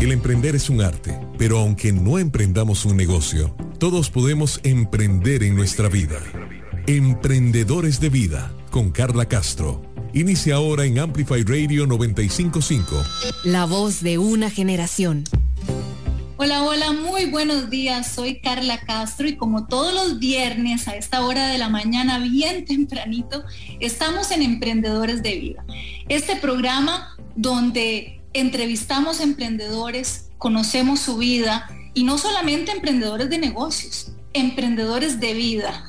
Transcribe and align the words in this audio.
El 0.00 0.12
emprender 0.12 0.56
es 0.56 0.70
un 0.70 0.80
arte, 0.80 1.20
pero 1.36 1.58
aunque 1.58 1.92
no 1.92 2.18
emprendamos 2.18 2.86
un 2.86 2.96
negocio, 2.96 3.54
todos 3.78 4.08
podemos 4.08 4.58
emprender 4.62 5.42
en 5.42 5.54
nuestra 5.54 5.90
vida. 5.90 6.18
Emprendedores 6.86 8.00
de 8.00 8.08
Vida, 8.08 8.50
con 8.70 8.92
Carla 8.92 9.26
Castro. 9.26 9.82
Inicia 10.14 10.54
ahora 10.54 10.86
en 10.86 10.98
Amplify 10.98 11.42
Radio 11.42 11.86
955. 11.86 12.96
La 13.44 13.66
voz 13.66 14.00
de 14.02 14.16
una 14.16 14.48
generación. 14.48 15.24
Hola, 16.38 16.62
hola, 16.62 16.92
muy 16.94 17.26
buenos 17.26 17.68
días. 17.68 18.10
Soy 18.10 18.40
Carla 18.40 18.80
Castro 18.80 19.28
y 19.28 19.36
como 19.36 19.66
todos 19.66 19.92
los 19.92 20.18
viernes 20.18 20.88
a 20.88 20.96
esta 20.96 21.26
hora 21.26 21.48
de 21.48 21.58
la 21.58 21.68
mañana, 21.68 22.18
bien 22.20 22.64
tempranito, 22.64 23.44
estamos 23.80 24.30
en 24.30 24.40
Emprendedores 24.40 25.22
de 25.22 25.38
Vida. 25.38 25.64
Este 26.08 26.36
programa 26.36 27.18
donde 27.36 28.19
entrevistamos 28.32 29.20
emprendedores, 29.20 30.30
conocemos 30.38 31.00
su 31.00 31.18
vida 31.18 31.68
y 31.94 32.04
no 32.04 32.18
solamente 32.18 32.72
emprendedores 32.72 33.30
de 33.30 33.38
negocios, 33.38 34.12
emprendedores 34.32 35.20
de 35.20 35.34
vida. 35.34 35.84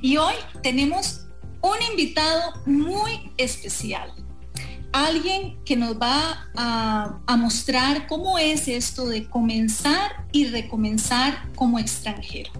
Y 0.00 0.18
hoy 0.18 0.34
tenemos 0.62 1.26
un 1.62 1.76
invitado 1.90 2.52
muy 2.64 3.32
especial, 3.36 4.12
alguien 4.92 5.56
que 5.64 5.76
nos 5.76 5.96
va 5.96 6.48
a, 6.54 7.36
mostrar 7.36 8.06
cómo 8.06 8.38
es 8.38 8.68
esto 8.68 9.06
de 9.06 9.28
comenzar 9.28 10.26
y 10.32 10.46
recomenzar 10.46 11.52
como 11.54 11.78
extranjero. 11.78 12.50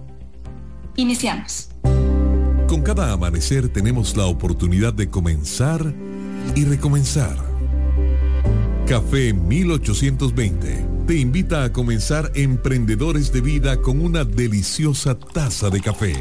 Iniciamos. 0.95 1.69
Con 2.67 2.81
cada 2.83 3.11
amanecer 3.11 3.69
tenemos 3.69 4.17
la 4.17 4.25
oportunidad 4.25 4.93
de 4.93 5.09
comenzar 5.09 5.93
y 6.55 6.65
recomenzar 6.65 7.46
Café 8.87 9.33
1820 9.33 10.85
te 11.05 11.17
invita 11.17 11.65
a 11.65 11.73
comenzar 11.73 12.31
Emprendedores 12.35 13.33
de 13.33 13.41
Vida 13.41 13.81
con 13.81 13.99
una 13.99 14.23
deliciosa 14.23 15.19
taza 15.19 15.69
de 15.69 15.81
café. 15.81 16.13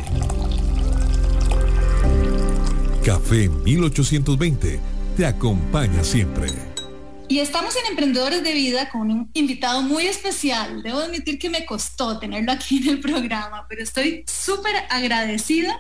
Café 3.05 3.49
1820 3.49 4.81
te 5.17 5.27
acompaña 5.27 6.03
siempre. 6.03 6.51
Y 7.29 7.39
estamos 7.39 7.77
en 7.77 7.87
Emprendedores 7.93 8.43
de 8.43 8.53
Vida 8.53 8.91
con 8.91 9.13
un 9.13 9.31
invitado 9.35 9.83
muy 9.83 10.09
especial. 10.09 10.83
Debo 10.83 10.99
admitir 10.99 11.39
que 11.39 11.49
me 11.49 11.65
costó 11.65 12.19
tenerlo 12.19 12.51
aquí 12.51 12.79
en 12.79 12.89
el 12.89 13.01
programa, 13.01 13.67
pero 13.69 13.81
estoy 13.81 14.25
súper 14.27 14.75
agradecida 14.91 15.79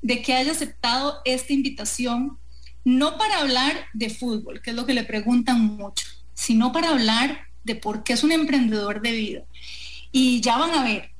de 0.00 0.22
que 0.22 0.34
haya 0.34 0.52
aceptado 0.52 1.16
esta 1.24 1.52
invitación, 1.52 2.38
no 2.84 3.18
para 3.18 3.40
hablar 3.40 3.74
de 3.94 4.10
fútbol, 4.10 4.62
que 4.62 4.70
es 4.70 4.76
lo 4.76 4.86
que 4.86 4.94
le 4.94 5.02
preguntan 5.02 5.60
mucho, 5.60 6.06
sino 6.40 6.72
para 6.72 6.88
hablar 6.88 7.48
de 7.64 7.74
por 7.74 8.02
qué 8.02 8.14
es 8.14 8.24
un 8.24 8.32
emprendedor 8.32 9.02
de 9.02 9.12
vida. 9.12 9.42
Y 10.10 10.40
ya 10.40 10.56
van 10.56 10.70
a 10.70 10.82
ver, 10.82 11.10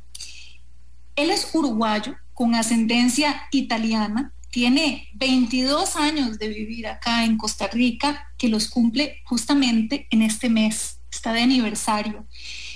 él 1.15 1.31
es 1.31 1.51
uruguayo 1.53 2.17
con 2.33 2.55
ascendencia 2.55 3.43
italiana, 3.51 4.33
tiene 4.51 5.09
22 5.15 5.97
años 5.97 6.39
de 6.39 6.49
vivir 6.49 6.87
acá 6.87 7.25
en 7.25 7.37
Costa 7.37 7.69
Rica, 7.69 8.33
que 8.39 8.49
los 8.49 8.69
cumple 8.69 9.21
justamente 9.25 10.07
en 10.11 10.23
este 10.23 10.49
mes, 10.49 11.01
está 11.13 11.35
de 11.35 11.43
aniversario. 11.43 12.25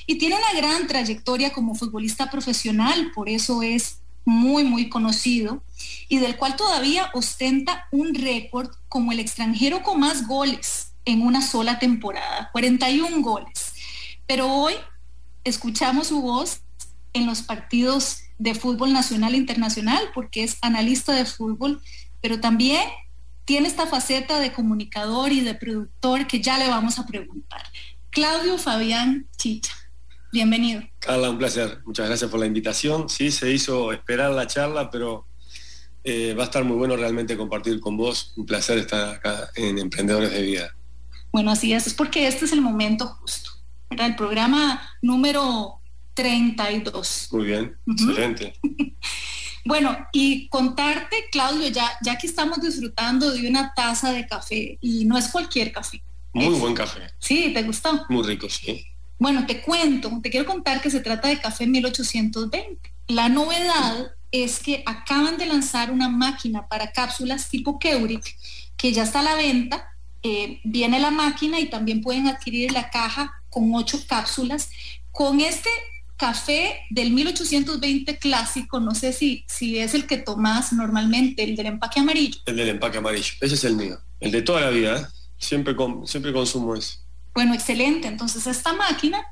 Y 0.06 0.17
tiene 0.17 0.37
una 0.37 0.61
gran 0.61 0.87
trayectoria 0.87 1.50
como 1.50 1.75
futbolista 1.75 2.31
profesional, 2.31 3.11
por 3.15 3.31
eso 3.31 3.62
es 3.62 4.00
muy, 4.27 4.65
muy 4.65 4.91
conocido, 4.91 5.62
y 6.11 6.19
del 6.19 6.37
cual 6.37 6.56
todavía 6.56 7.11
ostenta 7.15 7.87
un 7.91 8.15
récord 8.15 8.69
como 8.91 9.12
el 9.12 9.19
extranjero 9.19 9.83
con 9.83 9.98
más 9.98 10.27
goles 10.28 10.94
en 11.05 11.22
una 11.22 11.42
sola 11.42 11.78
temporada, 11.78 12.50
41 12.52 13.22
goles. 13.22 13.74
Pero 14.27 14.50
hoy 14.52 14.74
escuchamos 15.44 16.08
su 16.08 16.22
voz 16.22 16.62
en 17.12 17.27
los 17.27 17.42
partidos 17.42 18.20
de 18.38 18.55
fútbol 18.55 18.92
nacional 18.92 19.34
e 19.34 19.38
internacional 19.38 20.10
porque 20.14 20.42
es 20.42 20.58
analista 20.62 21.12
de 21.12 21.25
fútbol, 21.25 21.81
pero 22.20 22.41
también 22.41 22.82
tiene 23.44 23.69
esta 23.69 23.87
faceta 23.87 24.41
de 24.41 24.53
comunicador 24.53 25.32
y 25.32 25.41
de 25.41 25.54
productor 25.54 26.26
que 26.26 26.41
ya 26.41 26.59
le 26.59 26.69
vamos 26.69 26.98
a 26.98 27.06
preguntar. 27.06 27.62
Claudio 28.10 28.59
Fabián 28.59 29.26
Chicha, 29.36 29.75
bienvenido. 30.32 30.82
Carla, 30.98 31.31
un 31.31 31.38
placer. 31.38 31.81
Muchas 31.84 32.06
gracias 32.06 32.31
por 32.31 32.41
la 32.41 32.47
invitación. 32.47 33.09
Sí, 33.09 33.31
se 33.31 33.53
hizo 33.53 33.92
esperar 33.92 34.31
la 34.32 34.47
charla, 34.47 34.91
pero 34.91 35.26
eh, 36.03 36.34
va 36.34 36.42
a 36.42 36.47
estar 36.47 36.65
muy 36.65 36.76
bueno 36.76 36.97
realmente 36.97 37.36
compartir 37.36 37.81
con 37.81 37.97
vos. 37.97 38.32
Un 38.36 38.47
placer 38.47 38.78
estar 38.78 39.16
acá 39.16 39.50
en 39.56 39.78
Emprendedores 39.78 40.32
de 40.32 40.42
Vida. 40.42 40.75
Bueno, 41.34 41.50
así 41.50 41.72
es, 41.72 41.89
es 41.89 41.95
porque 41.95 42.28
este 42.28 42.45
es 42.45 42.53
el 42.53 42.61
momento 42.61 43.09
justo. 43.21 43.50
Era 43.91 44.06
el 44.06 44.15
programa 44.15 44.81
número 45.03 45.81
32. 46.15 47.31
Muy 47.33 47.47
bien, 47.47 47.77
excelente. 47.89 48.53
bueno, 49.65 49.97
y 50.12 50.47
contarte, 50.47 51.25
Claudio, 51.33 51.67
ya, 51.67 51.91
ya 52.03 52.17
que 52.19 52.28
estamos 52.28 52.61
disfrutando 52.61 53.33
de 53.33 53.49
una 53.49 53.75
taza 53.75 54.12
de 54.12 54.28
café, 54.28 54.78
y 54.81 55.06
no 55.06 55.19
es 55.19 55.27
cualquier 55.27 55.72
café. 55.72 56.05
Muy 56.33 56.55
buen 56.55 56.72
café. 56.72 57.00
Sí, 57.19 57.51
¿te 57.53 57.65
gustó? 57.65 58.06
Muy 58.11 58.22
rico, 58.22 58.49
sí. 58.49 58.87
Bueno, 59.19 59.45
te 59.45 59.61
cuento, 59.61 60.12
te 60.22 60.31
quiero 60.31 60.47
contar 60.47 60.81
que 60.81 60.89
se 60.89 61.01
trata 61.01 61.27
de 61.27 61.41
café 61.41 61.66
1820. 61.66 62.93
La 63.09 63.28
novedad 63.28 64.12
es 64.31 64.61
que 64.61 64.84
acaban 64.87 65.37
de 65.37 65.47
lanzar 65.47 65.91
una 65.91 66.09
máquina 66.09 66.69
para 66.69 66.93
cápsulas 66.93 67.49
tipo 67.51 67.81
Keurig 67.81 68.22
que 68.77 68.93
ya 68.93 69.03
está 69.03 69.19
a 69.19 69.25
la 69.25 69.34
venta 69.34 69.94
eh, 70.24 70.60
viene 70.64 70.98
la 70.98 71.10
máquina 71.10 71.60
y 71.60 71.66
también 71.66 72.00
pueden 72.00 72.26
adquirir 72.26 72.72
la 72.72 72.90
caja 72.90 73.42
con 73.50 73.74
ocho 73.74 74.00
cápsulas. 74.08 74.70
Con 75.12 75.40
este 75.40 75.68
café 76.16 76.80
del 76.90 77.12
1820 77.12 78.18
clásico, 78.18 78.80
no 78.80 78.94
sé 78.94 79.12
si, 79.12 79.44
si 79.48 79.78
es 79.78 79.94
el 79.94 80.06
que 80.06 80.16
tomas 80.16 80.72
normalmente, 80.72 81.44
el 81.44 81.54
del 81.54 81.66
empaque 81.66 82.00
amarillo. 82.00 82.40
El 82.46 82.56
del 82.56 82.70
empaque 82.70 82.98
amarillo, 82.98 83.34
ese 83.40 83.54
es 83.54 83.64
el 83.64 83.76
mío, 83.76 83.98
el 84.18 84.32
de 84.32 84.42
toda 84.42 84.62
la 84.62 84.70
vida, 84.70 85.00
¿eh? 85.00 85.04
siempre, 85.36 85.76
siempre 86.06 86.32
consumo 86.32 86.74
eso. 86.74 86.98
Bueno, 87.34 87.52
excelente. 87.52 88.08
Entonces 88.08 88.46
esta 88.46 88.72
máquina 88.72 89.22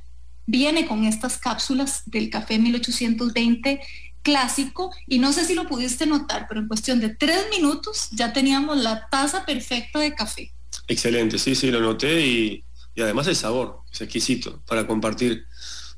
viene 0.46 0.86
con 0.86 1.04
estas 1.04 1.38
cápsulas 1.38 2.02
del 2.04 2.28
café 2.30 2.58
1820 2.58 3.80
clásico 4.22 4.92
y 5.06 5.18
no 5.18 5.32
sé 5.32 5.44
si 5.44 5.54
lo 5.54 5.66
pudiste 5.66 6.06
notar, 6.06 6.46
pero 6.48 6.60
en 6.60 6.68
cuestión 6.68 7.00
de 7.00 7.08
tres 7.08 7.46
minutos 7.50 8.08
ya 8.12 8.32
teníamos 8.32 8.76
la 8.76 9.08
taza 9.08 9.44
perfecta 9.46 9.98
de 9.98 10.14
café. 10.14 10.52
Excelente, 10.92 11.38
sí, 11.38 11.54
sí, 11.54 11.70
lo 11.70 11.80
noté 11.80 12.20
y, 12.20 12.64
además 12.98 13.26
el 13.26 13.34
sabor, 13.34 13.80
es 13.90 14.02
exquisito 14.02 14.60
para 14.66 14.86
compartir 14.86 15.46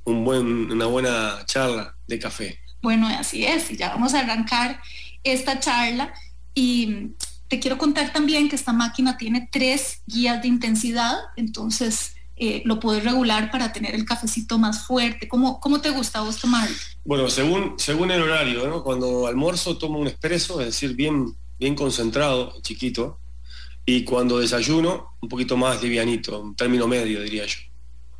un 0.05 0.25
buen, 0.25 0.71
una 0.71 0.87
buena 0.87 1.45
charla 1.47 1.97
de 2.07 2.21
café. 2.21 2.61
Bueno, 2.81 3.09
así 3.09 3.45
es, 3.45 3.71
ya 3.71 3.89
vamos 3.89 4.15
a 4.15 4.21
arrancar 4.21 4.81
esta 5.25 5.59
charla 5.59 6.15
y 6.55 7.09
te 7.49 7.59
quiero 7.59 7.77
contar 7.77 8.13
también 8.13 8.49
que 8.49 8.55
esta 8.55 8.73
máquina 8.73 9.17
tiene 9.17 9.49
tres 9.51 10.03
guías 10.07 10.41
de 10.41 10.47
intensidad, 10.47 11.17
entonces 11.37 12.15
eh, 12.37 12.63
lo 12.65 12.79
puedes 12.79 13.03
regular 13.03 13.51
para 13.51 13.73
tener 13.73 13.97
el 13.97 14.05
cafecito 14.05 14.59
más 14.59 14.87
fuerte. 14.87 15.27
¿Cómo, 15.27 15.59
cómo 15.59 15.81
te 15.81 15.91
gusta 15.91 16.21
vos 16.21 16.39
tomar? 16.39 16.69
Bueno, 17.05 17.29
según, 17.29 17.75
según 17.79 18.13
el 18.13 18.23
horario, 18.23 18.69
¿no? 18.69 18.85
cuando 18.85 19.27
almuerzo 19.27 19.77
tomo 19.77 19.99
un 19.99 20.07
expreso, 20.07 20.61
es 20.61 20.67
decir, 20.67 20.95
bien, 20.95 21.35
bien 21.59 21.75
concentrado, 21.75 22.55
chiquito, 22.63 23.19
y 23.87 24.05
cuando 24.05 24.39
desayuno, 24.39 25.17
un 25.21 25.29
poquito 25.29 25.57
más 25.57 25.83
livianito, 25.83 26.41
un 26.41 26.57
término 26.57 26.87
medio, 26.89 27.23
diría 27.23 27.47
yo. 27.47 27.59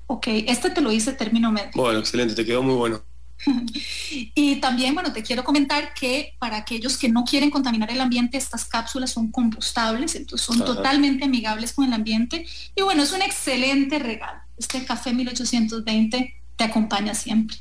Ok, 0.07 0.27
este 0.47 0.71
te 0.71 0.81
lo 0.81 0.93
hice 0.93 1.13
término 1.15 1.51
medio. 1.51 1.71
Bueno, 1.75 1.99
excelente, 1.99 2.35
te 2.35 2.45
quedó 2.45 2.63
muy 2.63 2.75
bueno. 2.75 3.03
y 4.11 4.57
también, 4.57 4.95
bueno, 4.95 5.13
te 5.13 5.23
quiero 5.23 5.45
comentar 5.45 5.95
que 5.95 6.35
para 6.39 6.59
aquellos 6.59 6.97
que 6.97 7.09
no 7.09 7.25
quieren 7.25 7.51
contaminar 7.51 7.91
el 7.91 8.01
ambiente, 8.01 8.37
estas 8.37 8.67
cápsulas 8.67 9.13
son 9.13 9.31
compostables, 9.31 10.15
entonces 10.15 10.47
son 10.47 10.65
totalmente 10.65 11.25
amigables 11.25 11.73
con 11.73 11.87
el 11.87 11.93
ambiente. 11.93 12.47
Y 12.75 12.83
bueno, 12.83 13.03
es 13.03 13.13
un 13.13 13.23
excelente 13.23 13.99
regalo. 13.99 14.41
Este 14.57 14.85
café 14.85 15.13
1820 15.13 16.35
te 16.57 16.65
acompaña 16.65 17.15
siempre. 17.15 17.57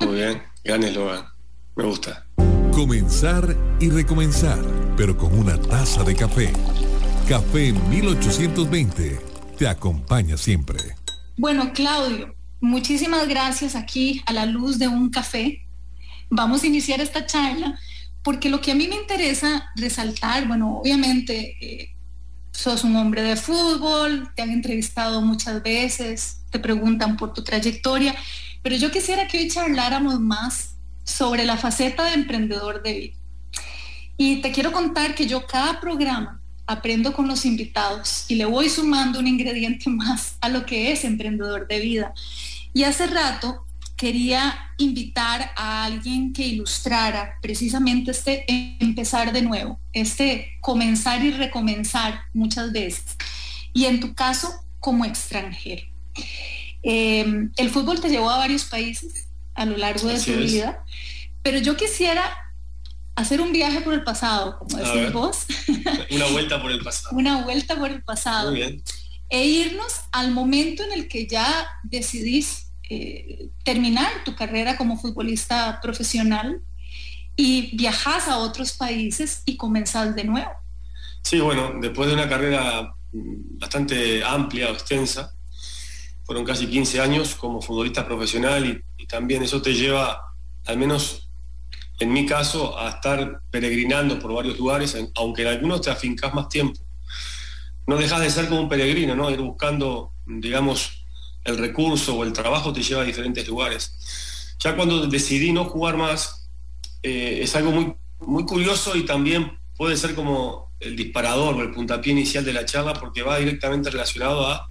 Muy 0.00 0.16
bien, 0.16 0.42
eslogan. 0.64 1.24
Me 1.76 1.84
gusta. 1.84 2.26
Comenzar 2.72 3.56
y 3.80 3.88
recomenzar, 3.88 4.58
pero 4.96 5.16
con 5.16 5.38
una 5.38 5.60
taza 5.60 6.04
de 6.04 6.14
café. 6.14 6.52
Café 7.28 7.72
1820 7.72 9.18
te 9.58 9.66
acompaña 9.66 10.36
siempre. 10.36 10.78
Bueno, 11.36 11.72
Claudio, 11.72 12.36
muchísimas 12.60 13.26
gracias 13.26 13.74
aquí 13.74 14.22
a 14.26 14.32
la 14.32 14.46
luz 14.46 14.78
de 14.78 14.86
un 14.86 15.10
café. 15.10 15.66
Vamos 16.30 16.62
a 16.62 16.68
iniciar 16.68 17.00
esta 17.00 17.26
charla 17.26 17.80
porque 18.22 18.48
lo 18.48 18.60
que 18.60 18.70
a 18.70 18.76
mí 18.76 18.86
me 18.86 18.94
interesa 18.94 19.68
resaltar, 19.74 20.46
bueno, 20.46 20.78
obviamente 20.78 21.56
eh, 21.60 21.96
sos 22.52 22.84
un 22.84 22.94
hombre 22.94 23.22
de 23.22 23.34
fútbol, 23.34 24.30
te 24.36 24.42
han 24.42 24.50
entrevistado 24.50 25.20
muchas 25.20 25.64
veces, 25.64 26.42
te 26.50 26.60
preguntan 26.60 27.16
por 27.16 27.32
tu 27.32 27.42
trayectoria, 27.42 28.14
pero 28.62 28.76
yo 28.76 28.92
quisiera 28.92 29.26
que 29.26 29.38
hoy 29.38 29.48
charláramos 29.48 30.20
más 30.20 30.76
sobre 31.02 31.44
la 31.44 31.56
faceta 31.56 32.04
de 32.04 32.14
emprendedor 32.14 32.84
de 32.84 32.92
vida. 32.92 33.16
Y 34.16 34.42
te 34.42 34.52
quiero 34.52 34.70
contar 34.70 35.16
que 35.16 35.26
yo 35.26 35.44
cada 35.44 35.80
programa 35.80 36.40
aprendo 36.66 37.12
con 37.12 37.28
los 37.28 37.44
invitados 37.44 38.24
y 38.28 38.34
le 38.34 38.44
voy 38.44 38.68
sumando 38.68 39.18
un 39.18 39.26
ingrediente 39.26 39.88
más 39.90 40.36
a 40.40 40.48
lo 40.48 40.66
que 40.66 40.92
es 40.92 41.04
emprendedor 41.04 41.68
de 41.68 41.80
vida. 41.80 42.14
Y 42.72 42.84
hace 42.84 43.06
rato 43.06 43.64
quería 43.96 44.72
invitar 44.76 45.52
a 45.56 45.84
alguien 45.84 46.32
que 46.32 46.46
ilustrara 46.46 47.38
precisamente 47.40 48.10
este 48.10 48.44
empezar 48.80 49.32
de 49.32 49.42
nuevo, 49.42 49.80
este 49.92 50.58
comenzar 50.60 51.24
y 51.24 51.30
recomenzar 51.30 52.20
muchas 52.34 52.72
veces. 52.72 53.16
Y 53.72 53.86
en 53.86 54.00
tu 54.00 54.14
caso, 54.14 54.52
como 54.80 55.04
extranjero. 55.04 55.82
Em, 56.82 57.50
el 57.56 57.70
fútbol 57.70 58.00
te 58.00 58.08
llevó 58.08 58.30
a 58.30 58.38
varios 58.38 58.64
países 58.64 59.28
a 59.54 59.64
lo 59.64 59.76
largo 59.76 60.08
de 60.08 60.20
tu 60.20 60.32
vida, 60.32 60.84
pero 61.42 61.58
yo 61.58 61.76
quisiera 61.76 62.45
hacer 63.16 63.40
un 63.40 63.52
viaje 63.52 63.80
por 63.80 63.94
el 63.94 64.04
pasado, 64.04 64.58
como 64.58 64.76
decís 64.76 65.12
vos. 65.12 65.46
Una 66.10 66.26
vuelta 66.30 66.60
por 66.60 66.70
el 66.70 66.80
pasado. 66.80 67.16
Una 67.16 67.42
vuelta 67.42 67.76
por 67.76 67.90
el 67.90 68.02
pasado. 68.02 68.50
Muy 68.50 68.60
bien. 68.60 68.82
E 69.28 69.44
irnos 69.44 70.02
al 70.12 70.30
momento 70.30 70.84
en 70.84 70.92
el 70.92 71.08
que 71.08 71.26
ya 71.26 71.66
decidís 71.82 72.70
eh, 72.88 73.48
terminar 73.64 74.22
tu 74.24 74.36
carrera 74.36 74.76
como 74.76 74.98
futbolista 74.98 75.80
profesional 75.80 76.60
y 77.34 77.76
viajas 77.76 78.28
a 78.28 78.38
otros 78.38 78.74
países 78.74 79.42
y 79.46 79.56
comenzás 79.56 80.14
de 80.14 80.24
nuevo. 80.24 80.52
Sí, 81.22 81.40
bueno, 81.40 81.72
después 81.80 82.08
de 82.08 82.14
una 82.14 82.28
carrera 82.28 82.94
bastante 83.12 84.22
amplia 84.22 84.68
o 84.70 84.74
extensa, 84.74 85.34
fueron 86.24 86.44
casi 86.44 86.66
15 86.66 87.00
años 87.00 87.34
como 87.34 87.60
futbolista 87.60 88.06
profesional 88.06 88.64
y, 88.66 89.02
y 89.02 89.06
también 89.06 89.42
eso 89.42 89.60
te 89.60 89.74
lleva, 89.74 90.34
al 90.66 90.76
menos 90.76 91.25
en 91.98 92.12
mi 92.12 92.26
caso, 92.26 92.78
a 92.78 92.90
estar 92.90 93.40
peregrinando 93.50 94.18
por 94.18 94.34
varios 94.34 94.58
lugares, 94.58 94.96
aunque 95.14 95.42
en 95.42 95.48
algunos 95.48 95.80
te 95.80 95.90
afincas 95.90 96.34
más 96.34 96.48
tiempo. 96.48 96.80
No 97.86 97.96
dejas 97.96 98.20
de 98.20 98.30
ser 98.30 98.48
como 98.48 98.60
un 98.60 98.68
peregrino, 98.68 99.14
¿no? 99.14 99.30
Ir 99.30 99.40
buscando, 99.40 100.12
digamos, 100.26 101.04
el 101.44 101.56
recurso 101.56 102.16
o 102.16 102.24
el 102.24 102.32
trabajo 102.32 102.72
te 102.72 102.82
lleva 102.82 103.02
a 103.02 103.04
diferentes 103.04 103.46
lugares. 103.48 104.56
Ya 104.58 104.74
cuando 104.74 105.06
decidí 105.06 105.52
no 105.52 105.64
jugar 105.64 105.96
más, 105.96 106.48
eh, 107.02 107.40
es 107.42 107.54
algo 107.54 107.70
muy, 107.70 107.94
muy 108.20 108.44
curioso 108.44 108.96
y 108.96 109.04
también 109.04 109.58
puede 109.76 109.96
ser 109.96 110.14
como 110.14 110.72
el 110.80 110.96
disparador 110.96 111.54
o 111.54 111.62
el 111.62 111.70
puntapié 111.70 112.12
inicial 112.12 112.44
de 112.44 112.52
la 112.52 112.64
charla 112.64 112.92
porque 112.94 113.22
va 113.22 113.38
directamente 113.38 113.90
relacionado 113.90 114.46
a 114.46 114.68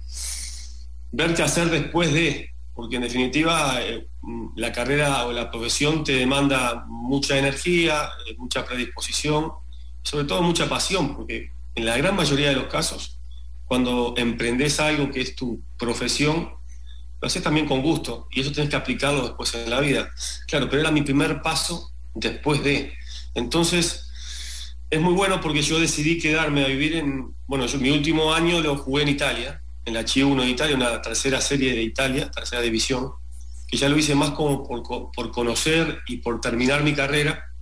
ver 1.12 1.34
qué 1.34 1.42
hacer 1.42 1.70
después 1.70 2.12
de, 2.12 2.50
porque 2.76 2.96
en 2.96 3.02
definitiva 3.02 3.80
eh, 3.80 4.06
la 4.54 4.70
carrera 4.70 5.24
o 5.24 5.32
la 5.32 5.50
profesión 5.50 6.04
te 6.04 6.12
demanda 6.12 6.84
mucha 6.86 7.38
energía, 7.38 8.10
eh, 8.26 8.34
mucha 8.36 8.66
predisposición, 8.66 9.50
sobre 10.02 10.26
todo 10.26 10.42
mucha 10.42 10.68
pasión, 10.68 11.16
porque 11.16 11.52
en 11.74 11.86
la 11.86 11.96
gran 11.96 12.14
mayoría 12.14 12.50
de 12.50 12.56
los 12.56 12.66
casos, 12.66 13.18
cuando 13.64 14.14
emprendes 14.18 14.78
algo 14.78 15.10
que 15.10 15.22
es 15.22 15.34
tu 15.34 15.62
profesión, 15.78 16.50
lo 17.20 17.26
haces 17.26 17.42
también 17.42 17.66
con 17.66 17.80
gusto 17.80 18.28
y 18.30 18.42
eso 18.42 18.52
tienes 18.52 18.68
que 18.68 18.76
aplicarlo 18.76 19.22
después 19.22 19.54
en 19.54 19.70
la 19.70 19.80
vida. 19.80 20.10
Claro, 20.46 20.68
pero 20.68 20.82
era 20.82 20.90
mi 20.90 21.00
primer 21.00 21.40
paso 21.40 21.92
después 22.14 22.62
de. 22.62 22.92
Entonces, 23.34 24.10
es 24.90 25.00
muy 25.00 25.14
bueno 25.14 25.40
porque 25.40 25.62
yo 25.62 25.80
decidí 25.80 26.18
quedarme 26.18 26.62
a 26.62 26.68
vivir 26.68 26.94
en, 26.96 27.34
bueno, 27.46 27.66
yo 27.66 27.78
mi 27.78 27.88
último 27.88 28.34
año 28.34 28.60
lo 28.60 28.76
jugué 28.76 29.02
en 29.02 29.08
Italia, 29.08 29.62
en 29.86 29.94
la 29.94 30.04
Chi 30.04 30.22
1 30.22 30.42
de 30.42 30.48
Italia, 30.50 30.76
una 30.76 31.00
tercera 31.00 31.40
serie 31.40 31.72
de 31.72 31.82
Italia, 31.82 32.30
tercera 32.30 32.60
división, 32.60 33.12
que 33.68 33.76
ya 33.76 33.88
lo 33.88 33.96
hice 33.96 34.14
más 34.16 34.32
como 34.32 34.64
por, 34.64 35.30
conocer 35.30 36.00
y 36.08 36.18
por 36.18 36.40
terminar 36.40 36.82
mi 36.82 36.92
carrera. 36.92 37.52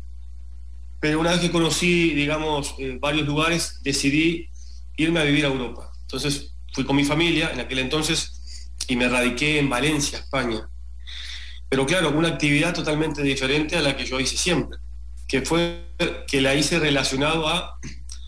Pero 1.00 1.20
una 1.20 1.32
vez 1.32 1.40
que 1.40 1.50
conocí, 1.50 2.14
digamos, 2.14 2.74
eh, 2.78 2.96
varios 2.98 3.26
lugares, 3.26 3.80
decidí 3.82 4.48
irme 4.96 5.20
a 5.20 5.24
vivir 5.24 5.44
a 5.44 5.48
Europa. 5.48 5.92
Entonces 6.00 6.54
fui 6.72 6.84
con 6.84 6.96
mi 6.96 7.04
familia 7.04 7.50
en 7.52 7.60
aquel 7.60 7.78
entonces 7.80 8.70
y 8.88 8.96
me 8.96 9.06
radiqué 9.06 9.58
en 9.58 9.68
Valencia, 9.68 10.18
España. 10.18 10.66
Pero 11.68 11.84
claro, 11.84 12.10
una 12.10 12.28
actividad 12.28 12.72
totalmente 12.72 13.22
diferente 13.22 13.76
a 13.76 13.82
la 13.82 13.96
que 13.96 14.06
yo 14.06 14.18
hice 14.18 14.38
siempre, 14.38 14.78
que 15.28 15.42
fue 15.42 15.88
que 16.26 16.40
la 16.40 16.54
hice 16.54 16.78
relacionado 16.78 17.48
a 17.48 17.78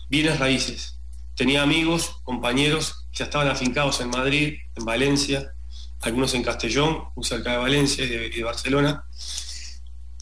bienes 0.07 0.37
raíces. 0.37 0.99
Tenía 1.35 1.63
amigos, 1.63 2.19
compañeros 2.23 2.96
ya 3.17 3.25
estaban 3.25 3.47
afincados 3.47 3.99
en 4.01 4.09
Madrid, 4.09 4.57
en 4.75 4.85
Valencia, 4.85 5.53
algunos 6.01 6.33
en 6.33 6.43
Castellón, 6.43 7.05
muy 7.15 7.25
cerca 7.25 7.51
de 7.51 7.57
Valencia 7.57 8.05
y 8.05 8.29
de, 8.29 8.43
Barcelona, 8.43 9.05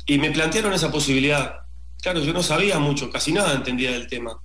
y 0.06 0.18
me 0.18 0.32
plantearon 0.32 0.74
esa 0.74 0.92
posibilidad. 0.92 1.62
Claro, 2.02 2.22
yo 2.22 2.32
no 2.32 2.44
sabía 2.44 2.80
mucho, 2.80 3.12
casi 3.12 3.34
nada 3.34 3.54
entendía 3.54 3.92
del 3.92 4.08
tema, 4.08 4.40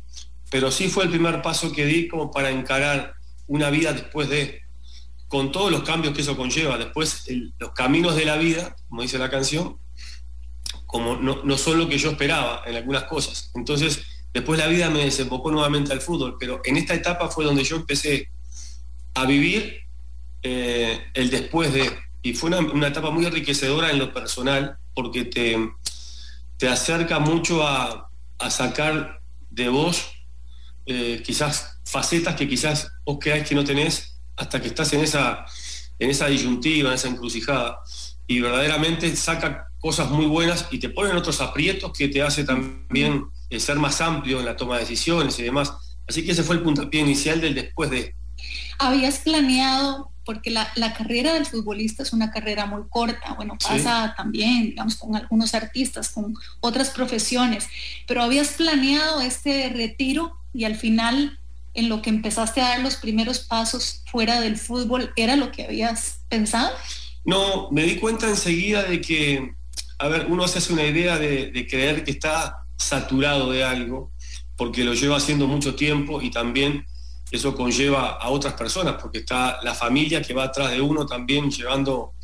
pero 0.50 0.72
sí 0.72 0.88
fue 0.88 1.04
el 1.04 1.10
primer 1.10 1.42
paso 1.42 1.70
que 1.70 1.84
di 1.84 2.08
como 2.08 2.30
para 2.30 2.50
encarar 2.50 3.14
una 3.46 3.70
vida 3.70 3.92
después 3.92 4.28
de, 4.28 4.62
con 5.28 5.52
todos 5.52 5.70
los 5.70 5.82
cambios 5.82 6.14
que 6.14 6.22
eso 6.22 6.36
conlleva. 6.36 6.78
Después, 6.78 7.26
los 7.58 7.70
caminos 7.72 8.16
de 8.16 8.24
la 8.24 8.36
vida, 8.36 8.74
como 8.88 9.02
dice 9.02 9.18
la 9.18 9.30
canción, 9.30 9.78
como 10.86 11.16
no, 11.16 11.56
son 11.56 11.78
lo 11.78 11.88
que 11.88 11.98
yo 11.98 12.10
esperaba 12.10 12.62
en 12.66 12.74
algunas 12.74 13.04
cosas. 13.04 13.52
Entonces, 13.54 14.02
después 14.32 14.58
la 14.58 14.66
vida 14.66 14.90
me 14.90 15.04
desembocó 15.04 15.52
nuevamente 15.52 15.92
al 15.92 16.00
fútbol, 16.00 16.36
pero 16.38 16.60
en 16.64 16.76
esta 16.76 16.94
etapa 16.94 17.28
fue 17.28 17.44
donde 17.44 17.62
yo 17.62 17.76
empecé 17.76 18.30
a 19.14 19.26
vivir 19.26 19.80
eh, 20.42 21.00
el 21.14 21.30
después 21.30 21.72
de, 21.72 21.90
y 22.22 22.34
fue 22.34 22.50
una, 22.50 22.88
etapa 22.88 23.10
muy 23.10 23.26
enriquecedora 23.26 23.90
en 23.90 23.98
lo 23.98 24.12
personal, 24.12 24.78
porque 24.94 25.24
te, 25.24 25.56
te 26.56 26.68
acerca 26.68 27.18
mucho 27.18 27.66
a, 27.66 28.06
sacar 28.48 29.20
de 29.50 29.68
vos 29.68 30.12
eh, 30.86 31.22
quizás 31.22 31.78
facetas 31.84 32.36
que 32.36 32.48
quizás 32.48 32.90
vos 33.04 33.18
creáis 33.20 33.46
que 33.46 33.54
no 33.54 33.64
tenés 33.64 34.18
hasta 34.34 34.62
que 34.62 34.68
estás 34.68 34.90
en 34.94 35.02
esa, 35.02 35.44
en 35.98 36.08
esa 36.08 36.26
disyuntiva, 36.28 36.88
en 36.88 36.94
esa 36.94 37.08
encrucijada, 37.08 37.82
y 38.26 38.40
verdaderamente 38.40 39.14
saca 39.14 39.70
cosas 39.80 40.10
muy 40.10 40.26
buenas 40.26 40.68
y 40.70 40.78
te 40.78 40.88
ponen 40.88 41.16
otros 41.16 41.40
aprietos 41.40 41.92
que 41.92 42.08
te 42.08 42.22
hace 42.22 42.44
también 42.44 43.26
eh, 43.48 43.58
ser 43.58 43.76
más 43.76 44.00
amplio 44.00 44.38
en 44.38 44.46
la 44.46 44.56
toma 44.56 44.74
de 44.74 44.80
decisiones 44.82 45.38
y 45.38 45.42
demás. 45.42 45.72
Así 46.08 46.24
que 46.24 46.32
ese 46.32 46.42
fue 46.42 46.56
el 46.56 46.62
puntapié 46.62 47.00
inicial 47.00 47.40
del 47.40 47.54
después 47.54 47.90
de. 47.90 48.14
¿Habías 48.78 49.18
planeado, 49.18 50.10
porque 50.24 50.50
la, 50.50 50.72
carrera 50.96 51.34
del 51.34 51.46
futbolista 51.46 52.02
es 52.02 52.12
una 52.12 52.30
carrera 52.30 52.66
muy 52.66 52.82
corta, 52.88 53.34
bueno, 53.34 53.56
pasa 53.58 54.14
también, 54.16 54.70
digamos, 54.70 54.96
con 54.96 55.16
algunos 55.16 55.54
artistas, 55.54 56.10
con 56.10 56.34
otras 56.60 56.90
profesiones, 56.90 57.66
pero 58.06 58.22
habías 58.22 58.50
planeado 58.50 59.20
este 59.20 59.68
retiro 59.70 60.36
y 60.52 60.64
al 60.64 60.76
final 60.76 61.38
en 61.74 61.88
lo 61.88 62.02
que 62.02 62.10
empezaste 62.10 62.60
a 62.60 62.70
dar 62.70 62.80
los 62.80 62.96
primeros 62.96 63.40
pasos 63.40 64.02
fuera 64.10 64.40
del 64.40 64.56
fútbol 64.56 65.12
era 65.16 65.36
lo 65.36 65.52
que 65.52 65.64
habías 65.64 66.20
pensado? 66.28 66.74
No, 67.24 67.70
me 67.70 67.84
di 67.84 67.96
cuenta 67.96 68.28
enseguida 68.28 68.82
de 68.84 69.00
que, 69.00 69.54
a 69.98 70.08
ver, 70.08 70.26
uno 70.28 70.46
se 70.48 70.58
hace 70.58 70.72
una 70.72 70.84
idea 70.84 71.18
de, 71.18 71.66
creer 71.68 72.04
que 72.04 72.10
está 72.10 72.64
saturado 72.76 73.50
de 73.52 73.62
algo, 73.62 74.10
porque 74.56 74.84
lo 74.84 74.94
lleva 74.94 75.16
haciendo 75.16 75.46
mucho 75.46 75.74
tiempo 75.74 76.20
y 76.22 76.30
también 76.30 76.86
eso 77.30 77.54
conlleva 77.54 78.12
a 78.12 78.28
otras 78.28 78.54
personas, 78.54 78.96
porque 79.00 79.18
está 79.18 79.60
la 79.62 79.74
familia 79.74 80.20
que 80.20 80.34
va 80.34 80.44
atrás 80.44 80.72
de 80.72 80.80
uno 80.80 81.06
también 81.06 81.50
llevando 81.50 82.14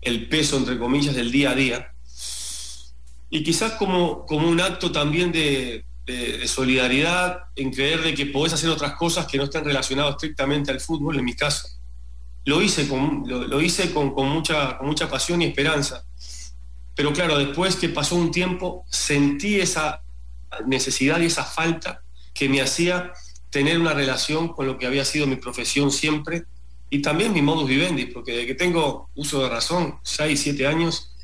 el 0.00 0.28
peso, 0.28 0.56
entre 0.56 0.78
comillas, 0.78 1.14
del 1.14 1.30
día 1.30 1.50
a 1.50 1.54
día. 1.54 1.92
Y 3.30 3.42
quizás 3.42 3.72
como, 3.72 4.24
como 4.26 4.48
un 4.48 4.60
acto 4.60 4.90
también 4.90 5.32
de, 5.32 5.84
solidaridad, 6.46 7.38
en 7.56 7.72
creer 7.72 8.00
de 8.02 8.14
que 8.14 8.26
podés 8.26 8.52
hacer 8.52 8.70
otras 8.70 8.94
cosas 8.94 9.26
que 9.26 9.38
no 9.38 9.44
estén 9.44 9.64
relacionadas 9.64 10.12
estrictamente 10.12 10.70
al 10.70 10.80
fútbol, 10.80 11.18
en 11.18 11.24
mi 11.24 11.34
caso. 11.34 11.68
Lo 12.44 12.62
hice 12.62 12.86
con, 12.86 13.24
lo, 13.26 13.60
hice 13.60 13.92
con, 13.92 14.14
mucha, 14.14 14.78
con 14.78 14.86
mucha 14.86 15.08
pasión 15.08 15.42
y 15.42 15.46
esperanza. 15.46 16.04
Pero 16.94 17.12
claro, 17.12 17.36
después 17.36 17.74
que 17.74 17.88
pasó 17.88 18.14
un 18.14 18.30
tiempo, 18.30 18.84
sentí 18.88 19.58
esa 19.60 20.02
necesidad 20.64 21.20
y 21.20 21.26
esa 21.26 21.44
falta 21.44 22.02
que 22.32 22.48
me 22.48 22.60
hacía 22.60 23.12
tener 23.50 23.78
una 23.78 23.94
relación 23.94 24.48
con 24.48 24.66
lo 24.66 24.78
que 24.78 24.86
había 24.86 25.04
sido 25.04 25.26
mi 25.26 25.36
profesión 25.36 25.90
siempre 25.90 26.44
y 26.90 27.02
también 27.02 27.32
mi 27.32 27.42
modus 27.42 27.68
vivendi, 27.68 28.06
porque 28.06 28.32
desde 28.32 28.46
que 28.46 28.54
tengo 28.54 29.10
uso 29.14 29.42
de 29.42 29.48
razón, 29.48 29.98
6, 30.02 30.40
7 30.40 30.66
años, 30.66 31.16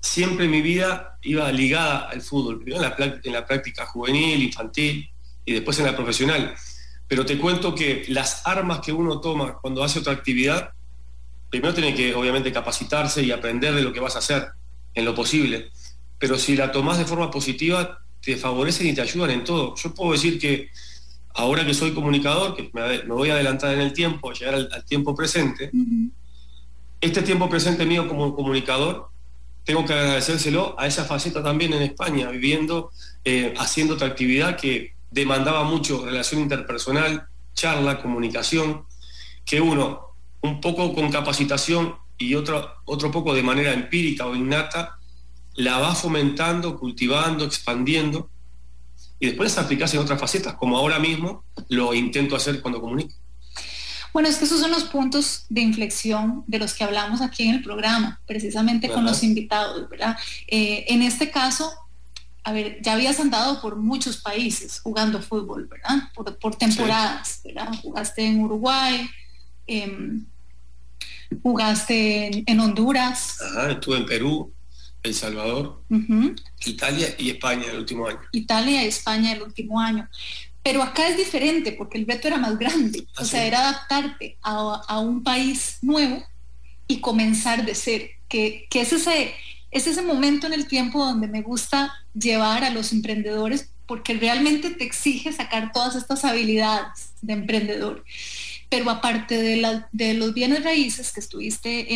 siempre 0.00 0.48
mi 0.48 0.62
vida 0.62 1.18
iba 1.22 1.50
ligada 1.52 2.08
al 2.08 2.22
fútbol, 2.22 2.58
primero 2.58 2.82
en 2.82 3.32
la, 3.32 3.46
práctica 3.46 3.86
juvenil, 3.86 4.42
infantil 4.42 5.10
y 5.44 5.52
después 5.52 5.78
en 5.78 5.86
la 5.86 5.96
profesional. 5.96 6.54
Pero 7.06 7.26
te 7.26 7.38
cuento 7.38 7.74
que 7.74 8.04
las 8.08 8.46
armas 8.46 8.80
que 8.80 8.92
uno 8.92 9.20
toma 9.20 9.58
cuando 9.60 9.82
hace 9.84 9.98
otra 9.98 10.12
actividad, 10.12 10.70
primero 11.50 11.74
tiene 11.74 11.94
que 11.94 12.14
obviamente 12.14 12.52
capacitarse 12.52 13.22
y 13.22 13.30
aprender 13.30 13.74
de 13.74 13.82
lo 13.82 13.92
que 13.92 14.00
vas 14.00 14.16
a 14.16 14.20
hacer 14.20 14.48
en 14.94 15.04
lo 15.04 15.14
posible. 15.14 15.70
Pero 16.18 16.38
si 16.38 16.56
la 16.56 16.72
tomas 16.72 16.98
de 16.98 17.04
forma 17.04 17.30
positiva, 17.30 17.98
te 18.22 18.36
favorecen 18.36 18.86
y 18.86 18.94
te 18.94 19.00
ayudan 19.02 19.30
en 19.30 19.44
todo. 19.44 19.74
Yo 19.76 19.92
puedo 19.94 20.12
decir 20.12 20.38
que 20.38 20.70
ahora 21.34 21.64
que 21.64 21.74
soy 21.74 21.92
comunicador, 21.92 22.56
que 22.56 22.70
me, 22.72 23.02
voy 23.02 23.30
a 23.30 23.34
adelantar 23.34 23.74
en 23.74 23.80
el 23.80 23.92
tiempo, 23.92 24.32
llegar 24.32 24.54
al, 24.54 24.84
tiempo 24.84 25.14
presente, 25.14 25.70
este 27.00 27.22
tiempo 27.22 27.48
presente 27.48 27.86
mío 27.86 28.08
como 28.08 28.34
comunicador 28.34 29.08
tengo 29.64 29.84
que 29.84 29.92
agradecérselo 29.92 30.74
a 30.78 30.86
esa 30.86 31.04
faceta 31.04 31.42
también 31.42 31.72
en 31.72 31.82
España, 31.82 32.30
viviendo, 32.30 32.90
eh, 33.24 33.54
haciendo 33.58 33.94
otra 33.94 34.08
actividad 34.08 34.56
que 34.56 34.94
demandaba 35.10 35.64
mucho 35.64 36.04
relación 36.04 36.40
interpersonal, 36.40 37.26
charla, 37.54 38.00
comunicación, 38.00 38.84
que 39.44 39.60
uno, 39.60 40.14
un 40.40 40.60
poco 40.60 40.94
con 40.94 41.10
capacitación 41.10 41.96
y 42.16 42.34
otro, 42.34 42.68
otro 42.84 43.10
poco 43.10 43.34
de 43.34 43.42
manera 43.42 43.72
empírica 43.72 44.26
o 44.26 44.34
innata, 44.34 44.98
la 45.54 45.78
va 45.78 45.94
fomentando, 45.94 46.78
cultivando, 46.78 47.44
expandiendo 47.44 48.29
y 49.20 49.26
después 49.26 49.56
aplicarse 49.58 49.96
en 49.96 50.02
otras 50.02 50.18
facetas, 50.18 50.54
como 50.54 50.76
ahora 50.76 50.98
mismo 50.98 51.44
lo 51.68 51.94
intento 51.94 52.34
hacer 52.34 52.60
cuando 52.60 52.80
comunico. 52.80 53.14
Bueno, 54.12 54.28
es 54.28 54.38
que 54.38 54.44
esos 54.44 54.58
son 54.58 54.72
los 54.72 54.84
puntos 54.84 55.44
de 55.48 55.60
inflexión 55.60 56.42
de 56.48 56.58
los 56.58 56.74
que 56.74 56.82
hablamos 56.82 57.20
aquí 57.20 57.44
en 57.44 57.56
el 57.56 57.62
programa, 57.62 58.20
precisamente 58.26 58.88
con 58.88 59.04
los 59.04 59.22
invitados, 59.22 59.88
¿verdad? 59.88 60.16
Eh, 60.48 60.86
en 60.88 61.02
este 61.02 61.30
caso, 61.30 61.72
a 62.42 62.52
ver, 62.52 62.80
ya 62.82 62.94
habías 62.94 63.20
andado 63.20 63.60
por 63.60 63.76
muchos 63.76 64.16
países 64.16 64.80
jugando 64.80 65.22
fútbol, 65.22 65.66
¿verdad? 65.66 66.10
Por, 66.14 66.56
temporadas, 66.56 67.40
¿verdad? 67.44 67.68
Jugaste 67.82 68.24
en 68.24 68.40
Uruguay, 68.40 69.08
em, 69.66 70.26
jugaste 71.42 72.42
en, 72.50 72.60
Honduras. 72.60 73.36
Ajá, 73.40 73.72
estuve 73.72 73.98
en 73.98 74.06
Perú, 74.06 74.52
El 75.02 75.14
Salvador, 75.14 75.82
Italia 76.64 77.14
y 77.18 77.30
España 77.30 77.64
el 77.70 77.78
último 77.78 78.06
año. 78.06 78.20
Italia 78.32 78.84
y 78.84 78.88
España 78.88 79.32
el 79.32 79.42
último 79.42 79.80
año. 79.80 80.08
Pero 80.62 80.82
acá 80.82 81.08
es 81.08 81.16
diferente 81.16 81.72
porque 81.72 81.98
el 81.98 82.06
reto 82.06 82.28
era 82.28 82.36
más 82.36 82.58
grande. 82.58 83.06
O 83.18 83.24
sea, 83.24 83.44
era 83.46 83.60
adaptarte 83.60 84.36
a, 84.42 84.98
un 85.00 85.22
país 85.22 85.78
nuevo 85.80 86.22
y 86.86 87.00
comenzar 87.00 87.64
de 87.64 87.74
ser. 87.74 88.10
Que, 88.28 88.66
que 88.70 88.82
es, 88.82 88.92
ese, 88.92 89.34
es 89.70 89.86
ese 89.86 90.02
momento 90.02 90.46
en 90.46 90.52
el 90.52 90.68
tiempo 90.68 91.04
donde 91.04 91.28
me 91.28 91.42
gusta 91.42 91.92
llevar 92.14 92.62
a 92.62 92.70
los 92.70 92.92
emprendedores 92.92 93.70
porque 93.86 94.14
realmente 94.14 94.70
te 94.70 94.84
exige 94.84 95.32
sacar 95.32 95.72
todas 95.72 95.96
estas 95.96 96.24
habilidades 96.24 97.12
de 97.22 97.32
emprendedor. 97.32 98.04
Pero 98.70 98.88
aparte 98.88 99.36
de, 99.36 100.14
los 100.14 100.32
bienes 100.32 100.64
raíces 100.64 101.12
que 101.12 101.20
estuviste 101.20 101.86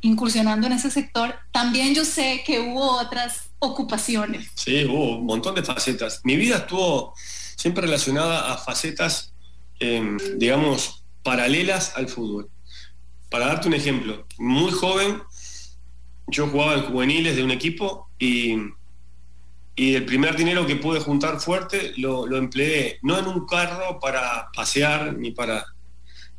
incursionando 0.00 0.66
en 0.66 0.72
ese 0.72 0.90
sector, 0.90 1.34
también 1.52 1.94
yo 1.94 2.04
sé 2.04 2.42
que 2.44 2.58
hubo 2.58 2.98
otras 2.98 3.50
ocupaciones. 3.58 4.50
Sí, 4.54 4.84
hubo 4.86 5.18
un 5.18 5.26
montón 5.26 5.54
de 5.54 5.62
facetas. 5.62 6.22
Mi 6.24 6.36
vida 6.36 6.56
estuvo 6.56 7.14
siempre 7.56 7.82
relacionada 7.82 8.52
a 8.52 8.56
facetas, 8.56 9.34
em, 9.78 10.16
digamos, 10.36 11.04
paralelas 11.22 11.92
al 11.96 12.08
fútbol. 12.08 12.48
Para 13.30 13.48
darte 13.48 13.68
un 13.68 13.74
ejemplo, 13.74 14.26
muy 14.38 14.72
joven, 14.72 15.22
yo 16.28 16.48
jugaba 16.48 16.74
en 16.74 16.82
juveniles 16.82 17.36
de 17.36 17.44
un 17.44 17.50
equipo 17.50 18.08
y, 18.18 18.56
y 19.74 19.94
el 19.94 20.06
primer 20.06 20.36
dinero 20.36 20.66
que 20.66 20.76
pude 20.76 21.00
juntar 21.00 21.40
fuerte 21.40 21.92
lo, 21.98 22.34
empleé 22.36 22.98
no 23.02 23.18
en 23.18 23.26
un 23.26 23.46
carro 23.46 24.00
para 24.00 24.48
pasear 24.54 25.16
ni 25.18 25.30
para, 25.32 25.66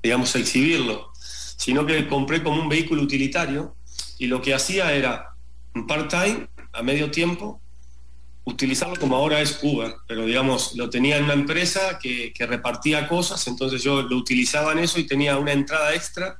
digamos, 0.07 0.35
exhibirlo, 0.35 1.11
sino 1.57 1.85
que 1.85 2.07
compré 2.07 2.41
como 2.41 2.61
un 2.61 2.69
vehículo 2.69 3.01
utilitario 3.01 3.75
y 4.17 4.27
lo 4.27 4.41
que 4.41 4.53
hacía 4.53 4.93
era 4.93 5.35
un 5.75 5.85
part-time 5.85 6.47
a 6.73 6.81
medio 6.81 7.11
tiempo 7.11 7.61
utilizarlo 8.47 8.95
como 8.95 9.17
ahora 9.17 9.41
es 9.41 9.59
Uber, 9.61 9.93
pero 10.07 10.25
digamos, 10.25 10.73
lo 10.75 10.89
tenía 10.89 11.17
en 11.17 11.25
una 11.25 11.33
empresa 11.33 11.99
que, 11.99 12.33
repartía 12.39 13.05
cosas, 13.05 13.45
entonces 13.47 13.83
yo 13.83 14.01
lo 14.03 14.15
utilizaba 14.15 14.71
en 14.71 14.79
eso 14.79 14.99
y 14.99 15.03
tenía 15.03 15.37
una 15.37 15.51
entrada 15.51 15.93
extra, 15.93 16.39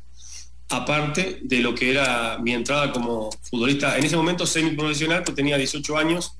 aparte 0.69 1.39
de 1.41 1.59
lo 1.59 1.75
que 1.75 1.91
era 1.91 2.37
mi 2.41 2.53
entrada 2.53 2.93
como 2.93 3.29
futbolista. 3.41 3.97
En 3.97 4.05
ese 4.05 4.15
momento 4.15 4.45
semi-profesional, 4.45 5.23
pues 5.25 5.35
tenía 5.35 5.57
18 5.57 5.97
años, 5.97 6.31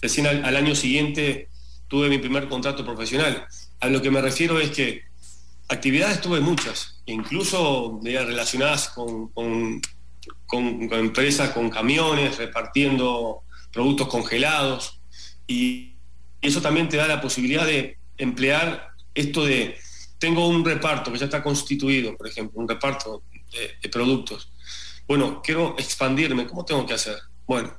recién 0.00 0.26
al, 0.26 0.56
año 0.56 0.74
siguiente 0.74 1.50
tuve 1.86 2.08
mi 2.08 2.16
primer 2.16 2.48
contrato 2.48 2.82
profesional. 2.82 3.46
A 3.80 3.88
lo 3.88 4.00
que 4.00 4.10
me 4.10 4.22
refiero 4.22 4.58
es 4.58 4.70
que 4.70 5.02
actividades 5.70 6.20
tuve 6.20 6.40
muchas, 6.40 7.00
incluso 7.06 8.00
relacionadas 8.02 8.88
con, 8.88 9.28
con, 9.28 9.80
empresas, 10.92 11.50
con 11.50 11.70
camiones, 11.70 12.38
repartiendo 12.38 13.42
productos 13.72 14.08
congelados, 14.08 15.00
y 15.46 15.94
eso 16.42 16.60
también 16.60 16.88
te 16.88 16.96
da 16.96 17.06
la 17.06 17.20
posibilidad 17.20 17.64
de 17.64 17.98
emplear 18.18 18.90
esto 19.14 19.44
de, 19.44 19.78
tengo 20.18 20.48
un 20.48 20.64
reparto 20.64 21.12
que 21.12 21.18
ya 21.18 21.26
está 21.26 21.42
constituido, 21.42 22.16
por 22.16 22.26
ejemplo, 22.26 22.60
un 22.60 22.68
reparto 22.68 23.22
de, 23.52 23.88
productos. 23.88 24.52
Bueno, 25.06 25.40
quiero 25.42 25.76
expandirme, 25.78 26.46
¿cómo 26.46 26.64
tengo 26.64 26.84
que 26.84 26.94
hacer? 26.94 27.16
Bueno, 27.46 27.72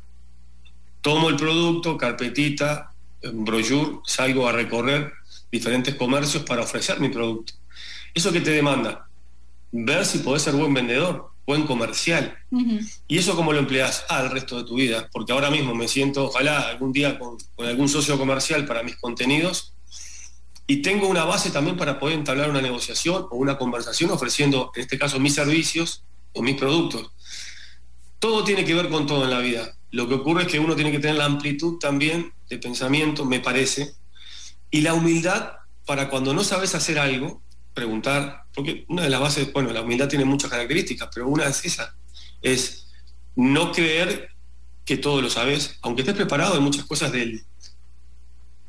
tomo 1.02 1.30
el 1.30 1.36
producto, 1.36 1.98
carpetita, 1.98 2.94
brochure, 3.34 4.00
salgo 4.06 4.48
a 4.48 4.54
recorrer 4.54 5.14
diferentes 5.52 5.96
comercios 5.96 6.44
para 6.44 6.64
ofrecer 6.64 7.00
mi 7.00 7.10
producto. 7.10 7.54
¿Eso 8.14 8.32
que 8.32 8.42
te 8.42 8.52
demanda? 8.52 9.08
Ver 9.72 10.06
si 10.06 10.20
podés 10.20 10.44
ser 10.44 10.54
buen 10.54 10.74
vendedor, 10.74 11.32
buen 11.46 11.64
comercial. 11.64 12.38
¿Y 13.08 13.18
eso 13.18 13.36
cómo 13.36 13.54
lo 13.54 13.60
empleas 13.60 14.06
al 14.10 14.32
resto 14.32 14.58
de 14.58 14.64
tu 14.64 14.76
vida? 14.76 15.10
Porque 15.12 15.34
ahora 15.34 15.50
mismo 15.50 15.76
me 15.76 15.88
siento, 15.88 16.26
ojalá 16.26 16.70
algún 16.70 16.92
día 16.92 17.20
con, 17.20 17.38
algún 17.58 17.90
socio 17.90 18.18
comercial 18.18 18.66
para 18.66 18.84
mis 18.84 18.96
contenidos 18.96 19.74
y 20.68 20.78
tengo 20.78 21.08
una 21.08 21.26
base 21.26 21.52
también 21.52 21.76
para 21.76 22.00
poder 22.00 22.18
entablar 22.18 22.50
una 22.50 22.62
negociación 22.62 23.28
o 23.30 23.36
una 23.36 23.58
conversación 23.58 24.12
ofreciendo, 24.12 24.72
en 24.76 24.82
este 24.82 24.98
caso, 24.98 25.20
mis 25.20 25.34
servicios 25.34 26.04
o 26.34 26.42
mis 26.42 26.56
productos. 26.56 27.12
Todo 28.20 28.44
tiene 28.44 28.64
que 28.64 28.74
ver 28.74 28.90
con 28.90 29.06
todo 29.06 29.24
en 29.26 29.32
la 29.32 29.40
vida. 29.40 29.76
Lo 29.90 30.08
que 30.08 30.14
ocurre 30.14 30.44
es 30.44 30.48
que 30.48 30.60
uno 30.60 30.76
tiene 30.76 30.92
que 30.92 31.00
tener 31.00 31.18
la 31.18 31.26
amplitud 31.26 31.78
también 31.80 32.32
de 32.50 32.58
pensamiento, 32.58 33.26
me 33.26 33.40
parece, 33.40 33.94
y 34.72 34.82
la 34.82 34.94
humildad 34.94 35.52
para 35.86 36.10
cuando 36.10 36.34
no 36.34 36.44
sabes 36.44 36.74
hacer 36.74 36.98
algo, 36.98 37.42
preguntar, 37.74 38.46
porque 38.54 38.86
una 38.88 39.04
de 39.04 39.10
las 39.10 39.20
bases, 39.20 39.52
bueno, 39.54 39.72
la 39.72 39.82
humildad 39.82 40.08
tiene 40.08 40.26
muchas 40.26 40.50
características, 40.50 41.10
pero 41.14 41.28
una 41.28 41.46
es 41.48 41.64
esa, 41.66 41.96
es 42.42 42.88
no 43.36 43.72
creer 43.72 44.30
que 44.86 44.98
todo 44.98 45.22
lo 45.22 45.30
sabes, 45.30 45.78
aunque 45.82 46.02
estés 46.02 46.16
preparado 46.16 46.56
en 46.58 46.64
muchas 46.64 46.86
cosas 46.86 47.12
del, 47.12 47.44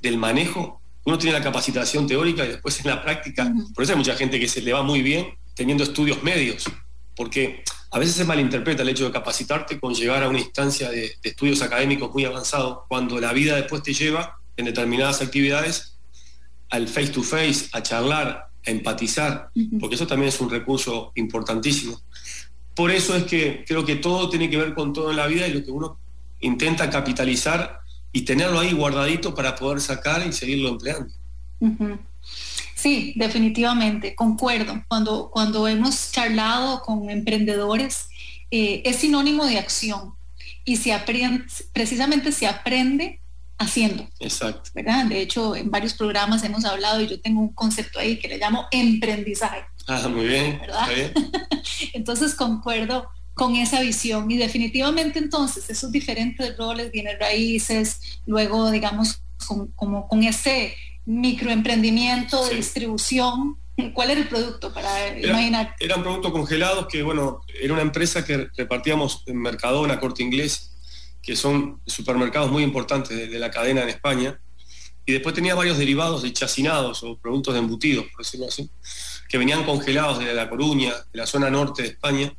del 0.00 0.18
manejo, 0.18 0.80
uno 1.04 1.18
tiene 1.18 1.38
la 1.38 1.44
capacitación 1.44 2.06
teórica 2.06 2.44
y 2.44 2.48
después 2.48 2.78
en 2.80 2.90
la 2.90 3.02
práctica, 3.02 3.52
por 3.74 3.82
eso 3.82 3.92
hay 3.92 3.98
mucha 3.98 4.14
gente 4.14 4.38
que 4.38 4.48
se 4.48 4.62
le 4.62 4.72
va 4.72 4.82
muy 4.82 5.02
bien 5.02 5.34
teniendo 5.54 5.84
estudios 5.84 6.22
medios, 6.22 6.64
porque 7.16 7.62
a 7.90 7.98
veces 7.98 8.14
se 8.14 8.24
malinterpreta 8.24 8.82
el 8.82 8.88
hecho 8.88 9.04
de 9.04 9.12
capacitarte 9.12 9.78
con 9.78 9.94
llegar 9.94 10.22
a 10.22 10.28
una 10.28 10.38
instancia 10.38 10.90
de, 10.90 11.16
de 11.22 11.28
estudios 11.28 11.60
académicos 11.62 12.12
muy 12.12 12.24
avanzados, 12.24 12.78
cuando 12.88 13.20
la 13.20 13.32
vida 13.32 13.56
después 13.56 13.82
te 13.82 13.92
lleva 13.92 14.38
en 14.56 14.64
determinadas 14.66 15.20
actividades 15.22 15.91
al 16.72 16.88
face 16.88 17.08
to 17.08 17.22
face, 17.22 17.68
a 17.72 17.82
charlar, 17.82 18.48
empatizar, 18.64 19.50
porque 19.78 19.94
eso 19.94 20.06
también 20.06 20.30
es 20.30 20.40
un 20.40 20.48
recurso 20.48 21.12
importantísimo. 21.14 22.00
Por 22.74 22.90
eso 22.90 23.14
es 23.14 23.24
que 23.24 23.64
creo 23.66 23.84
que 23.84 23.96
todo 23.96 24.30
tiene 24.30 24.48
que 24.48 24.56
ver 24.56 24.72
con 24.72 24.94
todo 24.94 25.10
en 25.10 25.18
la 25.18 25.26
vida 25.26 25.46
y 25.46 25.52
lo 25.52 25.62
que 25.62 25.70
uno 25.70 25.98
intenta 26.40 26.88
capitalizar 26.88 27.80
y 28.10 28.22
tenerlo 28.22 28.58
ahí 28.58 28.72
guardadito 28.72 29.34
para 29.34 29.54
poder 29.54 29.80
sacar 29.80 30.26
y 30.26 30.32
seguirlo 30.32 30.70
empleando. 30.70 31.12
Sí, 32.74 33.12
definitivamente, 33.16 34.14
concuerdo. 34.14 34.82
Cuando, 34.88 35.30
cuando 35.30 35.68
hemos 35.68 36.10
charlado 36.10 36.80
con 36.80 37.10
emprendedores, 37.10 38.08
eh, 38.50 38.82
es 38.86 38.96
sinónimo 38.96 39.44
de 39.44 39.58
acción 39.58 40.14
y 40.64 40.76
se 40.76 40.94
aprende, 40.94 41.44
precisamente 41.74 42.32
se 42.32 42.46
aprende 42.46 43.20
haciendo. 43.62 44.08
Exacto. 44.20 44.70
¿verdad? 44.74 45.06
De 45.06 45.20
hecho, 45.20 45.56
en 45.56 45.70
varios 45.70 45.94
programas 45.94 46.44
hemos 46.44 46.64
hablado 46.64 47.00
y 47.00 47.08
yo 47.08 47.20
tengo 47.20 47.40
un 47.40 47.52
concepto 47.52 47.98
ahí 47.98 48.18
que 48.18 48.28
le 48.28 48.38
llamo 48.38 48.66
emprendizaje. 48.70 49.64
Ah, 49.86 50.08
muy 50.08 50.26
bien. 50.26 50.58
¿verdad? 50.60 50.88
entonces 51.92 52.34
concuerdo 52.34 53.08
con 53.34 53.56
esa 53.56 53.80
visión 53.80 54.30
y 54.30 54.36
definitivamente 54.36 55.18
entonces 55.18 55.68
esos 55.70 55.90
diferentes 55.90 56.56
roles, 56.56 56.92
bienes 56.92 57.18
raíces, 57.18 58.20
luego 58.26 58.70
digamos 58.70 59.22
con, 59.46 59.68
como 59.68 60.06
con 60.06 60.22
ese 60.22 60.74
microemprendimiento 61.06 62.46
de 62.46 62.56
distribución, 62.56 63.56
¿Cuál 63.94 64.10
era 64.10 64.20
el 64.20 64.28
producto 64.28 64.72
para 64.72 65.18
imaginar? 65.18 65.74
Eran 65.80 66.02
productos 66.02 66.30
congelados 66.32 66.86
que, 66.88 67.02
bueno, 67.02 67.40
era 67.60 67.72
una 67.72 67.82
empresa 67.82 68.24
que 68.24 68.48
repartíamos 68.54 69.24
en 69.26 69.38
Mercadona, 69.38 69.98
Corte 69.98 70.22
Inglés, 70.22 70.71
que 71.22 71.36
son 71.36 71.80
supermercados 71.86 72.50
muy 72.50 72.64
importantes 72.64 73.30
de, 73.30 73.38
la 73.38 73.50
cadena 73.50 73.82
en 73.82 73.88
España, 73.88 74.40
y 75.06 75.12
después 75.12 75.34
tenía 75.34 75.54
varios 75.54 75.78
derivados 75.78 76.22
de 76.22 76.32
chacinados 76.32 77.02
o 77.02 77.16
productos 77.16 77.54
de 77.54 77.60
embutidos, 77.60 78.06
por 78.06 78.24
decirlo 78.24 78.46
así, 78.48 78.68
que 79.28 79.38
venían 79.38 79.64
congelados 79.64 80.18
de 80.18 80.34
La 80.34 80.50
Coruña, 80.50 80.92
de 81.12 81.18
la 81.18 81.26
zona 81.26 81.48
norte 81.48 81.82
de 81.82 81.88
España, 81.88 82.34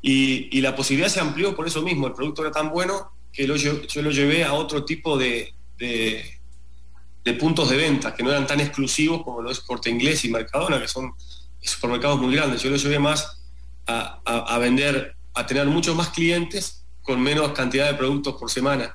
y, 0.00 0.60
la 0.60 0.76
posibilidad 0.76 1.08
se 1.08 1.20
amplió 1.20 1.56
por 1.56 1.66
eso 1.66 1.82
mismo, 1.82 2.06
el 2.06 2.12
producto 2.12 2.42
era 2.42 2.52
tan 2.52 2.70
bueno 2.70 3.10
que 3.32 3.46
yo 3.46 4.02
lo 4.02 4.10
llevé 4.10 4.44
a 4.44 4.52
otro 4.54 4.84
tipo 4.84 5.18
de, 5.18 5.52
puntos 7.38 7.68
de 7.68 7.76
venta, 7.76 8.14
que 8.14 8.22
no 8.22 8.30
eran 8.30 8.46
tan 8.46 8.60
exclusivos 8.60 9.22
como 9.24 9.42
lo 9.42 9.50
es 9.50 9.60
Corte 9.60 9.90
Inglés 9.90 10.24
y 10.24 10.30
Mercadona, 10.30 10.80
que 10.80 10.88
son 10.88 11.12
supermercados 11.60 12.20
muy 12.20 12.34
grandes, 12.34 12.62
yo 12.62 12.70
lo 12.70 12.76
llevé 12.76 12.98
más 13.00 13.42
a 13.86 14.58
vender, 14.60 15.16
a 15.34 15.46
tener 15.46 15.66
muchos 15.66 15.96
más 15.96 16.10
clientes 16.10 16.78
con 17.08 17.22
menos 17.22 17.52
cantidad 17.52 17.90
de 17.90 17.94
productos 17.94 18.34
por 18.34 18.50
semana. 18.50 18.94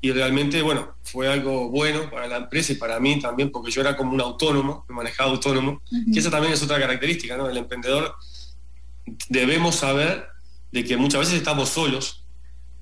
Y 0.00 0.10
realmente, 0.10 0.62
bueno, 0.62 0.96
fue 1.02 1.28
algo 1.28 1.68
bueno 1.68 2.10
para 2.10 2.26
la 2.26 2.38
empresa 2.38 2.72
y 2.72 2.76
para 2.76 2.98
mí 2.98 3.20
también, 3.20 3.52
porque 3.52 3.70
yo 3.70 3.82
era 3.82 3.94
como 3.94 4.12
un 4.12 4.22
autónomo, 4.22 4.86
me 4.88 4.94
manejaba 4.94 5.30
autónomo, 5.30 5.82
que 6.10 6.18
esa 6.18 6.30
también 6.30 6.54
es 6.54 6.62
otra 6.62 6.80
característica, 6.80 7.36
¿no? 7.36 7.50
El 7.50 7.58
emprendedor 7.58 8.14
debemos 9.28 9.74
saber 9.74 10.28
de 10.72 10.82
que 10.82 10.96
muchas 10.96 11.20
veces 11.20 11.34
estamos 11.34 11.68
solos 11.68 12.24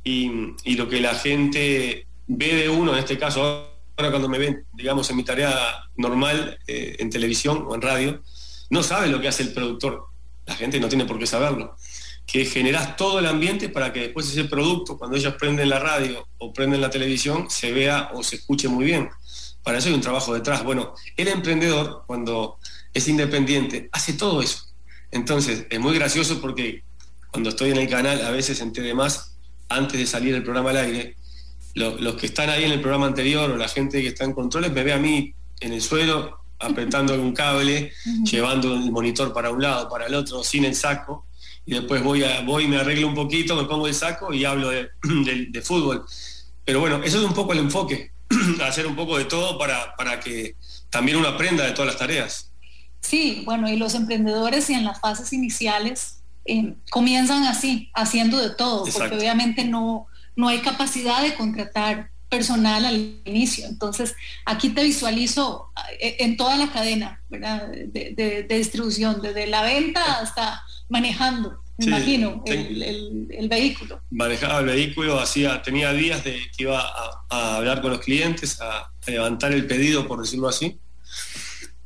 y, 0.04 0.30
y 0.62 0.76
lo 0.76 0.88
que 0.88 1.00
la 1.00 1.16
gente 1.16 2.06
ve 2.28 2.54
de 2.54 2.68
uno, 2.68 2.92
en 2.92 3.00
este 3.00 3.18
caso 3.18 3.42
ahora 3.96 4.10
cuando 4.10 4.28
me 4.28 4.38
ven, 4.38 4.64
digamos, 4.72 5.10
en 5.10 5.16
mi 5.16 5.24
tarea 5.24 5.52
normal 5.96 6.60
eh, 6.68 6.94
en 7.00 7.10
televisión 7.10 7.64
o 7.66 7.74
en 7.74 7.82
radio, 7.82 8.22
no 8.70 8.84
sabe 8.84 9.08
lo 9.08 9.20
que 9.20 9.26
hace 9.26 9.42
el 9.42 9.52
productor. 9.52 10.06
La 10.46 10.54
gente 10.54 10.78
no 10.78 10.88
tiene 10.88 11.06
por 11.06 11.18
qué 11.18 11.26
saberlo. 11.26 11.76
Que 12.32 12.44
generas 12.44 12.96
todo 12.96 13.18
el 13.18 13.26
ambiente 13.26 13.68
para 13.68 13.92
que 13.92 14.00
después 14.00 14.28
ese 14.28 14.44
producto, 14.44 14.96
cuando 14.96 15.16
ellos 15.16 15.34
prenden 15.34 15.68
la 15.68 15.78
radio 15.78 16.26
o 16.38 16.52
prenden 16.52 16.80
la 16.80 16.90
televisión, 16.90 17.50
se 17.50 17.72
vea 17.72 18.10
o 18.14 18.22
se 18.22 18.36
escuche 18.36 18.68
muy 18.68 18.84
bien. 18.84 19.08
Para 19.62 19.78
eso 19.78 19.88
hay 19.88 19.94
un 19.94 20.00
trabajo 20.00 20.32
detrás. 20.32 20.62
Bueno, 20.62 20.94
el 21.16 21.28
emprendedor, 21.28 22.04
cuando 22.06 22.58
es 22.94 23.08
independiente, 23.08 23.88
hace 23.92 24.12
todo 24.14 24.42
eso. 24.42 24.64
Entonces, 25.10 25.66
es 25.68 25.80
muy 25.80 25.94
gracioso 25.94 26.40
porque 26.40 26.84
cuando 27.30 27.50
estoy 27.50 27.70
en 27.70 27.78
el 27.78 27.88
canal, 27.88 28.24
a 28.24 28.30
veces 28.30 28.60
enteré 28.60 28.94
más 28.94 29.36
antes 29.68 29.98
de 29.98 30.06
salir 30.06 30.34
el 30.34 30.42
programa 30.42 30.70
al 30.70 30.78
aire, 30.78 31.16
los 31.74 32.16
que 32.16 32.26
están 32.26 32.50
ahí 32.50 32.64
en 32.64 32.72
el 32.72 32.80
programa 32.80 33.06
anterior 33.06 33.50
o 33.50 33.56
la 33.56 33.68
gente 33.68 34.02
que 34.02 34.08
está 34.08 34.24
en 34.24 34.32
controles 34.32 34.72
me 34.72 34.82
ve 34.82 34.92
a 34.92 34.98
mí 34.98 35.32
en 35.60 35.72
el 35.72 35.80
suelo 35.80 36.40
apretando 36.58 37.14
un 37.14 37.32
cable, 37.32 37.92
llevando 38.24 38.74
el 38.74 38.90
monitor 38.90 39.32
para 39.32 39.50
un 39.50 39.62
lado, 39.62 39.88
para 39.88 40.06
el 40.06 40.14
otro, 40.14 40.42
sin 40.42 40.64
el 40.64 40.74
saco, 40.74 41.26
y 41.66 41.74
después 41.74 42.02
voy, 42.02 42.24
a, 42.24 42.40
voy 42.42 42.66
me 42.66 42.78
arreglo 42.78 43.06
un 43.08 43.14
poquito, 43.14 43.56
me 43.56 43.64
pongo 43.64 43.86
el 43.86 43.94
saco 43.94 44.32
y 44.32 44.44
hablo 44.44 44.70
de, 44.70 44.90
fútbol. 45.62 46.04
Pero 46.64 46.80
bueno, 46.80 47.02
eso 47.02 47.18
es 47.18 47.24
un 47.24 47.34
poco 47.34 47.52
el 47.52 47.60
enfoque, 47.60 48.12
hacer 48.64 48.86
un 48.86 48.96
poco 48.96 49.18
de 49.18 49.24
todo 49.24 49.58
para, 49.58 49.94
para 49.96 50.20
que 50.20 50.56
también 50.88 51.18
uno 51.18 51.28
aprenda 51.28 51.64
de 51.64 51.72
todas 51.72 51.86
las 51.86 51.98
tareas. 51.98 52.50
Sí, 53.00 53.42
bueno, 53.44 53.68
y 53.70 53.76
los 53.76 53.94
emprendedores 53.94 54.68
y 54.70 54.74
en 54.74 54.84
las 54.84 55.00
fases 55.00 55.32
iniciales 55.32 56.22
eh, 56.44 56.74
comienzan 56.90 57.44
así, 57.44 57.90
haciendo 57.94 58.38
de 58.38 58.50
todo, 58.50 58.84
porque 58.92 59.14
obviamente 59.14 59.64
no, 59.64 60.06
no 60.36 60.48
hay 60.48 60.60
capacidad 60.60 61.22
de 61.22 61.34
contratar 61.34 62.10
personal 62.30 62.84
al 62.86 63.20
inicio. 63.24 63.66
Entonces, 63.66 64.14
aquí 64.46 64.70
te 64.70 64.82
visualizo 64.82 65.70
eh, 66.00 66.16
en 66.20 66.36
toda 66.36 66.56
la 66.56 66.72
cadena 66.72 67.20
De, 67.28 68.46
distribución, 68.48 69.20
desde 69.20 69.46
la 69.46 69.62
venta 69.62 70.20
hasta 70.20 70.62
manejando, 70.88 71.62
me 71.78 71.86
imagino, 71.86 72.42
el, 72.46 73.48
vehículo. 73.48 74.00
Manejaba 74.10 74.60
el 74.60 74.66
vehículo, 74.66 75.18
hacía, 75.18 75.62
tenía 75.62 75.92
días 75.92 76.24
de 76.24 76.40
que 76.56 76.64
iba 76.64 76.80
a, 77.28 77.56
hablar 77.56 77.80
con 77.82 77.90
los 77.90 78.00
clientes, 78.00 78.60
a, 78.60 78.90
levantar 79.06 79.52
el 79.52 79.66
pedido, 79.66 80.06
por 80.06 80.20
decirlo 80.20 80.48
así, 80.48 80.78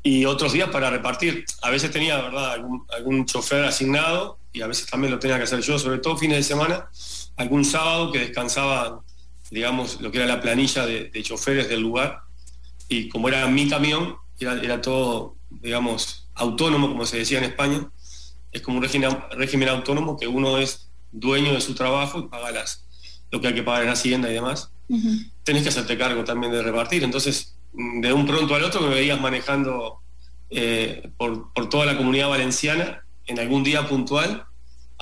y 0.02 0.24
otros 0.24 0.52
días 0.52 0.68
para 0.70 0.90
repartir. 0.90 1.44
A 1.62 1.70
veces 1.70 1.90
tenía, 1.90 2.20
¿verdad?, 2.20 2.52
algún, 2.52 2.86
algún 2.94 3.24
chofer 3.26 3.64
asignado 3.64 4.38
y 4.52 4.62
a 4.62 4.66
veces 4.66 4.86
también 4.86 5.12
lo 5.12 5.18
tenía 5.18 5.38
que 5.38 5.44
hacer 5.44 5.60
yo, 5.60 5.78
sobre 5.78 5.98
todo 5.98 6.16
fines 6.16 6.38
de 6.38 6.42
semana 6.42 6.88
algún 7.36 7.64
sábado 7.64 8.12
que 8.12 8.20
descansaba, 8.20 9.02
digamos, 9.50 10.00
lo 10.00 10.10
que 10.10 10.18
era 10.18 10.26
la 10.26 10.40
planilla 10.40 10.86
de, 10.86 11.22
choferes 11.22 11.68
del 11.68 11.80
lugar, 11.80 12.22
y 12.88 13.08
como 13.08 13.28
era 13.28 13.46
mi 13.48 13.68
camión, 13.68 14.16
era, 14.38 14.80
todo, 14.80 15.36
digamos, 15.50 16.28
autónomo, 16.34 16.88
como 16.88 17.06
se 17.06 17.18
decía 17.18 17.38
en 17.38 17.44
España, 17.44 17.88
es 18.52 18.62
como 18.62 18.78
un 18.78 18.82
régimen, 18.82 19.16
régimen 19.32 19.68
autónomo 19.68 20.16
que 20.16 20.26
uno 20.26 20.58
es 20.58 20.90
dueño 21.12 21.52
de 21.52 21.60
su 21.60 21.74
trabajo 21.74 22.18
y 22.18 22.28
paga 22.28 22.50
las, 22.50 22.84
lo 23.30 23.40
que 23.40 23.48
hay 23.48 23.54
que 23.54 23.62
pagar 23.62 23.84
en 23.84 23.90
Hacienda 23.90 24.30
y 24.30 24.34
demás. 24.34 24.70
Tenés 25.44 25.62
que 25.62 25.70
hacerte 25.70 25.96
cargo 25.96 26.24
también 26.24 26.52
de 26.52 26.62
repartir. 26.62 27.02
Entonces, 27.02 27.56
de 27.72 28.12
un 28.12 28.26
pronto 28.26 28.54
al 28.54 28.64
otro 28.64 28.82
me 28.82 28.94
veías 28.94 29.20
manejando 29.20 30.00
eh, 30.50 31.10
por, 31.16 31.52
por, 31.52 31.68
toda 31.68 31.86
la 31.86 31.96
comunidad 31.96 32.28
valenciana 32.28 33.04
en 33.26 33.40
algún 33.40 33.64
día 33.64 33.88
puntual 33.88 34.46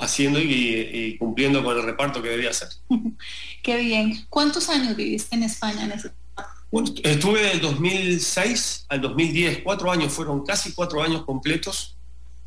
haciendo 0.03 0.39
y, 0.39 1.17
cumpliendo 1.17 1.63
con 1.63 1.77
el 1.77 1.83
reparto 1.83 2.21
que 2.21 2.29
debía 2.29 2.49
hacer. 2.49 2.69
Qué 3.63 3.77
bien. 3.77 4.25
¿Cuántos 4.29 4.69
años 4.69 4.95
viviste 4.95 5.35
en 5.35 5.43
España 5.43 5.85
en 5.85 5.93
ese 5.93 6.11
bueno, 6.71 6.89
estuve 7.03 7.43
del 7.43 7.61
2006 7.61 8.87
al 8.89 8.99
2010, 9.01 9.61
cuatro 9.63 9.91
años, 9.91 10.11
fueron 10.11 10.43
casi 10.43 10.73
cuatro 10.73 11.03
años 11.03 11.23
completos. 11.23 11.95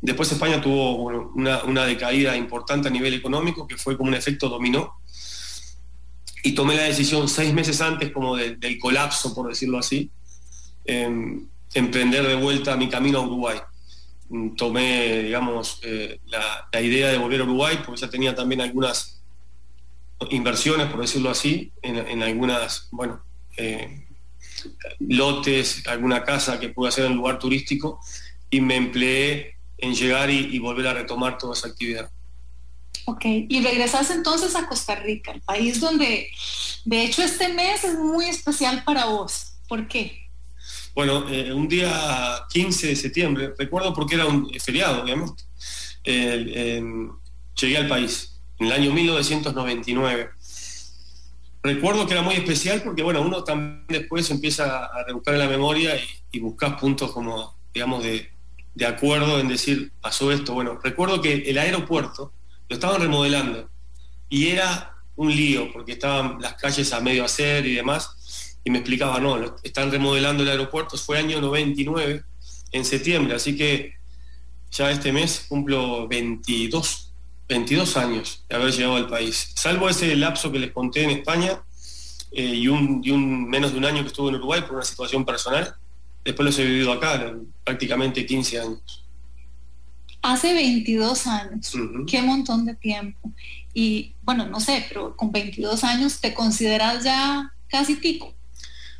Después 0.01 0.29
España 0.29 0.59
tuvo 0.59 0.95
una, 1.33 1.63
una, 1.63 1.85
decaída 1.85 2.35
importante 2.35 2.89
a 2.89 2.91
nivel 2.91 3.13
económico, 3.13 3.65
que 3.65 3.77
fue 3.77 3.95
como 3.95 4.09
un 4.09 4.15
efecto 4.15 4.49
dominó. 4.49 4.95
Y 6.43 6.51
tomé 6.51 6.75
la 6.75 6.83
decisión 6.83 7.29
seis 7.29 7.53
meses 7.53 7.79
antes, 7.79 8.11
como 8.11 8.35
del 8.35 8.77
colapso, 8.79 9.33
por 9.33 9.47
decirlo 9.47 9.79
así, 9.79 10.11
em, 10.83 11.47
emprender 11.73 12.27
de 12.27 12.35
vuelta 12.35 12.75
mi 12.75 12.89
camino 12.89 13.19
a 13.19 13.21
Uruguay 13.21 13.57
tomé, 14.55 15.23
digamos, 15.23 15.79
eh, 15.83 16.19
la, 16.25 16.81
idea 16.81 17.09
de 17.09 17.17
volver 17.17 17.41
a 17.41 17.43
Uruguay, 17.43 17.79
porque 17.85 18.01
ya 18.01 18.09
tenía 18.09 18.35
también 18.35 18.61
algunas 18.61 19.21
inversiones, 20.29 20.87
por 20.87 21.01
decirlo 21.01 21.29
así, 21.29 21.71
en, 21.81 22.21
algunas, 22.23 22.87
bueno, 22.91 23.21
eh, 23.55 24.05
lotes, 24.99 25.87
alguna 25.87 26.23
casa 26.23 26.59
que 26.59 26.69
pude 26.69 26.89
hacer 26.89 27.05
en 27.05 27.11
un 27.11 27.17
lugar 27.17 27.39
turístico, 27.39 27.99
y 28.49 28.61
me 28.61 28.75
empleé 28.75 29.55
en 29.77 29.93
llegar 29.93 30.29
y, 30.29 30.57
volver 30.59 30.87
a 30.87 30.93
retomar 30.93 31.37
toda 31.37 31.53
esa 31.53 31.67
actividad. 31.67 32.09
Ok, 33.05 33.23
y 33.25 33.61
regresas 33.61 34.09
entonces 34.11 34.55
a 34.55 34.67
Costa 34.67 34.95
Rica, 34.95 35.31
el 35.31 35.41
país 35.41 35.79
donde, 35.79 36.29
de 36.83 37.03
hecho, 37.03 37.23
este 37.23 37.49
mes 37.53 37.83
es 37.83 37.97
muy 37.97 38.25
especial 38.25 38.83
para 38.83 39.05
vos. 39.05 39.53
¿Por 39.67 39.87
qué? 39.87 40.26
Bueno, 40.97 41.29
eh, 41.29 41.53
un 41.53 41.67
día 41.67 42.43
15 42.49 42.87
de 42.87 42.95
septiembre, 42.95 43.53
recuerdo 43.55 43.93
porque 43.93 44.15
era 44.15 44.25
un 44.25 44.49
feriado, 44.59 45.03
obviamente, 45.03 45.43
llegué 46.03 47.77
al 47.77 47.87
país, 47.87 48.41
en 48.57 48.65
el 48.65 48.73
año 48.73 48.91
1999. 48.91 50.31
Recuerdo 51.61 52.07
que 52.07 52.13
era 52.13 52.23
muy 52.23 52.33
especial 52.33 52.81
porque, 52.81 53.03
bueno, 53.03 53.21
uno 53.21 53.43
también 53.43 53.85
después 53.87 54.27
empieza 54.31 54.85
a 54.85 55.03
rebuscar 55.03 55.35
en 55.35 55.41
la 55.41 55.47
memoria 55.47 55.95
y, 55.95 56.07
y 56.31 56.39
buscas 56.39 56.81
puntos 56.81 57.11
como, 57.11 57.55
digamos, 57.71 58.03
de 58.03 58.85
acuerdo 58.87 59.39
en 59.39 59.49
decir, 59.49 59.91
pasó 60.01 60.31
esto. 60.31 60.55
Bueno, 60.55 60.79
recuerdo 60.83 61.21
que 61.21 61.47
el 61.47 61.59
aeropuerto 61.59 62.33
lo 62.67 62.73
estaban 62.75 62.99
remodelando 62.99 63.69
y 64.29 64.47
era 64.47 64.95
un 65.15 65.29
lío 65.29 65.71
porque 65.71 65.91
estaban 65.91 66.37
las 66.41 66.55
calles 66.55 66.91
a 66.91 67.01
medio 67.01 67.23
hacer 67.23 67.67
y 67.67 67.75
demás 67.75 68.16
y 68.67 68.69
me 68.69 68.79
explicaba, 68.79 69.17
no, 69.21 69.55
están 69.63 69.89
remodelando 69.89 70.43
el 70.43 70.49
aeropuerto, 70.49 70.97
fue 70.97 71.17
año 71.17 71.39
99, 71.39 72.21
en 72.73 72.83
septiembre, 72.83 73.33
así 73.33 73.55
que 73.55 73.93
ya 74.71 74.91
este 74.91 75.13
mes 75.13 75.45
cumplo 75.47 76.05
22, 76.09 77.13
22 77.47 77.95
años 77.95 78.43
de 78.49 78.57
haber 78.57 78.73
llegado 78.73 78.97
al 78.97 79.07
país. 79.07 79.53
Salvo 79.55 79.87
ese 79.87 80.13
lapso 80.17 80.51
que 80.51 80.59
les 80.59 80.73
conté 80.73 81.03
en 81.03 81.11
España 81.11 81.63
eh, 82.33 82.43
y, 82.43 82.67
un, 82.67 82.99
y, 83.05 83.11
un, 83.11 83.49
menos 83.49 83.71
de 83.71 83.77
un 83.77 83.85
año 83.85 84.01
que 84.01 84.07
estuve 84.07 84.31
en 84.31 84.35
Uruguay 84.35 84.59
por 84.63 84.73
una 84.73 84.83
situación 84.83 85.23
personal, 85.23 85.73
después 86.25 86.45
los 86.45 86.59
he 86.59 86.65
vivido 86.65 86.91
acá, 86.91 87.37
prácticamente 87.63 88.25
15 88.25 88.59
años. 88.59 89.05
Hace 90.21 90.53
22 90.53 91.25
años, 91.25 91.73
qué 92.05 92.21
montón 92.21 92.65
de 92.65 92.75
tiempo. 92.75 93.31
Y 93.73 94.11
bueno, 94.23 94.45
no 94.45 94.59
sé, 94.59 94.85
pero 94.89 95.15
con 95.15 95.31
22 95.31 95.85
años 95.85 96.19
te 96.19 96.33
consideras 96.33 97.05
ya 97.05 97.53
casi 97.69 97.95
pico. 97.95 98.33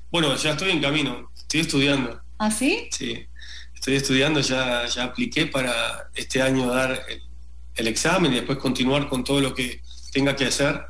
Bueno, 0.09 0.35
ya 0.35 0.51
estoy 0.51 0.71
en 0.71 0.81
camino, 0.81 1.31
estoy 1.35 1.61
estudiando. 1.61 2.21
¿Ah, 2.39 2.49
sí? 2.49 2.87
Sí, 2.91 3.25
estoy 3.73 3.95
estudiando, 3.95 4.39
ya, 4.39 4.85
ya 4.87 5.03
apliqué 5.03 5.47
para 5.47 6.09
este 6.15 6.41
año 6.41 6.67
dar 6.67 7.05
el, 7.75 7.87
examen 7.87 8.31
y 8.31 8.37
después 8.37 8.57
continuar 8.57 9.07
con 9.07 9.23
todo 9.23 9.39
lo 9.39 9.53
que 9.53 9.81
tenga 10.11 10.35
que 10.35 10.45
hacer. 10.45 10.81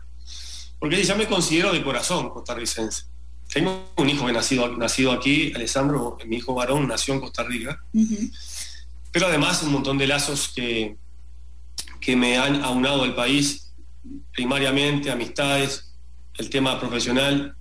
Porque 0.80 1.04
ya 1.04 1.16
me 1.16 1.28
considero 1.28 1.74
de 1.74 1.84
corazón 1.84 2.30
costarricense. 2.30 3.04
Tengo 3.52 3.92
un 3.98 4.10
hijo 4.10 4.26
que 4.26 4.34
nacido, 4.34 4.78
nacido 4.78 5.12
aquí, 5.12 5.52
Alessandro, 5.54 6.18
mi 6.26 6.38
hijo 6.38 6.54
varón, 6.54 6.88
nació 6.88 7.16
en 7.16 7.22
Costa 7.22 7.44
Rica. 7.44 7.84
Pero 9.12 9.28
además 9.28 9.64
un 9.64 9.72
montón 9.72 9.98
de 9.98 10.08
lazos 10.08 10.50
que, 10.56 10.96
que 12.00 12.16
me 12.16 12.38
han 12.38 12.64
aunado 12.64 13.04
al 13.04 13.16
país, 13.16 13.74
primariamente 14.32 15.10
amistades, 15.10 15.96
el 16.36 16.50
tema 16.50 16.80
profesional, 16.80 17.57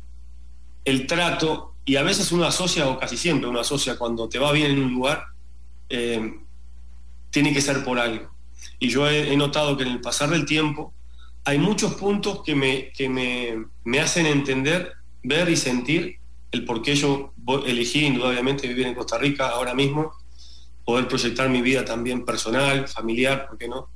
el 0.87 1.07
trato, 1.07 1.75
y 1.85 1.97
a 1.97 2.03
veces 2.03 2.33
uno 2.33 2.45
asocia, 2.45 2.89
o 2.89 2.99
casi 2.99 3.17
siempre 3.17 3.49
uno 3.51 3.61
asocia 3.61 3.99
cuando 3.99 4.29
te 4.29 4.39
va 4.39 4.53
bien 4.53 4.71
en 4.71 4.83
un 4.83 4.95
lugar, 4.95 5.25
eh, 5.89 6.41
tiene 7.31 7.53
que 7.53 7.61
ser 7.61 7.85
por 7.85 7.99
algo. 7.99 8.31
Y 8.79 8.89
yo 8.89 9.09
he, 9.09 9.37
notado 9.37 9.77
que 9.77 9.83
en 9.83 9.91
el 9.91 10.01
pasar 10.01 10.31
del 10.31 10.47
tiempo 10.47 10.95
hay 11.45 11.59
muchos 11.59 11.95
puntos 11.95 12.43
que, 12.45 12.55
me, 12.55 12.91
que 12.93 13.09
me, 13.09 13.67
me, 13.85 14.01
hacen 14.01 14.27
entender, 14.27 14.93
ver 15.23 15.49
y 15.49 15.57
sentir 15.57 16.19
el 16.53 16.65
por 16.65 16.83
qué 16.83 16.95
yo 16.95 17.33
elegí 17.67 18.07
indudablemente 18.07 18.69
vivir 18.69 18.87
en 18.87 18.95
Costa 18.95 19.19
Rica 19.19 19.49
ahora 19.49 19.75
mismo, 19.75 20.13
poder 20.85 21.09
proyectar 21.09 21.49
mi 21.49 21.63
vida 21.63 21.85
también 21.85 22.25
personal, 22.25 22.87
familiar, 22.87 23.49
¿por 23.49 23.59
qué 23.59 23.69
no? 23.69 23.91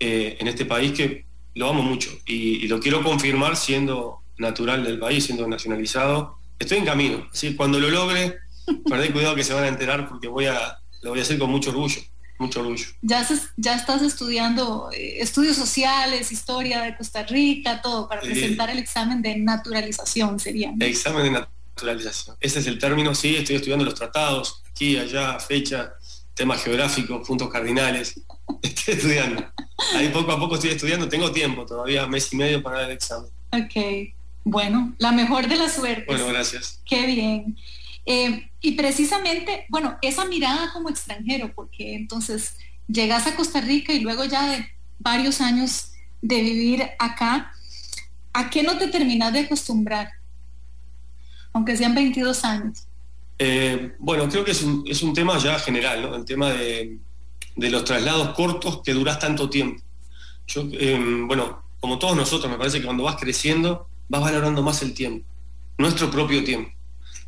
Eh, 0.00 0.38
en 0.40 0.48
este 0.48 0.64
país 0.64 0.92
que 0.92 1.26
lo 1.54 1.68
amo 1.68 1.82
mucho 1.82 2.10
y, 2.26 2.64
y 2.64 2.68
lo 2.68 2.80
quiero 2.80 3.02
confirmar 3.02 3.56
siendo 3.56 4.23
natural 4.38 4.84
del 4.84 4.98
país, 4.98 5.24
siendo 5.24 5.46
nacionalizado. 5.46 6.38
Estoy 6.58 6.78
en 6.78 6.84
camino, 6.84 7.28
así 7.32 7.54
cuando 7.54 7.78
lo 7.78 7.90
logre, 7.90 8.38
perdé 8.88 9.12
cuidado 9.12 9.34
que 9.34 9.44
se 9.44 9.54
van 9.54 9.64
a 9.64 9.68
enterar 9.68 10.08
porque 10.08 10.28
voy 10.28 10.46
a, 10.46 10.78
lo 11.02 11.10
voy 11.10 11.18
a 11.18 11.22
hacer 11.22 11.38
con 11.38 11.50
mucho 11.50 11.70
orgullo. 11.70 12.00
mucho 12.38 12.60
orgullo. 12.60 12.86
Ya, 13.02 13.26
ya 13.56 13.74
estás 13.74 14.02
estudiando 14.02 14.90
eh, 14.92 15.20
estudios 15.20 15.56
sociales, 15.56 16.32
historia 16.32 16.82
de 16.82 16.96
Costa 16.96 17.24
Rica, 17.24 17.80
todo, 17.82 18.08
para 18.08 18.20
presentar 18.20 18.70
el 18.70 18.78
examen 18.78 19.22
de 19.22 19.36
naturalización, 19.36 20.38
sería. 20.38 20.72
El 20.78 20.82
examen 20.82 21.24
de 21.24 21.30
naturalización. 21.30 22.36
Ese 22.40 22.60
es 22.60 22.66
el 22.66 22.78
término, 22.78 23.14
sí, 23.14 23.36
estoy 23.36 23.56
estudiando 23.56 23.84
los 23.84 23.94
tratados, 23.94 24.62
aquí, 24.70 24.96
allá, 24.96 25.38
fecha, 25.38 25.94
temas 26.34 26.62
geográficos, 26.62 27.26
puntos 27.26 27.48
cardinales. 27.48 28.20
Estoy 28.62 28.94
estudiando. 28.94 29.44
Ahí 29.94 30.08
poco 30.08 30.32
a 30.32 30.38
poco 30.38 30.54
estoy 30.54 30.70
estudiando, 30.70 31.08
tengo 31.08 31.32
tiempo, 31.32 31.64
todavía 31.64 32.06
mes 32.06 32.32
y 32.32 32.36
medio 32.36 32.62
para 32.62 32.84
el 32.84 32.92
examen. 32.92 33.30
Ok, 33.52 34.14
bueno, 34.44 34.94
la 34.98 35.12
mejor 35.12 35.48
de 35.48 35.56
las 35.56 35.74
suertes. 35.74 36.06
Bueno, 36.06 36.26
gracias. 36.26 36.80
Qué 36.84 37.06
bien. 37.06 37.56
Eh, 38.06 38.50
y 38.60 38.72
precisamente, 38.72 39.66
bueno, 39.70 39.96
esa 40.02 40.26
mirada 40.26 40.72
como 40.72 40.90
extranjero, 40.90 41.52
porque 41.54 41.94
entonces 41.94 42.56
llegas 42.86 43.26
a 43.26 43.34
Costa 43.34 43.60
Rica 43.62 43.92
y 43.92 44.00
luego 44.00 44.24
ya 44.24 44.46
de 44.50 44.68
varios 44.98 45.40
años 45.40 45.92
de 46.20 46.42
vivir 46.42 46.90
acá, 46.98 47.52
¿a 48.32 48.50
qué 48.50 48.62
no 48.62 48.76
te 48.76 48.88
terminas 48.88 49.32
de 49.32 49.40
acostumbrar? 49.40 50.10
Aunque 51.52 51.76
sean 51.76 51.94
22 51.94 52.44
años. 52.44 52.86
Eh, 53.38 53.94
bueno, 53.98 54.28
creo 54.28 54.44
que 54.44 54.52
es 54.52 54.62
un, 54.62 55.14
tema 55.14 55.38
ya 55.38 55.58
general, 55.58 56.02
¿no? 56.02 56.16
El 56.16 56.24
tema 56.24 56.50
de, 56.50 56.98
los 57.56 57.84
traslados 57.84 58.34
cortos 58.34 58.80
que 58.82 58.92
duras 58.92 59.18
tanto 59.18 59.48
tiempo. 59.48 59.82
Yo, 60.46 60.64
eh, 60.72 60.98
bueno, 61.26 61.62
como 61.80 61.98
todos 61.98 62.16
nosotros, 62.16 62.50
me 62.50 62.58
parece 62.58 62.78
que 62.78 62.84
cuando 62.84 63.04
vas 63.04 63.16
creciendo, 63.16 63.88
vas 64.08 64.20
valorando 64.20 64.62
más 64.62 64.82
el 64.82 64.94
tiempo, 64.94 65.26
nuestro 65.78 66.10
propio 66.10 66.44
tiempo. 66.44 66.70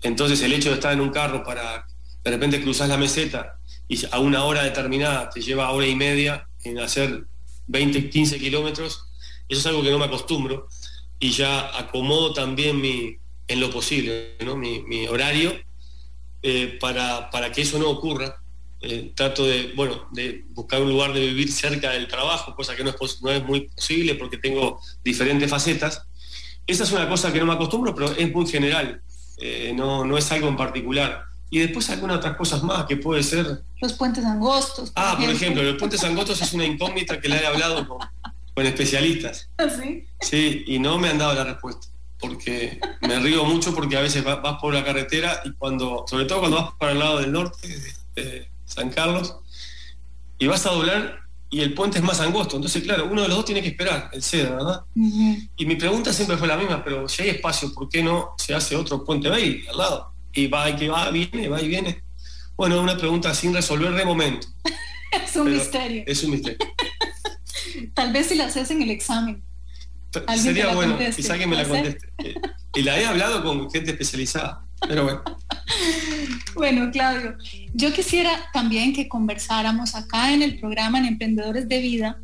Entonces 0.02 0.40
el 0.42 0.52
hecho 0.52 0.70
de 0.70 0.76
estar 0.76 0.92
en 0.92 1.00
un 1.00 1.10
carro 1.10 1.42
para 1.42 1.86
de 2.24 2.30
repente 2.30 2.60
cruzar 2.62 2.88
la 2.88 2.96
meseta 2.96 3.58
y 3.88 4.04
a 4.10 4.18
una 4.18 4.44
hora 4.44 4.64
determinada 4.64 5.30
te 5.30 5.40
lleva 5.40 5.70
hora 5.70 5.86
y 5.86 5.94
media 5.94 6.48
en 6.64 6.78
hacer 6.78 7.24
20, 7.68 8.10
15 8.10 8.38
kilómetros, 8.38 9.06
eso 9.48 9.60
es 9.60 9.66
algo 9.66 9.82
que 9.82 9.90
no 9.90 9.98
me 9.98 10.06
acostumbro 10.06 10.68
y 11.18 11.30
ya 11.30 11.78
acomodo 11.78 12.32
también 12.32 12.80
mi, 12.80 13.16
en 13.48 13.60
lo 13.60 13.70
posible 13.70 14.36
mi, 14.56 15.06
horario 15.06 15.52
eh, 16.42 16.76
para, 16.80 17.30
para, 17.30 17.50
que 17.52 17.62
eso 17.62 17.78
no 17.78 17.90
ocurra. 17.90 18.42
Eh, 18.82 19.12
trato 19.14 19.46
de, 19.46 19.72
bueno, 19.74 20.06
de 20.12 20.44
buscar 20.50 20.82
un 20.82 20.90
lugar 20.90 21.12
de 21.14 21.20
vivir 21.20 21.50
cerca 21.50 21.92
del 21.92 22.08
trabajo, 22.08 22.54
cosa 22.54 22.76
que 22.76 22.84
no 22.84 22.90
es, 22.90 23.22
no 23.22 23.30
es 23.30 23.42
muy 23.42 23.68
posible 23.68 24.14
porque 24.16 24.36
tengo 24.36 24.80
diferentes 25.02 25.48
facetas. 25.48 26.06
Esa 26.66 26.84
es 26.84 26.92
una 26.92 27.08
cosa 27.08 27.32
que 27.32 27.38
no 27.38 27.46
me 27.46 27.52
acostumbro, 27.52 27.94
pero 27.94 28.12
es 28.12 28.32
muy 28.32 28.46
general. 28.46 29.00
Eh, 29.38 29.72
no, 29.74 30.04
no 30.04 30.18
es 30.18 30.30
algo 30.32 30.48
en 30.48 30.56
particular. 30.56 31.24
Y 31.48 31.60
después 31.60 31.88
algunas 31.90 32.16
otras 32.16 32.36
cosas 32.36 32.62
más 32.62 32.86
que 32.86 32.96
puede 32.96 33.22
ser. 33.22 33.62
Los 33.80 33.92
puentes 33.92 34.24
angostos. 34.24 34.92
ah, 34.96 35.16
por 35.18 35.30
ejemplo, 35.30 35.62
los 35.62 35.76
puentes 35.76 36.02
angostos 36.02 36.42
es 36.42 36.52
una 36.52 36.64
incógnita 36.64 37.20
que 37.20 37.28
le 37.28 37.36
he 37.36 37.46
hablado 37.46 37.86
con, 37.86 38.66
especialistas. 38.66 39.48
¿Ah, 39.58 39.68
¿Sí? 39.68 40.04
Sí, 40.20 40.64
y 40.66 40.78
no 40.78 40.98
me 40.98 41.08
han 41.08 41.18
dado 41.18 41.34
la 41.34 41.44
respuesta. 41.44 41.86
Porque 42.18 42.80
me 43.02 43.20
río 43.20 43.44
mucho 43.44 43.74
porque 43.74 43.96
a 43.96 44.00
veces 44.00 44.24
vas, 44.24 44.58
por 44.60 44.74
la 44.74 44.82
carretera 44.84 45.42
y 45.44 45.52
cuando, 45.52 46.04
sobre 46.08 46.24
todo 46.24 46.40
cuando 46.40 46.56
vas 46.56 46.74
para 46.78 46.92
el 46.92 46.98
lado 46.98 47.20
del 47.20 47.30
norte, 47.30 47.68
de 48.14 48.48
San 48.64 48.88
Carlos, 48.90 49.36
y 50.38 50.46
vas 50.46 50.64
a 50.66 50.70
doblar 50.70 51.25
y 51.50 51.60
el 51.60 51.74
puente 51.74 51.98
es 51.98 52.04
más 52.04 52.20
angosto. 52.20 52.56
Entonces, 52.56 52.82
claro, 52.82 53.08
uno 53.10 53.22
de 53.22 53.28
los 53.28 53.36
dos 53.36 53.46
tiene 53.46 53.62
que 53.62 53.68
esperar, 53.68 54.10
el 54.12 54.22
seda, 54.22 54.50
¿verdad? 54.50 54.84
Y 54.94 55.66
mi 55.66 55.76
pregunta 55.76 56.12
siempre 56.12 56.36
fue 56.36 56.48
la 56.48 56.56
misma, 56.56 56.82
pero 56.84 57.08
si 57.08 57.22
hay 57.22 57.30
espacio, 57.30 57.72
¿por 57.72 57.88
qué 57.88 58.02
no 58.02 58.34
se 58.36 58.54
hace 58.54 58.76
otro 58.76 59.04
puente 59.04 59.28
ahí, 59.30 59.64
al 59.70 59.76
lado? 59.76 60.12
Y 60.32 60.48
va 60.48 60.68
y 60.68 60.76
que 60.76 60.88
va, 60.88 61.10
viene, 61.10 61.48
va 61.48 61.62
y 61.62 61.68
viene. 61.68 62.02
Bueno, 62.56 62.80
una 62.80 62.96
pregunta 62.96 63.34
sin 63.34 63.54
resolver 63.54 63.92
de 63.94 64.04
momento. 64.04 64.48
es 65.24 65.36
un 65.36 65.52
misterio. 65.52 66.04
Es 66.06 66.24
un 66.24 66.32
misterio. 66.32 66.58
Tal 67.94 68.12
vez 68.12 68.26
si 68.26 68.34
la 68.34 68.46
haces 68.46 68.70
en 68.70 68.82
el 68.82 68.90
examen. 68.90 69.42
Sería 70.36 70.74
bueno, 70.74 70.98
quizá 71.14 71.38
que 71.38 71.46
me 71.46 71.56
la 71.56 71.68
conteste. 71.68 72.08
y 72.74 72.82
la 72.82 72.98
he 72.98 73.04
hablado 73.04 73.42
con 73.42 73.70
gente 73.70 73.90
especializada, 73.90 74.65
pero 74.80 75.04
bueno. 75.04 75.22
Bueno, 76.54 76.90
Claudio, 76.90 77.36
yo 77.74 77.92
quisiera 77.92 78.48
también 78.52 78.92
que 78.92 79.08
conversáramos 79.08 79.94
acá 79.94 80.32
en 80.32 80.42
el 80.42 80.58
programa 80.58 80.98
en 80.98 81.06
Emprendedores 81.06 81.68
de 81.68 81.80
Vida. 81.80 82.18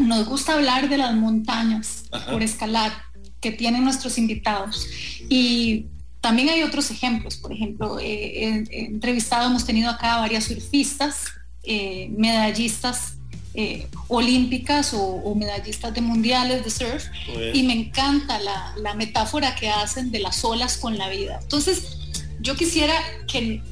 Nos 0.00 0.26
gusta 0.26 0.54
hablar 0.54 0.88
de 0.88 0.98
las 0.98 1.14
montañas 1.14 2.04
por 2.30 2.42
escalar 2.42 2.92
que 3.40 3.52
tienen 3.52 3.84
nuestros 3.84 4.18
invitados. 4.18 4.88
Y 5.28 5.86
también 6.20 6.48
hay 6.48 6.62
otros 6.62 6.90
ejemplos. 6.90 7.36
Por 7.36 7.52
ejemplo, 7.52 7.98
he 8.00 8.64
entrevistado, 8.70 9.48
hemos 9.48 9.64
tenido 9.64 9.90
acá 9.90 10.16
varias 10.18 10.44
surfistas, 10.44 11.26
eh, 11.62 12.10
medallistas 12.16 13.18
eh, 13.54 13.86
olímpicas 14.08 14.94
o, 14.94 15.34
medallistas 15.34 15.92
de 15.94 16.00
mundiales 16.00 16.64
de 16.64 16.70
surf 16.70 17.04
y 17.52 17.62
me 17.64 17.72
encanta 17.74 18.38
la, 18.40 18.74
la, 18.76 18.94
metáfora 18.94 19.54
que 19.54 19.68
hacen 19.68 20.10
de 20.10 20.20
las 20.20 20.44
olas 20.44 20.76
con 20.76 20.98
la 20.98 21.08
vida. 21.08 21.38
Entonces, 21.42 21.98
yo 22.40 22.54
quisiera 22.56 22.94
que, 23.26 23.62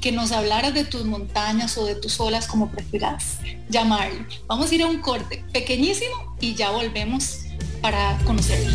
que 0.00 0.12
nos 0.12 0.32
hablaras 0.32 0.74
de 0.74 0.84
tus 0.84 1.04
montañas 1.04 1.76
o 1.78 1.86
de 1.86 1.94
tus 1.94 2.20
olas, 2.20 2.46
como 2.46 2.70
prefieras 2.70 3.38
llamarlo. 3.68 4.24
Vamos 4.46 4.70
a 4.70 4.74
ir 4.74 4.82
a 4.82 4.86
un 4.86 5.00
corte 5.00 5.44
pequeñísimo 5.52 6.36
y 6.40 6.54
ya 6.54 6.70
volvemos 6.70 7.40
para 7.80 8.18
conocerlos. 8.24 8.74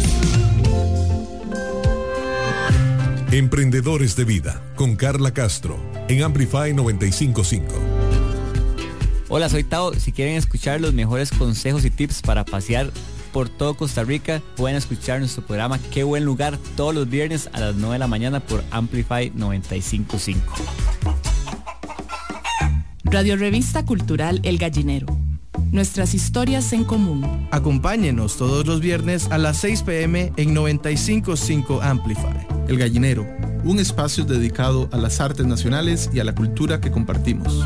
Emprendedores 3.32 4.15
de 4.17 4.26
Vida 4.26 4.62
con 4.76 4.97
Carla 4.97 5.34
Castro 5.34 5.80
en 6.10 6.21
Amplify 6.21 6.74
955. 6.74 8.11
Hola, 9.34 9.48
soy 9.48 9.63
Tao. 9.63 9.94
Si 9.94 10.12
quieren 10.12 10.36
escuchar 10.36 10.82
los 10.82 10.94
mejores 10.94 11.32
consejos 11.32 11.86
y 11.86 11.89
tips 11.89 12.22
para 12.22 12.44
pasear 12.44 12.91
por 13.32 13.48
todo 13.48 13.76
Costa 13.76 14.04
Rica. 14.04 14.41
Pueden 14.58 14.76
escuchar 14.76 15.20
nuestro 15.20 15.46
programa 15.46 15.80
Qué 15.89 16.04
buen 16.04 16.26
lugar 16.26 16.60
todos 16.76 16.94
los 16.94 17.10
viernes 17.10 17.50
a 17.54 17.62
las 17.62 17.76
9 17.76 17.94
de 17.94 18.00
la 18.00 18.08
mañana 18.08 18.41
por 18.41 18.62
Amplify 18.72 19.32
955. 19.34 20.54
Radio 23.06 23.38
Revista 23.38 23.86
Cultural 23.86 24.41
El 24.44 24.58
Gallinero. 24.58 25.08
Nuestras 25.72 26.13
historias 26.13 26.74
en 26.74 26.84
común. 26.84 27.48
Acompáñenos 27.52 28.36
todos 28.36 28.67
los 28.67 28.82
viernes 28.82 29.32
a 29.32 29.38
las 29.38 29.60
6 29.60 29.84
pm 29.84 30.34
en 30.36 30.54
955 30.54 31.82
Amplify. 31.82 32.48
El 32.67 32.78
Gallinero, 32.78 33.26
un 33.63 33.80
espacio 33.80 34.26
dedicado 34.26 34.89
a 34.91 34.98
las 34.98 35.22
artes 35.22 35.46
nacionales 35.46 36.10
y 36.13 36.20
a 36.20 36.26
la 36.26 36.36
cultura 36.36 36.82
que 36.82 36.91
compartimos. 36.91 37.65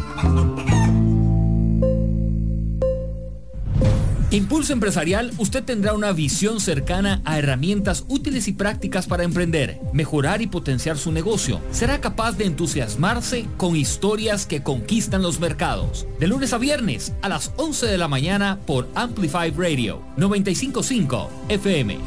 Impulso 4.32 4.74
Empresarial, 4.74 5.32
usted 5.38 5.64
tendrá 5.64 5.94
una 5.94 6.12
visión 6.12 6.60
cercana 6.60 7.22
a 7.26 7.38
herramientas 7.38 8.06
útiles 8.08 8.48
y 8.48 8.54
prácticas 8.54 9.06
para 9.06 9.24
emprender, 9.24 9.80
mejorar 9.94 10.42
y 10.42 10.48
potenciar 10.48 10.98
su 10.98 11.12
negocio. 11.12 11.62
Será 11.72 12.02
capaz 12.02 12.34
de 12.34 12.46
entusiasmarse 12.46 13.46
con 13.56 13.76
historias 13.76 14.46
que 14.46 14.64
conquistan 14.64 15.22
los 15.22 15.40
mercados. 15.40 16.08
De 16.20 16.28
lunes 16.28 16.54
a 16.54 16.58
viernes 16.58 17.14
a 17.22 17.30
las 17.30 17.52
11 17.58 17.86
de 17.86 17.98
la 17.98 18.08
mañana 18.08 18.60
por 18.66 18.90
Amplify 18.96 19.52
Radio 19.52 20.02
955 20.18 21.30
FM. 21.50 22.00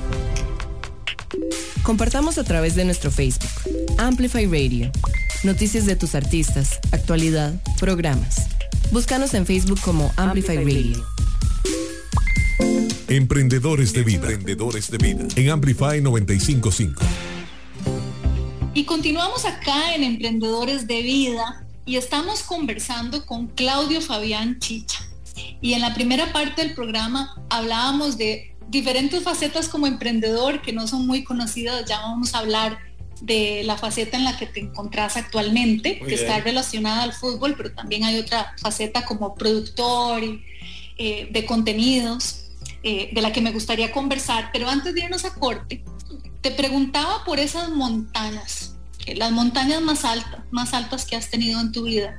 Compartamos 1.82 2.36
a 2.36 2.44
través 2.44 2.74
de 2.74 2.84
nuestro 2.84 3.10
Facebook, 3.10 3.48
Amplify 3.96 4.44
Radio. 4.44 4.90
Noticias 5.44 5.86
de 5.86 5.96
tus 5.96 6.14
artistas, 6.16 6.80
actualidad, 6.90 7.54
programas. 7.78 8.48
Búscanos 8.90 9.32
en 9.34 9.46
Facebook 9.46 9.80
como 9.80 10.12
Amplify, 10.16 10.56
Radio. 10.56 11.17
Emprendedores 13.10 13.94
de 13.94 14.02
vida. 14.02 14.30
Emprendedores 14.30 14.90
de 14.90 14.98
vida. 14.98 15.26
En 15.34 15.48
Amplify 15.48 15.98
955. 16.02 17.02
Y 18.74 18.84
continuamos 18.84 19.46
acá 19.46 19.94
en 19.94 20.04
Emprendedores 20.04 20.86
de 20.86 21.00
Vida 21.00 21.64
y 21.86 21.96
estamos 21.96 22.42
conversando 22.42 23.24
con 23.24 23.46
Claudio 23.46 24.02
Fabián 24.02 24.58
Chicha. 24.58 24.98
Y 25.62 25.72
en 25.72 25.80
la 25.80 25.94
primera 25.94 26.34
parte 26.34 26.62
del 26.62 26.74
programa 26.74 27.34
hablábamos 27.48 28.18
de 28.18 28.54
diferentes 28.68 29.22
facetas 29.22 29.70
como 29.70 29.86
emprendedor 29.86 30.60
que 30.60 30.74
no 30.74 30.86
son 30.86 31.06
muy 31.06 31.24
conocidas. 31.24 31.86
Ya 31.86 32.00
vamos 32.00 32.34
a 32.34 32.40
hablar 32.40 32.78
de 33.22 33.62
la 33.64 33.78
faceta 33.78 34.18
en 34.18 34.24
la 34.24 34.36
que 34.36 34.44
te 34.44 34.60
encontrás 34.60 35.16
actualmente, 35.16 35.98
que 35.98 36.14
está 36.14 36.40
relacionada 36.40 37.04
al 37.04 37.14
fútbol, 37.14 37.54
pero 37.56 37.72
también 37.72 38.04
hay 38.04 38.18
otra 38.18 38.54
faceta 38.60 39.06
como 39.06 39.34
productor 39.34 40.22
eh, 40.98 41.28
de 41.32 41.46
contenidos. 41.46 42.47
Eh, 42.90 43.10
de 43.12 43.20
la 43.20 43.32
que 43.34 43.42
me 43.42 43.52
gustaría 43.52 43.92
conversar, 43.92 44.48
pero 44.50 44.66
antes 44.66 44.94
de 44.94 45.02
irnos 45.02 45.26
a 45.26 45.34
corte, 45.34 45.84
te 46.40 46.50
preguntaba 46.50 47.22
por 47.22 47.38
esas 47.38 47.68
montañas, 47.68 48.76
eh, 49.04 49.14
las 49.14 49.30
montañas 49.30 49.82
más 49.82 50.06
altas, 50.06 50.40
más 50.50 50.72
altas 50.72 51.04
que 51.04 51.14
has 51.14 51.28
tenido 51.28 51.60
en 51.60 51.70
tu 51.70 51.82
vida, 51.82 52.16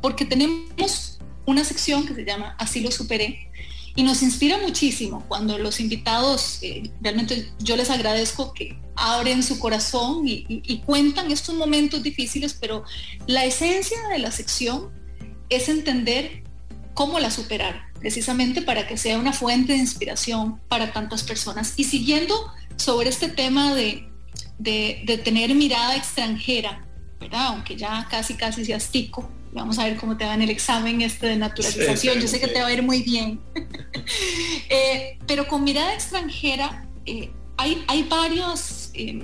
porque 0.00 0.24
tenemos 0.24 1.18
una 1.44 1.64
sección 1.64 2.06
que 2.06 2.14
se 2.14 2.24
llama 2.24 2.54
Así 2.60 2.82
lo 2.82 2.92
superé 2.92 3.50
y 3.96 4.04
nos 4.04 4.22
inspira 4.22 4.58
muchísimo 4.58 5.24
cuando 5.26 5.58
los 5.58 5.80
invitados, 5.80 6.60
eh, 6.62 6.88
realmente 7.00 7.50
yo 7.58 7.74
les 7.76 7.90
agradezco 7.90 8.54
que 8.54 8.78
abren 8.94 9.42
su 9.42 9.58
corazón 9.58 10.22
y 10.24 10.82
cuentan 10.86 11.32
estos 11.32 11.56
momentos 11.56 12.00
difíciles, 12.04 12.56
pero 12.60 12.84
la 13.26 13.44
esencia 13.44 13.98
de 14.12 14.20
la 14.20 14.30
sección 14.30 14.92
es 15.48 15.68
entender 15.68 16.44
cómo 16.94 17.18
la 17.18 17.32
superar, 17.32 17.91
precisamente 18.02 18.62
para 18.62 18.86
que 18.88 18.96
sea 18.96 19.16
una 19.16 19.32
fuente 19.32 19.72
de 19.72 19.78
inspiración 19.78 20.60
para 20.68 20.92
tantas 20.92 21.22
personas. 21.22 21.74
Y 21.76 21.84
siguiendo 21.84 22.34
sobre 22.76 23.08
este 23.08 23.28
tema 23.28 23.74
de, 23.74 24.08
de, 24.58 25.20
tener 25.24 25.54
mirada 25.54 25.96
extranjera, 25.96 26.84
¿verdad? 27.20 27.46
Aunque 27.46 27.76
ya 27.76 28.08
casi, 28.10 28.34
casi 28.34 28.64
se 28.64 28.74
astico. 28.74 29.30
Vamos 29.52 29.78
a 29.78 29.84
ver 29.84 29.96
cómo 29.98 30.16
te 30.16 30.24
va 30.24 30.34
en 30.34 30.42
el 30.42 30.50
examen 30.50 31.00
este 31.00 31.28
de 31.28 31.36
naturalización. 31.36 32.18
Yo 32.18 32.26
sé 32.26 32.40
que 32.40 32.48
te 32.48 32.60
va 32.60 32.66
a 32.66 32.72
ir 32.72 32.82
muy 32.82 33.02
bien. 33.02 33.40
Eh, 34.68 35.18
pero 35.26 35.46
con 35.46 35.62
mirada 35.62 35.92
extranjera, 35.92 36.88
eh, 37.04 37.30
hay, 37.58 37.84
hay 37.86 38.02
varias 38.04 38.90
eh, 38.94 39.22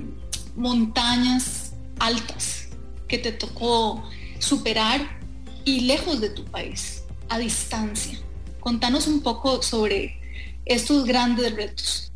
montañas 0.54 1.72
altas 1.98 2.68
que 3.08 3.16
te 3.16 3.32
tocó 3.32 4.08
superar 4.38 5.18
y 5.64 5.80
lejos 5.80 6.20
de 6.20 6.28
tu 6.28 6.44
país, 6.44 7.02
a 7.30 7.38
distancia. 7.38 8.20
Contanos 8.60 9.06
un 9.06 9.22
poco 9.22 9.62
sobre 9.62 10.20
estos 10.64 11.04
grandes 11.04 11.54
retos. 11.54 12.12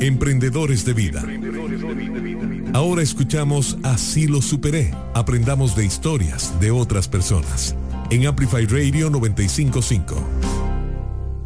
Emprendedores 0.00 0.84
de 0.84 0.94
vida. 0.94 1.22
Ahora 2.72 3.02
escuchamos 3.02 3.76
Así 3.82 4.26
lo 4.26 4.40
superé. 4.40 4.94
Aprendamos 5.14 5.76
de 5.76 5.84
historias 5.84 6.58
de 6.60 6.70
otras 6.70 7.08
personas. 7.08 7.74
En 8.10 8.26
Amplify 8.26 8.64
Radio 8.66 9.10
955. 9.10 10.50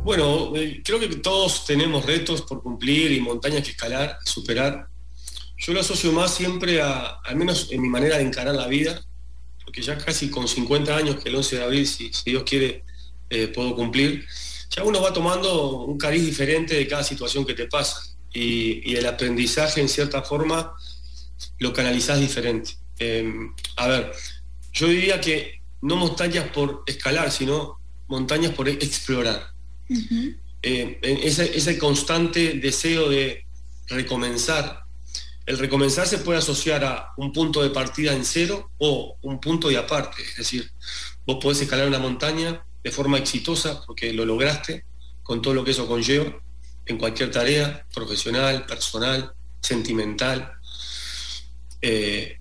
Bueno, 0.05 0.55
eh, 0.55 0.83
creo 0.85 1.01
que 1.01 1.09
todos 1.17 1.65
tenemos 1.65 2.05
retos 2.05 2.43
por 2.43 2.63
cumplir 2.63 3.11
y 3.11 3.21
montañas 3.21 3.63
que 3.63 3.71
escalar, 3.71 4.19
superar. 4.25 4.87
Yo 5.57 5.73
lo 5.73 5.81
asocio 5.81 6.13
más 6.13 6.35
siempre 6.35 6.83
a, 6.83 7.21
al 7.25 7.37
menos 7.37 7.69
en 7.71 7.81
mi 7.81 7.89
manera 7.89 8.19
de 8.19 8.25
encarar 8.25 8.55
la 8.55 8.67
vida, 8.67 9.03
porque 9.65 9.81
ya 9.81 9.97
casi 9.97 10.29
con 10.29 10.47
50 10.47 10.95
años, 10.95 11.17
que 11.17 11.31
el 11.31 11.37
11 11.37 11.57
de 11.57 11.65
abril, 11.65 11.87
si, 11.87 12.11
Dios 12.27 12.43
quiere, 12.43 12.85
eh, 13.35 13.49
puedo 13.49 13.75
cumplir, 13.75 14.25
ya 14.71 14.85
uno 14.85 15.03
va 15.03 15.13
tomando 15.13 15.83
un 15.83 15.99
cariz 15.99 16.25
diferente 16.25 16.75
de 16.75 16.87
cada 16.87 17.03
situación 17.03 17.45
que 17.45 17.55
te 17.55 17.67
pasa. 17.67 18.01
Y, 18.33 18.95
el 18.95 19.07
aprendizaje, 19.07 19.81
en 19.81 19.89
cierta 19.89 20.23
forma, 20.23 20.73
lo 21.59 21.73
canalizás 21.73 22.21
diferente. 22.21 22.77
Em, 22.99 23.53
a 23.77 23.89
ver, 23.89 24.13
yo 24.73 24.87
diría 24.87 25.21
que 25.21 25.63
no 25.83 25.97
montañas 25.97 26.49
por 26.51 26.85
escalar, 26.87 27.33
sino 27.33 27.81
montañas 28.07 28.53
por 28.53 28.69
explorar. 28.69 29.53
Ese, 30.63 31.57
ese 31.57 31.79
constante 31.79 32.55
deseo 32.55 33.09
de 33.09 33.47
recomenzar, 33.89 34.85
el 35.47 35.59
recomenzar 35.59 36.07
se 36.07 36.19
puede 36.19 36.39
asociar 36.39 36.85
a 36.85 37.13
un 37.17 37.33
punto 37.33 37.63
de 37.63 37.71
partida 37.71 38.15
en 38.15 38.25
cero 38.25 38.71
o 38.79 39.19
un 39.23 39.41
punto 39.41 39.69
de 39.69 39.77
aparte. 39.77 40.23
Es 40.23 40.37
decir, 40.37 40.71
vos 41.27 41.39
podés 41.43 41.61
escalar 41.61 41.89
una 41.89 41.99
montaña 41.99 42.65
de 42.85 42.91
forma 42.91 43.19
exitosa 43.19 43.83
porque 43.85 44.13
lo 44.13 44.27
lograste 44.27 44.85
con 45.23 45.41
todo 45.41 45.55
lo 45.55 45.65
que 45.65 45.71
eso 45.73 45.89
conlleva 45.89 46.39
en 46.87 46.99
cualquier 46.99 47.31
tarea 47.31 47.87
profesional, 47.93 48.67
personal, 48.67 49.33
sentimental. 49.61 50.53
Eh, 51.81 52.39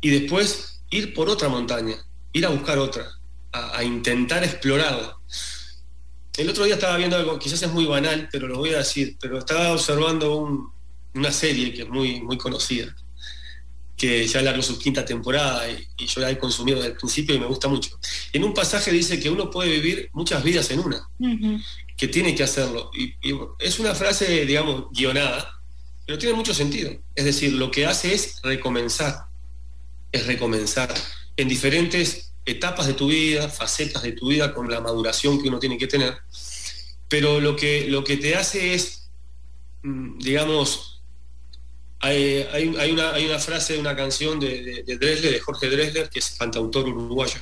y 0.00 0.10
después 0.10 0.82
ir 0.90 1.14
por 1.14 1.28
otra 1.28 1.48
montaña, 1.48 1.94
ir 2.32 2.44
a 2.46 2.48
buscar 2.48 2.78
otra, 2.78 3.06
a, 3.52 3.84
intentar 3.84 4.42
explorarla. 4.42 5.16
El 6.36 6.50
otro 6.50 6.64
día 6.64 6.74
estaba 6.74 6.96
viendo 6.96 7.16
algo, 7.16 7.38
quizás 7.38 7.62
es 7.62 7.70
muy 7.70 7.86
banal, 7.86 8.28
pero 8.32 8.48
lo 8.48 8.58
voy 8.58 8.74
a 8.74 8.78
decir, 8.78 9.16
pero 9.20 9.38
estaba 9.38 9.72
observando 9.72 10.36
un, 10.36 10.72
una 11.14 11.30
serie 11.30 11.72
que 11.72 11.82
es 11.82 11.88
muy, 11.88 12.20
muy 12.22 12.38
conocida, 12.38 12.94
que 14.00 14.26
ya 14.26 14.40
largó 14.40 14.62
su 14.62 14.78
quinta 14.78 15.04
temporada 15.04 15.68
y, 15.68 16.06
yo 16.06 16.22
la 16.22 16.30
he 16.30 16.38
consumido 16.38 16.78
desde 16.78 16.92
el 16.92 16.96
principio 16.96 17.34
y 17.34 17.38
me 17.38 17.44
gusta 17.44 17.68
mucho. 17.68 18.00
En 18.32 18.44
un 18.44 18.54
pasaje 18.54 18.90
dice 18.90 19.20
que 19.20 19.28
uno 19.28 19.50
puede 19.50 19.72
vivir 19.72 20.08
muchas 20.14 20.42
vidas 20.42 20.70
en 20.70 20.80
una, 20.80 21.06
que 21.98 22.08
tiene 22.08 22.34
que 22.34 22.42
hacerlo. 22.42 22.90
Y, 22.94 23.12
es 23.58 23.78
una 23.78 23.94
frase, 23.94 24.46
digamos, 24.46 24.86
guionada, 24.90 25.60
pero 26.06 26.16
tiene 26.16 26.34
mucho 26.34 26.54
sentido. 26.54 26.90
Es 27.14 27.26
decir, 27.26 27.52
lo 27.52 27.70
que 27.70 27.84
hace 27.84 28.14
es 28.14 28.40
recomenzar, 28.42 29.26
es 30.12 30.26
recomenzar 30.26 30.94
en 31.36 31.48
diferentes 31.48 32.32
etapas 32.46 32.86
de 32.86 32.94
tu 32.94 33.08
vida, 33.08 33.50
facetas 33.50 34.02
de 34.02 34.12
tu 34.12 34.28
vida, 34.28 34.54
con 34.54 34.70
la 34.70 34.80
maduración 34.80 35.42
que 35.42 35.48
uno 35.48 35.58
tiene 35.58 35.76
que 35.76 35.86
tener. 35.86 36.16
Pero 37.06 37.38
lo 37.38 37.54
que, 37.54 37.86
lo 37.86 38.02
que 38.02 38.16
te 38.16 38.34
hace 38.34 38.72
es, 38.72 39.10
mm, 39.82 40.20
digamos, 40.20 40.89
hay, 42.00 43.24
una, 43.26 43.38
frase 43.38 43.74
de 43.74 43.78
una 43.78 43.94
canción 43.94 44.40
de, 44.40 44.82
de, 44.86 44.96
Dresler, 44.96 45.32
de 45.32 45.40
Jorge 45.40 45.68
Dresler, 45.68 46.08
que 46.08 46.18
es 46.18 46.30
cantautor 46.38 46.88
uruguayo, 46.88 47.40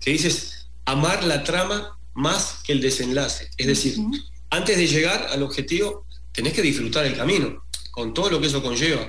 que 0.00 0.12
dice, 0.12 0.30
amar 0.84 1.24
la 1.24 1.42
trama 1.42 1.98
más 2.14 2.60
que 2.64 2.72
el 2.72 2.80
desenlace. 2.80 3.50
Es 3.56 3.66
decir, 3.66 3.96
antes 4.50 4.76
de 4.76 4.86
llegar 4.86 5.28
al 5.30 5.42
objetivo, 5.42 6.06
tenés 6.32 6.52
que 6.52 6.62
disfrutar 6.62 7.06
el 7.06 7.16
camino, 7.16 7.64
con 7.90 8.12
todo 8.12 8.30
lo 8.30 8.40
que 8.40 8.48
eso 8.48 8.62
conlleva. 8.62 9.08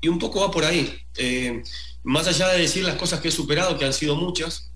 Y 0.00 0.08
un 0.08 0.18
poco 0.18 0.40
va 0.40 0.50
por 0.50 0.64
ahí. 0.64 0.98
Eh, 1.16 1.62
más 2.02 2.26
allá 2.26 2.48
de 2.48 2.62
decir 2.62 2.84
las 2.84 2.96
cosas 2.96 3.20
que 3.20 3.28
he 3.28 3.32
superado, 3.32 3.78
que 3.78 3.84
han 3.84 3.92
sido 3.92 4.16
muchas, 4.16 4.72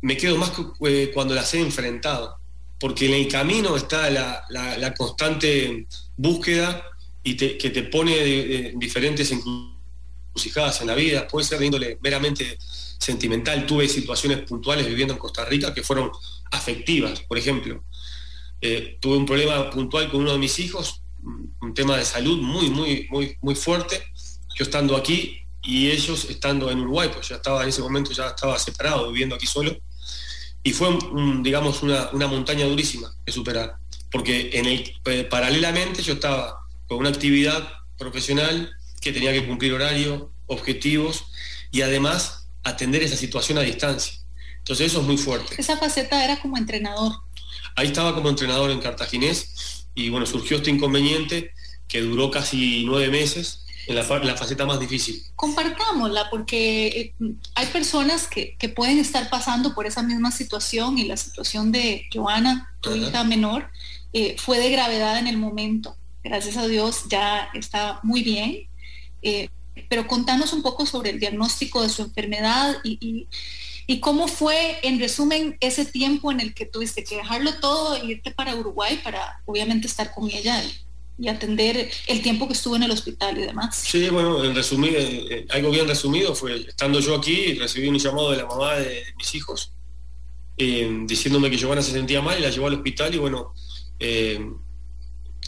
me 0.00 0.16
quedo 0.16 0.38
más 0.38 0.52
eh, 0.86 1.10
cuando 1.12 1.34
las 1.34 1.52
he 1.52 1.60
enfrentado, 1.60 2.38
porque 2.80 3.06
en 3.06 3.12
el 3.12 3.28
camino 3.28 3.76
está 3.76 4.08
la, 4.10 4.44
la 4.48 4.94
constante 4.94 5.86
búsqueda 6.16 6.91
y 7.22 7.36
que 7.36 7.70
te 7.70 7.82
pone 7.84 8.16
de, 8.16 8.72
diferentes 8.76 9.30
encrucijadas 9.30 10.80
en 10.80 10.88
la 10.88 10.94
vida, 10.94 11.28
puede 11.28 11.46
ser 11.46 11.58
de 11.58 11.98
meramente 12.02 12.58
sentimental. 12.98 13.66
Tuve 13.66 13.88
situaciones 13.88 14.40
puntuales 14.40 14.86
viviendo 14.86 15.14
en 15.14 15.20
Costa 15.20 15.44
Rica 15.44 15.74
que 15.74 15.82
fueron 15.82 16.10
afectivas, 16.50 17.20
por 17.20 17.38
ejemplo. 17.38 17.84
Eh, 18.60 18.98
tuve 19.00 19.16
un 19.16 19.26
problema 19.26 19.70
puntual 19.70 20.10
con 20.10 20.20
uno 20.20 20.32
de 20.32 20.38
mis 20.38 20.58
hijos, 20.58 21.02
un 21.60 21.74
tema 21.74 21.96
de 21.96 22.04
salud 22.04 22.38
muy, 22.40 22.70
muy, 22.70 23.06
muy, 23.10 23.36
muy 23.40 23.54
fuerte. 23.54 24.02
Yo 24.56 24.64
estando 24.64 24.96
aquí 24.96 25.38
y 25.62 25.90
ellos 25.90 26.26
estando 26.28 26.70
en 26.70 26.80
Uruguay, 26.80 27.10
pues 27.12 27.28
ya 27.28 27.36
estaba 27.36 27.62
en 27.62 27.68
ese 27.68 27.82
momento, 27.82 28.12
ya 28.12 28.28
estaba 28.28 28.58
separado, 28.58 29.10
viviendo 29.10 29.34
aquí 29.34 29.46
solo. 29.46 29.76
Y 30.62 30.72
fue, 30.72 30.96
digamos, 31.40 31.82
una, 31.82 32.10
una, 32.12 32.28
montaña 32.28 32.66
durísima 32.66 33.12
de 33.24 33.32
superar. 33.32 33.76
Porque 34.10 34.50
en 34.52 34.66
el, 34.66 34.94
eh, 35.06 35.24
paralelamente 35.24 36.02
yo 36.02 36.14
estaba 36.14 36.61
una 36.96 37.10
actividad 37.10 37.68
profesional 37.98 38.74
que 39.00 39.12
tenía 39.12 39.32
que 39.32 39.46
cumplir 39.46 39.72
horario, 39.72 40.32
objetivos 40.46 41.24
y 41.70 41.82
además 41.82 42.48
atender 42.62 43.02
esa 43.02 43.16
situación 43.16 43.58
a 43.58 43.62
distancia. 43.62 44.14
Entonces 44.58 44.88
eso 44.88 45.00
es 45.00 45.06
muy 45.06 45.16
fuerte. 45.16 45.54
Esa 45.58 45.76
faceta 45.76 46.24
era 46.24 46.40
como 46.40 46.56
entrenador. 46.56 47.12
Ahí 47.74 47.88
estaba 47.88 48.14
como 48.14 48.28
entrenador 48.28 48.70
en 48.70 48.80
Cartaginés 48.80 49.86
y 49.94 50.08
bueno, 50.08 50.26
surgió 50.26 50.58
este 50.58 50.70
inconveniente 50.70 51.52
que 51.88 52.00
duró 52.00 52.30
casi 52.30 52.84
nueve 52.86 53.08
meses 53.08 53.64
en 53.86 53.96
la, 53.96 54.04
faceta 54.04 54.64
más 54.64 54.78
difícil. 54.78 55.22
Compartámosla 55.34 56.30
porque 56.30 56.86
eh, 56.86 57.34
hay 57.54 57.66
personas 57.66 58.28
que, 58.28 58.56
pueden 58.76 58.98
estar 58.98 59.28
pasando 59.28 59.74
por 59.74 59.86
esa 59.86 60.02
misma 60.02 60.30
situación 60.30 60.98
y 60.98 61.04
la 61.04 61.16
situación 61.16 61.72
de 61.72 62.06
Joana, 62.14 62.72
tu 62.80 62.94
hija 62.94 63.24
menor, 63.24 63.68
eh, 64.12 64.36
fue 64.38 64.58
de 64.60 64.70
gravedad 64.70 65.18
en 65.18 65.26
el 65.26 65.36
momento 65.36 65.96
gracias 66.22 66.56
a 66.56 66.66
Dios 66.66 67.04
ya 67.08 67.50
está 67.54 68.00
muy 68.02 68.22
bien. 68.22 68.68
Eh, 69.22 69.48
pero 69.88 70.06
contanos 70.06 70.52
un 70.52 70.62
poco 70.62 70.84
sobre 70.84 71.10
el 71.10 71.20
diagnóstico 71.20 71.82
de 71.82 71.88
su 71.88 72.02
enfermedad 72.02 72.76
y, 72.84 73.28
cómo 74.00 74.28
fue, 74.28 74.78
en 74.82 74.98
resumen, 74.98 75.56
ese 75.60 75.84
tiempo 75.84 76.32
en 76.32 76.40
el 76.40 76.54
que 76.54 76.66
tuviste 76.66 77.04
que 77.04 77.16
dejarlo 77.16 77.54
todo 77.60 77.96
e 77.96 78.06
irte 78.06 78.30
para 78.30 78.54
Uruguay 78.54 79.00
para 79.04 79.42
obviamente 79.44 79.86
estar 79.86 80.14
con 80.14 80.30
ella 80.30 80.62
y, 81.18 81.28
atender 81.28 81.90
el 82.08 82.20
tiempo 82.20 82.48
que 82.48 82.54
estuvo 82.54 82.74
en 82.74 82.82
el 82.82 82.90
hospital 82.90 83.38
y 83.38 83.42
demás. 83.42 83.76
Sí, 83.76 84.08
bueno, 84.08 84.42
en 84.42 84.54
resumir, 84.56 84.96
eh, 84.96 85.26
eh, 85.30 85.46
algo 85.50 85.70
bien 85.70 85.86
resumido 85.86 86.34
fue, 86.34 86.56
estando 86.66 86.98
yo 87.00 87.14
aquí, 87.14 87.54
recibí 87.54 87.86
un 87.86 87.98
llamado 87.98 88.32
de 88.32 88.38
la 88.38 88.46
mamá 88.46 88.74
de, 88.74 89.04
mis 89.16 89.34
hijos, 89.34 89.72
diciéndome 90.56 91.50
que 91.50 91.58
Giovanna 91.58 91.82
se 91.82 91.92
sentía 91.92 92.20
mal 92.22 92.38
y 92.38 92.42
la 92.42 92.50
llevó 92.50 92.66
al 92.66 92.74
hospital 92.74 93.14
y 93.14 93.18
bueno, 93.18 93.54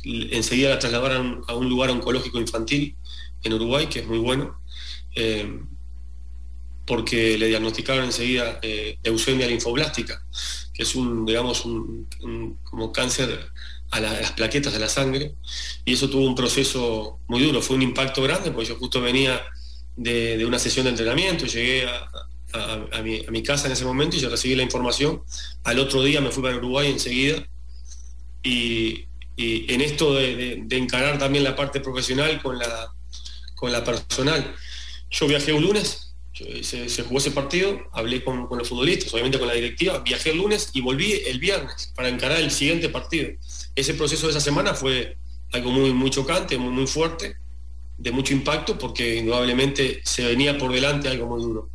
enseguida 0.05 0.71
la 0.71 0.79
trasladaron 0.79 1.43
a 1.49 1.55
un 1.55 1.69
lugar 1.69 1.91
oncológico 1.91 2.39
infantil 2.39 2.97
en 3.43 3.53
Uruguay, 3.53 3.87
que 3.87 4.01
es 4.01 4.07
muy 4.07 4.19
bueno, 4.19 4.61
eh, 5.15 5.61
porque 6.87 7.39
le 7.39 7.49
diagnosticaron 7.49 8.05
enseguida 8.05 8.59
eh, 8.63 8.99
leucemia 9.03 9.47
linfoblástica, 9.47 10.23
que 10.73 10.83
es 10.83 10.95
un, 10.95 11.25
digamos, 11.25 11.65
un, 11.65 12.09
como 12.65 12.93
cáncer 12.93 13.51
a, 13.91 14.01
las 14.01 14.33
plaquetas 14.33 14.73
de 14.73 14.79
la 14.79 14.89
sangre, 14.89 15.35
y 15.85 15.95
eso 15.95 16.11
tuvo 16.11 16.27
un 16.27 16.35
proceso 16.35 17.21
muy 17.29 17.43
duro, 17.43 17.63
fue 17.63 17.77
un 17.77 17.83
impacto 17.83 18.23
grande, 18.23 18.51
porque 18.51 18.69
yo 18.69 18.77
justo 18.77 19.01
venía 19.01 19.41
de, 19.97 20.45
una 20.45 20.59
sesión 20.59 20.85
de 20.85 20.91
entrenamiento, 20.91 21.47
llegué 21.47 21.87
a, 21.87 23.03
mi, 23.03 23.25
a, 23.27 23.31
mi, 23.31 23.43
casa 23.43 23.67
en 23.67 23.73
ese 23.73 23.85
momento 23.85 24.17
y 24.17 24.21
yo 24.21 24.29
recibí 24.29 24.55
la 24.55 24.63
información. 24.63 25.23
Al 25.65 25.79
otro 25.79 26.03
día 26.03 26.21
me 26.21 26.31
fui 26.31 26.43
para 26.43 26.57
Uruguay 26.57 26.91
enseguida 26.91 27.47
y, 28.43 29.07
y 29.37 29.73
en 29.73 29.81
esto 29.81 30.15
de, 30.15 30.67
encarar 30.71 31.19
también 31.19 31.45
la 31.45 31.57
parte 31.57 31.81
profesional 31.81 32.41
con 32.43 32.59
la, 32.59 32.93
con 33.55 33.73
la 33.73 33.83
personal. 33.83 34.55
Yo 35.11 35.27
viajé 35.27 35.53
un 35.53 35.63
lunes 35.63 36.05
se, 36.63 37.03
jugó 37.05 37.19
ese 37.19 37.31
partido, 37.31 37.89
hablé 37.93 38.25
con, 38.25 38.49
los 38.51 38.69
futbolistas, 38.69 39.13
obviamente 39.13 39.39
con 39.39 39.47
la 39.47 39.55
directiva, 39.55 40.01
viajé 40.01 40.31
el 40.31 40.39
lunes 40.39 40.71
y 40.73 40.81
volví 40.81 41.13
el 41.27 41.39
viernes 41.39 41.93
para 41.95 42.09
encarar 42.09 42.41
el 42.41 42.51
siguiente 42.51 42.89
partido. 42.89 43.31
Ese 43.75 43.95
proceso 43.95 44.27
de 44.27 44.33
esa 44.33 44.41
semana 44.41 44.75
fue 44.75 45.17
algo 45.53 45.71
muy, 45.71 45.93
muy 45.93 46.11
chocante, 46.11 46.59
muy, 46.59 46.73
muy 46.73 46.87
fuerte, 46.89 47.37
de 47.99 48.11
mucho 48.11 48.33
impacto, 48.33 48.77
porque 48.77 49.17
indudablemente 49.17 50.01
se 50.05 50.27
venía 50.27 50.59
por 50.59 50.73
delante 50.73 51.09
algo 51.09 51.27
muy 51.27 51.41
duro. 51.41 51.71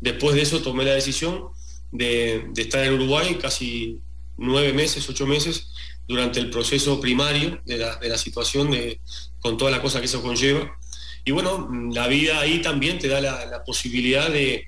Después 0.00 0.34
de 0.34 0.42
eso 0.42 0.60
tomé 0.60 0.84
la 0.84 0.92
decisión 0.92 1.48
de, 1.90 2.50
estar 2.56 2.84
en 2.84 2.92
Uruguay 2.92 3.38
casi 3.40 3.98
nueve 4.36 4.74
meses, 4.74 5.08
ocho 5.08 5.26
meses, 5.26 5.71
durante 6.08 6.40
el 6.40 6.50
proceso 6.50 7.00
primario 7.00 7.60
de 7.64 7.78
la, 7.78 8.18
situación, 8.18 8.70
de, 8.70 9.00
con 9.40 9.56
toda 9.56 9.70
la 9.70 9.80
cosa 9.80 10.00
que 10.00 10.06
eso 10.06 10.22
conlleva 10.22 10.78
y 11.24 11.30
bueno, 11.30 11.68
la 11.92 12.08
vida 12.08 12.40
ahí 12.40 12.60
también 12.60 12.98
te 12.98 13.08
da 13.08 13.20
la, 13.20 13.62
posibilidad 13.64 14.28
de, 14.28 14.66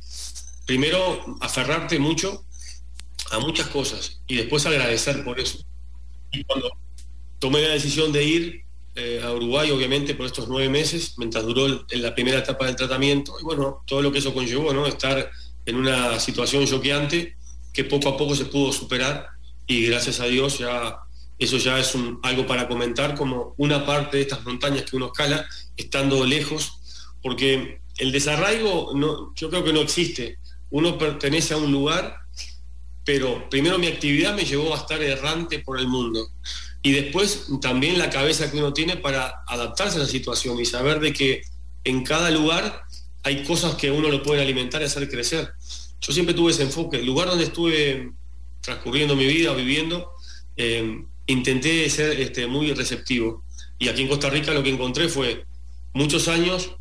primero, 0.66 1.36
aferrarte 1.40 1.98
mucho 1.98 2.44
a 3.32 3.40
muchas 3.40 3.66
cosas 3.68 4.20
y 4.28 4.36
después 4.36 4.64
agradecer 4.66 5.24
por 5.24 5.40
eso. 5.40 5.58
Y 6.30 6.44
cuando 6.44 6.70
tomé 7.40 7.62
la 7.62 7.74
decisión 7.74 8.12
de 8.12 8.24
ir 8.24 8.62
eh, 8.94 9.20
a 9.24 9.32
Uruguay, 9.32 9.70
obviamente, 9.72 10.14
por 10.14 10.26
estos 10.26 10.48
nueve 10.48 10.68
meses, 10.68 11.14
mientras 11.18 11.44
duró 11.44 11.84
la 11.90 12.14
primera 12.14 12.38
etapa 12.38 12.66
del 12.66 12.76
tratamiento, 12.76 13.34
y 13.40 13.44
bueno, 13.44 13.82
todo 13.84 14.00
lo 14.00 14.12
que 14.12 14.18
eso 14.18 14.32
conllevó, 14.32 14.72
¿no? 14.72 14.86
Estar 14.86 15.28
en 15.66 15.76
una 15.76 16.20
situación 16.20 16.66
choqueante 16.66 17.36
que 17.72 17.82
poco 17.82 18.10
a 18.10 18.16
poco 18.16 18.36
se 18.36 18.44
pudo 18.44 18.72
superar 18.72 19.26
y 19.66 19.86
gracias 19.86 20.20
a 20.20 20.26
Dios 20.26 20.58
ya 20.58 21.00
eso 21.38 21.56
ya 21.58 21.78
es 21.78 21.94
algo 22.22 22.46
para 22.46 22.68
comentar 22.68 23.14
como 23.14 23.54
una 23.56 23.84
parte 23.84 24.18
de 24.18 24.22
estas 24.22 24.44
montañas 24.44 24.82
que 24.82 24.96
uno 24.96 25.06
escala 25.06 25.46
estando 25.76 26.24
lejos, 26.24 26.80
porque 27.22 27.80
el 27.98 28.12
desarraigo 28.12 28.92
yo 29.34 29.50
creo 29.50 29.64
que 29.64 29.72
no 29.72 29.80
existe. 29.80 30.38
Uno 30.70 30.98
pertenece 30.98 31.54
a 31.54 31.56
un 31.56 31.70
lugar, 31.72 32.16
pero 33.04 33.48
primero 33.48 33.78
mi 33.78 33.86
actividad 33.86 34.34
me 34.34 34.44
llevó 34.44 34.74
a 34.74 34.78
estar 34.78 35.02
errante 35.02 35.58
por 35.60 35.78
el 35.78 35.88
mundo. 35.88 36.28
Y 36.82 36.92
después 36.92 37.46
también 37.60 37.98
la 37.98 38.10
cabeza 38.10 38.50
que 38.50 38.58
uno 38.58 38.72
tiene 38.72 38.96
para 38.96 39.42
adaptarse 39.46 39.96
a 39.96 40.00
la 40.00 40.06
situación 40.06 40.60
y 40.60 40.66
saber 40.66 41.00
de 41.00 41.12
que 41.12 41.42
en 41.84 42.04
cada 42.04 42.30
lugar 42.30 42.84
hay 43.22 43.42
cosas 43.44 43.74
que 43.74 43.90
uno 43.90 44.10
lo 44.10 44.22
puede 44.22 44.42
alimentar 44.42 44.82
y 44.82 44.84
hacer 44.84 45.08
crecer. 45.08 45.52
Yo 46.00 46.12
siempre 46.12 46.34
tuve 46.34 46.52
ese 46.52 46.62
enfoque. 46.62 46.98
El 46.98 47.06
lugar 47.06 47.28
donde 47.28 47.44
estuve 47.44 48.12
transcurriendo 48.60 49.16
mi 49.16 49.26
vida, 49.26 49.54
viviendo, 49.54 50.12
eh, 50.56 51.04
intenté 51.26 51.88
ser 51.90 52.20
este, 52.20 52.46
muy 52.46 52.72
receptivo. 52.72 53.42
Y 53.78 53.88
aquí 53.88 54.02
en 54.02 54.08
Costa 54.08 54.30
Rica 54.30 54.52
lo 54.52 54.62
que 54.62 54.70
encontré 54.70 55.08
fue 55.08 55.44
muchos 55.92 56.28
años 56.28 56.76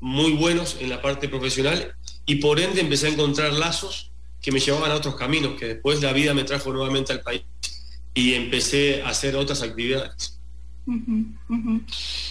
muy 0.00 0.32
buenos 0.32 0.76
en 0.80 0.90
la 0.90 1.00
parte 1.00 1.28
profesional 1.28 1.94
y 2.26 2.36
por 2.36 2.60
ende 2.60 2.80
empecé 2.80 3.06
a 3.06 3.10
encontrar 3.10 3.52
lazos 3.52 4.10
que 4.40 4.52
me 4.52 4.60
llevaban 4.60 4.90
a 4.90 4.94
otros 4.94 5.16
caminos, 5.16 5.58
que 5.58 5.66
después 5.66 6.02
la 6.02 6.12
vida 6.12 6.34
me 6.34 6.44
trajo 6.44 6.72
nuevamente 6.72 7.12
al 7.12 7.22
país 7.22 7.42
y 8.14 8.34
empecé 8.34 9.02
a 9.02 9.08
hacer 9.08 9.36
otras 9.36 9.62
actividades. 9.62 10.38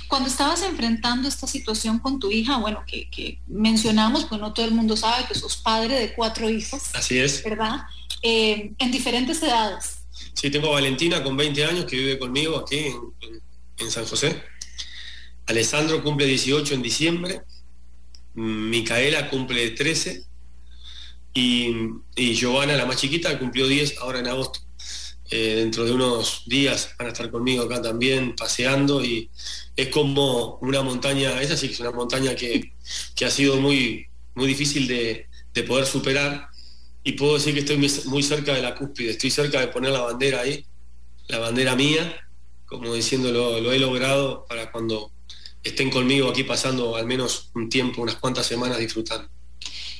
Cuando 0.08 0.30
estabas 0.30 0.64
enfrentando 0.64 1.28
esta 1.28 1.46
situación 1.46 2.00
con 2.00 2.20
tu 2.20 2.32
hija, 2.32 2.58
bueno, 2.58 2.84
que, 2.88 3.40
mencionamos, 3.48 4.26
pues 4.26 4.40
no 4.40 4.54
todo 4.54 4.66
el 4.66 4.72
mundo 4.72 4.96
sabe 4.96 5.26
que 5.28 5.36
sos 5.36 5.58
padre 5.58 6.00
de 6.00 6.14
cuatro 6.14 6.50
hijos. 6.50 6.84
Así 6.94 7.20
es. 7.20 7.44
¿Verdad? 7.44 7.82
Eh, 8.22 8.72
en 8.78 8.92
diferentes 8.92 9.44
edades. 9.44 9.95
Sí, 10.36 10.52
tengo 10.52 10.68
a 10.68 10.72
Valentina 10.72 11.24
con 11.24 11.38
20 11.38 11.66
años 11.66 11.86
que 11.86 11.96
vive 11.96 12.20
conmigo 12.20 12.58
aquí 12.58 12.88
en, 13.78 13.92
San 13.92 14.06
José. 14.06 14.44
Alessandro 15.46 16.04
cumple 16.04 16.26
18 16.26 16.74
en 16.74 16.82
diciembre. 16.82 17.42
Micaela 18.34 19.30
cumple 19.30 19.72
13. 19.72 20.26
Y, 21.34 21.74
y 22.18 22.36
Giovanna, 22.36 22.76
la 22.76 22.86
más 22.86 22.98
chiquita, 22.98 23.40
cumplió 23.40 23.66
10 23.68 24.00
ahora 24.00 24.20
en 24.20 24.28
agosto. 24.28 24.60
Eh, 25.32 25.56
dentro 25.56 25.86
de 25.86 25.92
unos 25.94 26.44
días 26.46 26.94
van 27.00 27.08
a 27.08 27.12
estar 27.12 27.32
conmigo 27.32 27.64
acá 27.64 27.82
también 27.82 28.36
paseando 28.36 29.04
y 29.04 29.32
es 29.76 29.88
como 29.88 30.60
una 30.62 30.84
montaña, 30.84 31.42
esa 31.42 31.58
sí 31.58 31.68
que 31.68 31.74
es 31.74 31.80
una 31.80 31.90
montaña 31.90 32.36
que, 32.36 32.74
ha 33.26 33.32
sido 33.32 33.60
muy, 33.60 34.06
muy 34.36 34.46
difícil 34.46 34.88
de, 34.88 35.28
de 35.52 35.64
poder 35.64 35.88
superar 35.88 36.50
y 37.06 37.12
puedo 37.14 37.36
decir 37.36 37.54
que 37.54 37.60
estoy 37.60 37.78
muy 38.08 38.24
cerca 38.24 38.52
de 38.54 38.64
la 38.64 38.74
cúspide, 38.74 39.12
estoy 39.12 39.30
cerca 39.30 39.60
de 39.60 39.68
poner 39.68 39.92
la 39.92 40.02
bandera 40.02 40.42
ahí, 40.42 40.66
la 41.28 41.38
bandera 41.38 41.76
mía, 41.76 42.28
como 42.66 42.96
diciendo 42.96 43.32
lo, 43.32 43.72
he 43.72 43.78
logrado 43.78 44.46
para 44.48 44.72
cuando 44.72 45.12
estén 45.64 45.92
conmigo 45.92 46.28
aquí 46.28 46.44
pasando 46.44 46.96
al 46.96 47.06
menos 47.06 47.52
un 47.54 47.70
tiempo, 47.70 48.02
unas 48.02 48.16
cuantas 48.16 48.48
semanas 48.48 48.80
disfrutando. 48.80 49.30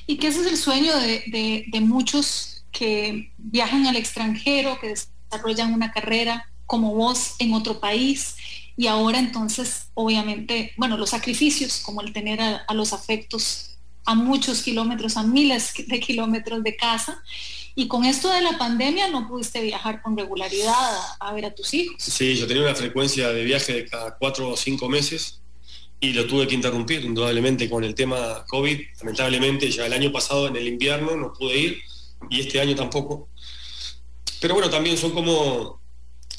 Y 0.08 0.16
que 0.16 0.26
ese 0.26 0.40
es 0.40 0.46
el 0.48 0.56
sueño 0.56 0.96
de, 0.98 1.64
de 1.68 1.80
muchos 1.80 2.64
que 2.72 3.32
viajan 3.38 3.86
al 3.86 3.94
extranjero, 3.94 4.76
que 4.80 4.88
desarrollan 4.88 5.72
una 5.72 5.92
carrera 5.92 6.50
como 6.66 6.92
vos 6.92 7.36
en 7.38 7.54
otro 7.54 7.78
país 7.78 8.34
y 8.76 8.88
ahora 8.88 9.20
entonces 9.20 9.90
obviamente, 9.94 10.72
bueno, 10.76 10.96
los 10.96 11.10
sacrificios 11.10 11.78
como 11.84 12.00
el 12.00 12.12
tener 12.12 12.40
a 12.40 12.74
los 12.74 12.92
afectos 12.92 13.75
a 14.06 14.14
muchos 14.14 14.62
kilómetros, 14.62 15.16
a 15.16 15.24
miles 15.24 15.74
de 15.86 16.00
kilómetros 16.00 16.62
de 16.62 16.76
casa. 16.76 17.22
Y 17.74 17.88
con 17.88 18.04
esto 18.06 18.30
de 18.30 18.40
la 18.40 18.56
pandemia 18.56 19.08
no 19.08 19.28
pudiste 19.28 19.60
viajar 19.60 20.00
con 20.00 20.16
regularidad 20.16 20.74
a, 21.20 21.32
ver 21.34 21.44
a 21.44 21.54
tus 21.54 21.74
hijos. 21.74 22.02
Sí, 22.02 22.34
yo 22.36 22.46
tenía 22.46 22.62
una 22.62 22.74
frecuencia 22.74 23.28
de 23.28 23.44
viaje 23.44 23.74
de 23.74 23.84
cada 23.84 24.16
cuatro 24.16 24.48
o 24.48 24.56
cinco 24.56 24.88
meses 24.88 25.40
y 26.00 26.12
lo 26.12 26.26
tuve 26.26 26.46
que 26.46 26.54
interrumpir, 26.54 27.04
indudablemente, 27.04 27.68
con 27.68 27.84
el 27.84 27.94
tema 27.94 28.44
COVID. 28.48 28.80
Lamentablemente, 29.00 29.70
ya 29.70 29.84
el 29.84 29.92
año 29.92 30.10
pasado 30.10 30.46
en 30.46 30.56
el 30.56 30.66
invierno 30.68 31.16
no 31.16 31.32
pude 31.32 31.58
ir 31.58 31.82
y 32.30 32.40
este 32.40 32.60
año 32.60 32.74
tampoco. 32.74 33.28
Pero 34.40 34.54
bueno, 34.54 34.70
también 34.70 34.96
son 34.96 35.10
como 35.10 35.80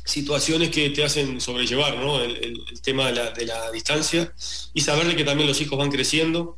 situaciones 0.06 0.70
que 0.70 0.90
te 0.90 1.04
hacen 1.04 1.42
sobrellevar 1.42 1.98
¿no? 1.98 2.22
el, 2.22 2.64
tema 2.82 3.08
de 3.08 3.14
la, 3.14 3.32
de 3.32 3.46
la, 3.46 3.72
distancia 3.72 4.34
y 4.74 4.82
saber 4.82 5.08
de 5.08 5.16
que 5.16 5.26
también 5.26 5.50
los 5.50 5.60
hijos 5.60 5.78
van 5.78 5.92
creciendo 5.92 6.56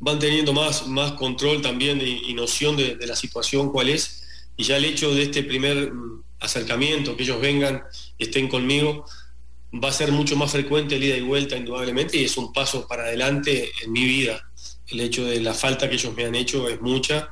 van 0.00 0.18
teniendo 0.18 0.52
más, 0.52 0.86
más 0.86 1.12
control 1.12 1.60
también 1.60 2.00
y, 2.00 2.32
noción 2.34 2.76
de, 2.76 2.96
la 3.06 3.14
situación 3.14 3.70
cuál 3.70 3.90
es, 3.90 4.22
y 4.56 4.64
ya 4.64 4.78
el 4.78 4.86
hecho 4.86 5.14
de 5.14 5.24
este 5.24 5.42
primer 5.42 5.92
mm, 5.92 6.24
acercamiento, 6.40 7.16
que 7.16 7.22
ellos 7.22 7.40
vengan, 7.40 7.82
estén 8.18 8.48
conmigo, 8.48 9.04
va 9.72 9.90
a 9.90 9.92
ser 9.92 10.10
mucho 10.10 10.36
más 10.36 10.50
frecuente 10.50 10.96
el 10.96 11.04
ida 11.04 11.16
y 11.16 11.20
vuelta, 11.20 11.56
indudablemente, 11.56 12.16
y 12.16 12.24
es 12.24 12.36
un 12.38 12.52
paso 12.52 12.88
para 12.88 13.04
adelante 13.04 13.70
en 13.84 13.92
mi 13.92 14.04
vida. 14.04 14.50
El 14.88 15.00
hecho 15.00 15.24
de 15.24 15.40
la 15.40 15.54
falta 15.54 15.88
que 15.88 15.94
ellos 15.94 16.14
me 16.16 16.24
han 16.24 16.34
hecho 16.34 16.68
es 16.68 16.80
mucha, 16.80 17.28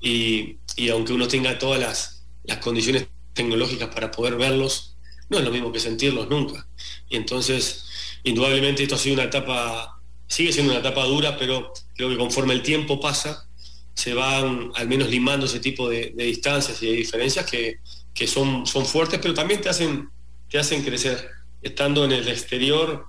y, 0.00 0.56
aunque 0.90 1.14
uno 1.14 1.26
tenga 1.26 1.58
todas 1.58 1.80
las, 1.80 2.22
las 2.44 2.58
condiciones 2.58 3.08
tecnológicas 3.32 3.88
para 3.88 4.10
poder 4.10 4.36
verlos, 4.36 4.96
no 5.30 5.38
es 5.38 5.44
lo 5.44 5.50
mismo 5.50 5.72
que 5.72 5.80
sentirlos 5.80 6.28
nunca. 6.28 6.66
Y 7.08 7.16
entonces, 7.16 7.84
indudablemente 8.24 8.82
esto 8.82 8.96
ha 8.96 8.98
sido 8.98 9.14
una 9.14 9.24
etapa 9.24 10.00
sigue 10.30 10.52
siendo 10.52 10.72
una 10.72 10.80
etapa 10.80 11.04
dura, 11.04 11.36
pero 11.36 11.72
creo 12.00 12.08
que 12.08 12.16
conforme 12.16 12.54
el 12.54 12.62
tiempo 12.62 12.98
pasa, 12.98 13.46
se 13.92 14.14
van 14.14 14.70
al 14.74 14.88
menos 14.88 15.10
limando 15.10 15.44
ese 15.44 15.60
tipo 15.60 15.86
de, 15.86 16.14
distancias 16.16 16.82
y 16.82 16.86
de 16.86 16.92
diferencias 16.92 17.44
que, 17.44 18.26
son, 18.26 18.66
son 18.66 18.86
fuertes, 18.86 19.18
pero 19.20 19.34
también 19.34 19.60
te 19.60 19.68
hacen, 19.68 20.08
te 20.48 20.58
hacen 20.58 20.82
crecer. 20.82 21.28
Estando 21.60 22.06
en 22.06 22.12
el 22.12 22.26
exterior, 22.26 23.06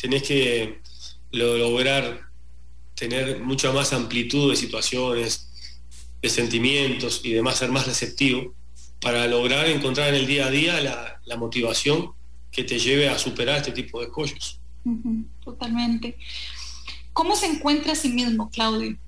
tenés 0.00 0.22
que 0.22 0.80
lograr 1.30 2.30
tener 2.94 3.40
mucha 3.40 3.70
más 3.70 3.92
amplitud 3.92 4.50
de 4.50 4.56
situaciones, 4.56 5.50
de 6.22 6.30
sentimientos 6.30 7.20
y 7.22 7.34
demás, 7.34 7.58
ser 7.58 7.70
más 7.70 7.86
receptivo 7.86 8.54
para 8.98 9.26
lograr 9.26 9.68
encontrar 9.68 10.08
en 10.08 10.14
el 10.14 10.26
día 10.26 10.46
a 10.46 10.50
día 10.50 10.80
la, 10.80 11.20
la 11.26 11.36
motivación 11.36 12.12
que 12.50 12.64
te 12.64 12.78
lleve 12.78 13.10
a 13.10 13.18
superar 13.18 13.58
este 13.58 13.72
tipo 13.72 14.00
de 14.00 14.06
escollos 14.06 14.58
totalmente. 15.42 16.16
¿Cómo 17.16 17.34
se 17.34 17.46
encuentra 17.46 17.92
a 17.92 17.96
sí 17.96 18.10
mismo, 18.10 18.50
Claudio? 18.50 18.98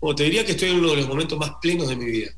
O 0.00 0.14
te 0.14 0.24
diría 0.24 0.42
que 0.42 0.52
estoy 0.52 0.70
en 0.70 0.78
uno 0.78 0.88
de 0.88 0.96
los 0.96 1.06
momentos 1.06 1.38
más 1.38 1.52
plenos 1.60 1.90
de 1.90 1.96
mi 1.96 2.06
vida. 2.06 2.30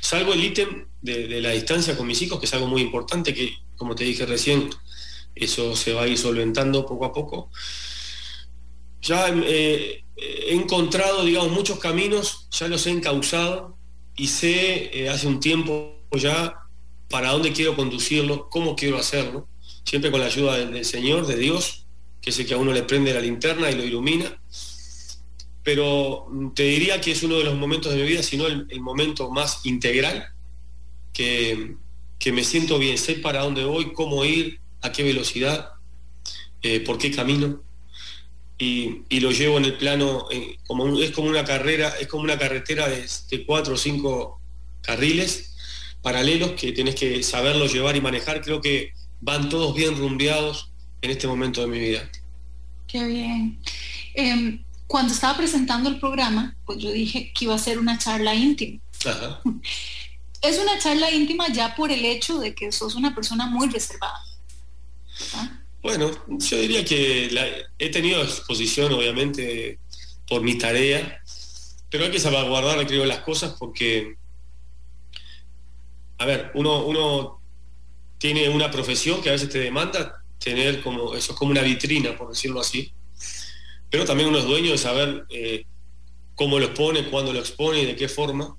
Salvo 0.00 0.32
el 0.32 0.42
ítem 0.42 0.88
de, 1.00 1.40
la 1.40 1.50
distancia 1.50 1.96
con 1.96 2.08
mis 2.08 2.20
hijos, 2.20 2.40
que 2.40 2.46
es 2.46 2.54
algo 2.54 2.66
muy 2.66 2.82
importante, 2.82 3.32
que 3.32 3.54
como 3.76 3.94
te 3.94 4.02
dije 4.02 4.26
recién, 4.26 4.70
eso 5.36 5.76
se 5.76 5.92
va 5.92 6.02
a 6.02 6.08
ir 6.08 6.18
solventando 6.18 6.84
poco 6.84 7.04
a 7.04 7.12
poco. 7.12 7.48
Ya 9.02 9.28
eh, 9.28 10.02
he 10.16 10.52
encontrado, 10.52 11.24
digamos, 11.24 11.52
muchos 11.52 11.78
caminos, 11.78 12.48
ya 12.50 12.66
los 12.66 12.84
he 12.88 12.90
encauzado 12.90 13.78
y 14.16 14.26
sé 14.26 14.90
eh, 14.98 15.08
hace 15.08 15.28
un 15.28 15.38
tiempo 15.38 15.96
ya 16.10 16.56
para 17.08 17.30
dónde 17.30 17.52
quiero 17.52 17.76
conducirlo, 17.76 18.48
cómo 18.50 18.74
quiero 18.74 18.98
hacerlo 18.98 19.46
siempre 19.84 20.10
con 20.10 20.18
la 20.18 20.26
ayuda 20.26 20.56
del, 20.56 20.84
Señor, 20.84 21.26
de 21.28 21.36
Dios, 21.36 21.86
que 22.20 22.30
es 22.30 22.38
el 22.38 22.46
que 22.46 22.54
a 22.54 22.58
uno 22.58 22.72
le 22.72 22.82
prende 22.82 23.14
la 23.14 23.20
linterna 23.20 23.70
y 23.70 23.74
lo 23.74 23.84
ilumina. 23.84 24.40
Pero 25.62 26.26
te 26.54 26.64
diría 26.64 27.00
que 27.00 27.12
es 27.12 27.22
uno 27.22 27.36
de 27.36 27.44
los 27.44 27.56
momentos 27.56 27.92
de 27.92 28.02
mi 28.02 28.08
vida, 28.08 28.22
sino 28.22 28.46
el, 28.46 28.66
el 28.70 28.80
momento 28.80 29.30
más 29.30 29.64
integral, 29.64 30.32
que, 31.12 31.76
me 32.32 32.44
siento 32.44 32.78
bien, 32.78 32.98
sé 32.98 33.14
para 33.14 33.42
dónde 33.42 33.64
voy, 33.64 33.92
cómo 33.92 34.24
ir, 34.24 34.60
a 34.80 34.92
qué 34.92 35.02
velocidad, 35.02 35.72
eh, 36.62 36.80
por 36.80 36.98
qué 36.98 37.10
camino. 37.10 37.62
y, 38.58 39.20
lo 39.20 39.30
llevo 39.30 39.58
en 39.58 39.64
el 39.64 39.76
plano, 39.76 40.26
eh, 40.30 40.56
es 41.00 41.10
como 41.12 41.28
una 41.28 41.44
carrera, 41.44 41.88
es 42.00 42.06
como 42.08 42.22
una 42.24 42.38
carretera 42.38 42.88
de, 42.88 43.06
cuatro 43.46 43.74
o 43.74 43.76
cinco 43.76 44.40
carriles 44.82 45.54
paralelos 46.02 46.52
que 46.52 46.72
tenés 46.72 46.94
que 46.94 47.22
saberlo 47.22 47.66
llevar 47.66 47.96
y 47.96 48.00
manejar. 48.00 48.42
Creo 48.42 48.60
que 48.60 48.92
van 49.20 49.48
todos 49.48 49.74
bien 49.74 49.96
rumbeados 49.96 50.69
en 51.02 51.10
este 51.10 51.26
momento 51.26 51.60
de 51.60 51.66
mi 51.66 51.78
vida. 51.78 52.08
Qué 52.86 53.04
bien. 53.04 53.58
Em, 54.14 54.64
cuando 54.86 55.12
estaba 55.12 55.36
presentando 55.36 55.88
el 55.88 56.00
programa, 56.00 56.56
pues 56.66 56.78
yo 56.78 56.90
dije 56.90 57.32
que 57.34 57.44
iba 57.44 57.54
a 57.54 57.58
ser 57.58 57.78
una 57.78 57.98
charla 57.98 58.34
íntima. 58.34 58.80
Es 60.42 60.58
una 60.58 60.78
charla 60.78 61.10
íntima 61.10 61.48
ya 61.52 61.76
por 61.76 61.92
el 61.92 62.02
hecho 62.02 62.38
de 62.38 62.54
que 62.54 62.72
sos 62.72 62.94
una 62.94 63.14
persona 63.14 63.44
muy 63.44 63.68
reservada. 63.68 64.24
Bueno, 65.82 66.10
yo 66.28 66.58
diría 66.58 66.82
que 66.82 67.30
he 67.78 67.90
tenido 67.90 68.22
exposición, 68.22 68.90
obviamente, 68.94 69.78
por 70.26 70.40
mi 70.40 70.56
tarea, 70.56 71.22
pero 71.90 72.04
hay 72.04 72.10
que 72.10 72.18
salvaguardar, 72.18 72.86
creo, 72.86 73.04
las 73.04 73.20
cosas 73.20 73.54
porque, 73.58 74.16
a 76.16 76.24
ver, 76.24 76.52
uno, 76.54 76.86
uno 76.86 77.42
tiene 78.16 78.48
una 78.48 78.70
profesión 78.70 79.20
que 79.20 79.28
a 79.28 79.32
veces 79.32 79.50
te 79.50 79.58
demanda 79.58 80.19
tener 80.40 80.82
como, 80.82 81.14
eso 81.14 81.32
es 81.32 81.38
como 81.38 81.52
una 81.52 81.62
vitrina, 81.62 82.16
por 82.16 82.30
decirlo 82.30 82.60
así, 82.60 82.92
pero 83.88 84.04
también 84.04 84.28
uno 84.28 84.38
es 84.38 84.44
dueño 84.44 84.72
de 84.72 84.78
saber 84.78 85.26
eh, 85.30 85.66
cómo 86.34 86.58
lo 86.58 86.66
expone, 86.66 87.08
cuándo 87.08 87.32
lo 87.32 87.38
expone 87.38 87.82
y 87.82 87.86
de 87.86 87.94
qué 87.94 88.08
forma, 88.08 88.56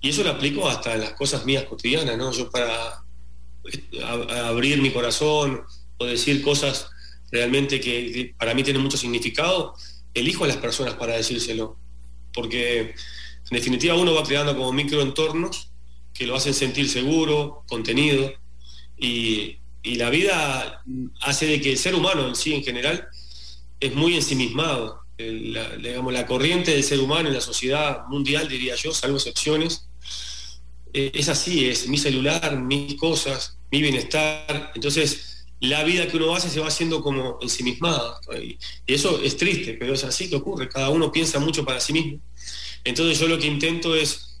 y 0.00 0.10
eso 0.10 0.22
lo 0.22 0.30
aplico 0.30 0.68
hasta 0.68 0.94
en 0.94 1.00
las 1.00 1.12
cosas 1.12 1.44
mías 1.44 1.64
cotidianas, 1.64 2.16
¿no? 2.16 2.32
Yo 2.32 2.50
para 2.50 3.04
eh, 3.64 4.02
abrir 4.44 4.80
mi 4.80 4.90
corazón, 4.90 5.62
o 5.98 6.04
decir 6.04 6.42
cosas 6.42 6.88
realmente 7.30 7.80
que 7.80 8.34
para 8.38 8.54
mí 8.54 8.62
tienen 8.62 8.82
mucho 8.82 8.96
significado, 8.96 9.74
elijo 10.12 10.44
a 10.44 10.48
las 10.48 10.56
personas 10.56 10.94
para 10.94 11.16
decírselo. 11.16 11.78
Porque 12.32 12.80
en 12.80 13.50
definitiva 13.50 13.94
uno 13.94 14.14
va 14.14 14.24
creando 14.24 14.56
como 14.56 14.72
microentornos 14.72 15.70
que 16.12 16.26
lo 16.26 16.36
hacen 16.36 16.54
sentir 16.54 16.88
seguro, 16.88 17.64
contenido, 17.66 18.32
y, 18.96 19.58
la 19.84 20.10
vida 20.10 20.82
hace 21.20 21.46
de 21.46 21.60
que 21.60 21.72
el 21.72 21.78
ser 21.78 21.94
humano 21.94 22.26
en 22.26 22.34
sí 22.34 22.54
en 22.54 22.64
general 22.64 23.08
es 23.80 23.94
muy 23.94 24.14
ensimismado. 24.14 25.00
La, 25.18 25.76
digamos, 25.76 26.12
la 26.12 26.26
corriente 26.26 26.72
del 26.72 26.82
ser 26.82 26.98
humano 27.00 27.28
en 27.28 27.34
la 27.34 27.40
sociedad 27.40 28.06
mundial, 28.08 28.48
diría 28.48 28.74
yo, 28.74 28.92
salvo 28.92 29.16
excepciones, 29.16 29.88
eh, 30.92 31.12
es 31.14 31.28
así, 31.28 31.68
es 31.68 31.86
mi 31.88 31.98
celular, 31.98 32.60
mis 32.60 32.94
cosas, 32.94 33.58
mi 33.70 33.82
bienestar. 33.82 34.72
Entonces, 34.74 35.34
la 35.60 35.82
vida 35.84 36.06
que 36.06 36.16
uno 36.16 36.34
hace 36.34 36.48
se 36.48 36.60
va 36.60 36.68
haciendo 36.68 37.00
como 37.00 37.38
ensimismada. 37.40 38.18
Y, 38.42 38.58
eso 38.86 39.20
es 39.22 39.36
triste, 39.36 39.74
pero 39.74 39.94
es 39.94 40.04
así 40.04 40.28
que 40.28 40.36
ocurre. 40.36 40.68
Cada 40.68 40.90
uno 40.90 41.10
piensa 41.10 41.38
mucho 41.38 41.64
para 41.64 41.80
sí 41.80 41.92
mismo. 41.92 42.20
Entonces 42.84 43.18
yo 43.18 43.28
lo 43.28 43.38
que 43.38 43.46
intento 43.46 43.94
es 43.94 44.33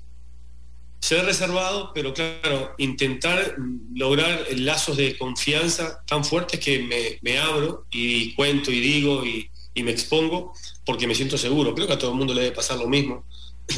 ser 1.04 1.26
reservado, 1.26 1.92
pero 1.92 2.14
claro, 2.14 2.74
intentar 2.78 3.56
lograr 3.94 4.46
lazos 4.56 4.96
de 4.96 5.18
confianza 5.18 6.02
tan 6.06 6.24
fuertes 6.24 6.58
que 6.60 7.20
me, 7.22 7.38
abro 7.38 7.84
y 7.90 8.32
cuento 8.32 8.72
y 8.72 8.80
digo 8.80 9.22
y, 9.22 9.50
me 9.82 9.90
expongo 9.90 10.54
porque 10.86 11.06
me 11.06 11.14
siento 11.14 11.36
seguro. 11.36 11.74
Creo 11.74 11.86
que 11.86 11.92
a 11.92 11.98
todo 11.98 12.12
el 12.12 12.16
mundo 12.16 12.32
le 12.32 12.40
debe 12.40 12.56
pasar 12.56 12.78
lo 12.78 12.88
mismo 12.88 13.22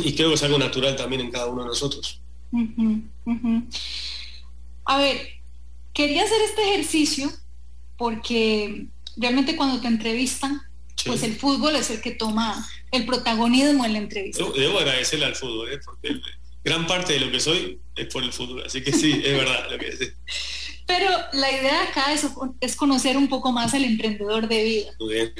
y 0.04 0.14
creo 0.14 0.28
que 0.28 0.36
es 0.36 0.42
algo 0.44 0.56
natural 0.56 0.94
también 0.94 1.22
en 1.22 1.32
cada 1.32 1.46
uno 1.46 1.62
de 1.62 1.68
nosotros. 1.68 2.20
A 4.84 4.98
ver, 4.98 5.28
quería 5.92 6.22
hacer 6.22 6.40
este 6.42 6.74
ejercicio 6.74 7.32
porque 7.96 8.86
realmente 9.16 9.56
cuando 9.56 9.80
te 9.80 9.88
entrevistan, 9.88 10.62
pues 11.04 11.24
el 11.24 11.34
fútbol 11.34 11.74
es 11.74 11.90
el 11.90 12.00
que 12.00 12.12
toma 12.12 12.64
el 12.92 13.04
protagonismo 13.04 13.84
en 13.84 13.94
la 13.94 13.98
entrevista. 13.98 14.44
Debo 14.56 14.78
agradecerle 14.78 15.24
al 15.24 15.34
fútbol, 15.34 15.72
¿eh? 15.72 15.80
porque 15.84 16.20
gran 16.66 16.84
parte 16.84 17.12
de 17.12 17.20
lo 17.20 17.30
que 17.30 17.38
soy 17.38 17.80
es 17.94 18.12
por 18.12 18.24
el 18.24 18.32
fútbol, 18.32 18.64
así 18.66 18.82
que 18.82 18.92
sí, 18.92 19.22
es 19.24 19.36
verdad 19.36 19.70
lo 19.70 19.78
que 19.78 19.86
decís. 19.86 20.12
Pero 20.86 21.08
la 21.32 21.50
idea 21.50 21.84
acá 21.84 22.12
es, 22.12 22.26
es, 22.60 22.76
conocer 22.76 23.16
un 23.16 23.28
poco 23.28 23.50
más 23.52 23.74
al 23.74 23.84
emprendedor 23.84 24.48
de 24.48 24.62
vida. 24.62 24.90
Muy 25.00 25.14
bien. 25.14 25.34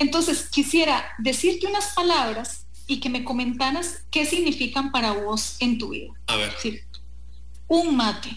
Entonces, 0.00 0.48
quisiera 0.48 1.12
decirte 1.18 1.68
unas 1.68 1.94
palabras 1.94 2.66
y 2.88 2.98
que 2.98 3.08
me 3.08 3.22
comentaras 3.22 4.02
qué 4.10 4.26
significan 4.26 4.90
para 4.90 5.12
vos 5.12 5.56
en 5.60 5.78
tu 5.78 5.90
vida. 5.90 6.12
A 6.26 6.36
ver. 6.36 6.52
un 7.68 7.96
mate. 7.96 8.30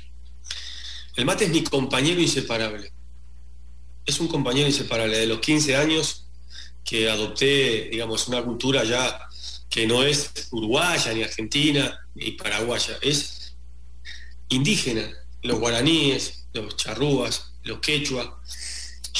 El 1.15 1.25
mate 1.25 1.45
es 1.45 1.51
mi 1.51 1.63
compañero 1.63 2.21
inseparable. 2.21 2.91
Es 4.05 4.19
un 4.19 4.27
compañero 4.27 4.67
inseparable. 4.67 5.17
De 5.17 5.25
los 5.25 5.39
15 5.39 5.75
años 5.75 6.27
que 6.83 7.09
adopté, 7.09 7.89
digamos, 7.91 8.27
una 8.27 8.43
cultura 8.43 8.83
ya 8.83 9.27
que 9.72 9.88
no 9.88 10.03
es 10.03 10.49
uruguaya, 10.51 11.13
ni 11.13 11.24
argentina, 11.24 12.05
ni 12.13 12.32
paraguaya, 12.32 12.97
es 13.01 13.55
indígena. 14.49 15.09
Los 15.43 15.59
guaraníes, 15.59 16.45
los 16.53 16.76
charrúas, 16.76 17.53
los 17.63 17.80
quechua, 17.80 18.41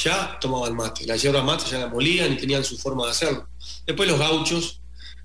ya 0.04 0.38
tomaban 0.41 0.76
mate. 0.76 1.08
La 1.08 1.16
hierba 1.16 1.41
mate 1.41 1.72
ya 1.72 1.80
la 1.80 1.88
molían 1.88 2.34
y 2.34 2.36
tenían 2.36 2.66
su 2.66 2.78
forma 2.78 3.06
de 3.06 3.12
hacerlo. 3.12 3.47
Después 3.88 4.10
los 4.10 4.20
gauchos 4.20 4.82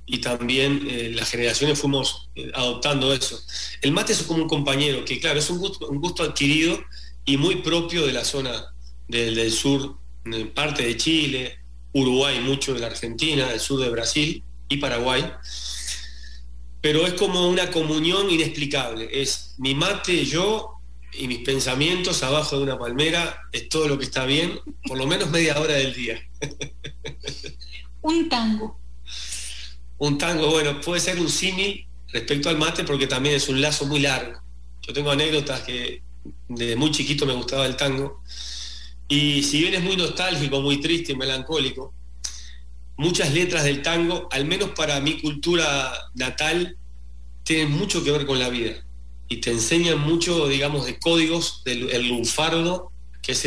y 0.07 0.19
también 0.19 0.87
eh, 0.89 1.11
las 1.13 1.29
generaciones 1.29 1.81
fuimos 1.81 2.31
eh, 2.37 2.53
adoptando 2.55 3.13
eso. 3.13 3.37
El 3.83 3.91
mate 3.91 4.13
es 4.13 4.23
como 4.23 4.45
un 4.45 4.49
compañero, 4.49 5.05
que 5.05 5.19
claro, 5.19 5.41
es 5.41 5.51
un 5.51 5.59
gusto, 5.59 5.89
un 5.89 6.01
gusto 6.01 6.23
adquirido 6.23 6.79
y 7.25 7.37
muy 7.37 7.57
propio 7.57 8.07
de 8.07 8.13
la 8.13 8.25
zona 8.25 8.73
del, 9.09 9.51
sur, 9.51 9.99
parte 10.55 10.85
de 10.87 10.97
Chile, 10.97 11.59
Uruguay, 11.93 12.39
mucho 12.41 12.75
de 12.75 12.81
la 12.81 12.87
Argentina, 12.87 13.49
del 13.49 13.59
sur 13.59 13.81
de 13.81 13.91
Brasil 13.91 14.45
y 14.69 14.77
Paraguay. 14.79 15.33
Pero 16.81 17.07
es 17.07 17.15
como 17.15 17.49
una 17.49 17.71
comunión 17.71 18.31
inexplicable. 18.31 19.09
Es 19.13 19.55
mi 19.59 19.75
mate, 19.75 20.25
yo 20.25 20.73
y 21.13 21.29
mis 21.29 21.41
pensamientos 21.41 22.23
abajo 22.23 22.59
de 22.59 22.65
una 22.65 22.79
palmera, 22.79 23.41
es 23.53 23.69
todo 23.69 23.89
lo 23.89 23.99
que 23.99 24.05
está 24.05 24.27
bien, 24.27 24.61
por 24.87 24.99
lo 24.99 25.07
menos 25.07 25.31
media 25.31 25.59
hora 25.59 25.75
del 25.75 25.95
día. 25.95 26.21
un 28.03 28.29
tango 28.29 28.79
un 29.99 30.19
tango, 30.19 30.51
bueno, 30.51 30.81
puede 30.81 31.01
ser 31.01 31.19
un 31.19 31.29
símil 31.29 31.87
respecto 32.09 32.49
al 32.49 32.59
mate 32.59 32.85
porque 32.85 33.07
también 33.07 33.35
es 33.37 33.49
un 33.49 33.61
lazo 33.61 33.87
muy 33.87 34.01
largo. 34.01 34.41
Yo 34.83 34.93
tengo 34.93 35.11
anécdotas 35.11 35.63
que 35.63 36.03
desde 36.49 36.77
muy 36.77 36.91
chiquito 36.91 37.27
me 37.27 37.35
gustaba 37.35 37.67
el 37.67 37.77
tango. 37.77 38.23
Y 39.09 39.43
si 39.43 39.61
bien 39.61 39.75
es 39.75 39.83
muy 39.83 39.97
nostálgico, 39.97 40.61
muy 40.61 40.81
triste 40.81 41.13
y 41.13 41.17
melancólico, 41.17 41.95
muchas 42.97 43.33
letras 43.33 43.65
del 43.65 43.83
tango, 43.83 44.29
al 44.31 44.45
menos 44.45 44.71
para 44.71 45.01
mi 45.01 45.21
cultura 45.21 45.93
natal, 46.15 46.77
tienen 47.45 47.71
mucho 47.71 48.03
que 48.03 48.11
ver 48.11 48.27
con 48.27 48.39
la 48.39 48.49
vida. 48.49 48.85
Y 49.29 49.39
te 49.39 49.51
enseñan 49.51 49.99
mucho, 49.99 50.49
digamos, 50.49 50.87
de 50.87 50.99
códigos 50.99 51.63
del 51.65 51.91
el 51.91 52.09
lunfardo, 52.09 52.93
que 53.23 53.33
es 53.33 53.45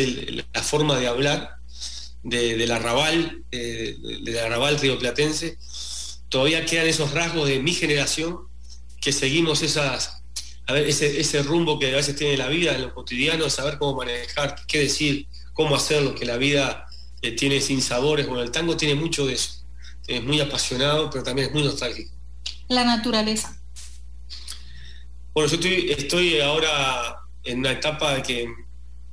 la 0.52 0.62
forma 0.62 0.98
de 0.98 1.08
hablar, 1.08 1.56
del 2.22 2.70
arrabal, 2.70 3.44
del 3.50 4.38
arrabal 4.38 4.78
rioplatense 4.78 5.56
todavía 6.30 6.64
quedan 6.64 6.86
esos 6.86 7.10
rasgos 7.12 7.48
de 7.48 7.58
mi 7.58 7.74
generación 7.74 8.38
que 9.00 9.12
seguimos 9.12 9.62
esas, 9.62 10.22
a 10.66 10.72
ver, 10.72 10.86
ese, 10.88 11.42
rumbo 11.42 11.78
que 11.78 11.92
a 11.92 11.96
veces 11.96 12.16
tiene 12.16 12.36
la 12.38 12.48
vida 12.48 12.74
en 12.74 12.82
lo 12.82 12.94
cotidiano, 12.94 13.50
saber 13.50 13.76
cómo 13.78 13.96
manejar, 13.96 14.56
qué 14.66 14.78
decir, 14.78 15.26
cómo 15.52 15.74
hacerlo, 15.74 16.14
que 16.14 16.24
la 16.24 16.36
vida 16.36 16.86
eh, 17.22 17.32
tiene 17.32 17.60
sin 17.60 17.82
sabores. 17.82 18.26
Bueno, 18.26 18.42
el 18.42 18.50
tango 18.50 18.76
tiene 18.76 18.94
mucho 18.94 19.26
de 19.26 19.34
eso. 19.34 19.64
Es 20.06 20.22
muy 20.22 20.40
apasionado, 20.40 21.10
pero 21.10 21.22
también 21.22 21.48
es 21.48 21.54
muy 21.54 21.62
nostálgico. 21.62 22.12
La 22.68 22.84
naturaleza. 22.84 23.56
Bueno, 25.32 25.48
yo 25.48 25.56
estoy, 25.56 25.90
estoy 25.90 26.40
ahora 26.40 27.20
en 27.44 27.60
una 27.60 27.72
etapa 27.72 28.14
de 28.14 28.22
que, 28.22 28.54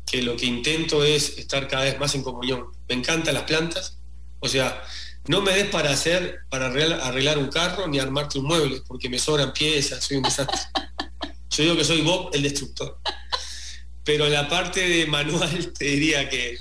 que 0.06 0.22
lo 0.22 0.36
que 0.36 0.46
intento 0.46 1.04
es 1.04 1.38
estar 1.38 1.68
cada 1.68 1.84
vez 1.84 2.00
más 2.00 2.16
en 2.16 2.24
comunión. 2.24 2.66
Me 2.88 2.96
encantan 2.96 3.34
las 3.34 3.44
plantas, 3.44 3.98
o 4.40 4.48
sea, 4.48 4.84
no 5.28 5.42
me 5.42 5.52
des 5.54 5.68
para 5.68 5.92
hacer, 5.92 6.40
para 6.50 6.68
arreglar, 6.68 7.38
un 7.38 7.48
carro 7.48 7.88
ni 7.88 8.00
armarte 8.00 8.40
un 8.40 8.46
mueble, 8.46 8.82
porque 8.88 9.10
me 9.10 9.20
sobran 9.20 9.52
piezas, 9.52 10.04
soy 10.04 10.18
un 10.18 10.24
desastre. 10.24 10.60
Yo 11.50 11.64
digo 11.64 11.76
que 11.76 11.84
soy 11.84 12.02
Bob 12.02 12.30
el 12.34 12.44
destructor. 12.44 13.00
Pero 14.04 14.26
en 14.26 14.34
la 14.34 14.48
parte 14.48 14.88
de 14.88 15.06
manual 15.06 15.74
te 15.78 15.86
diría 15.86 16.30
que 16.30 16.58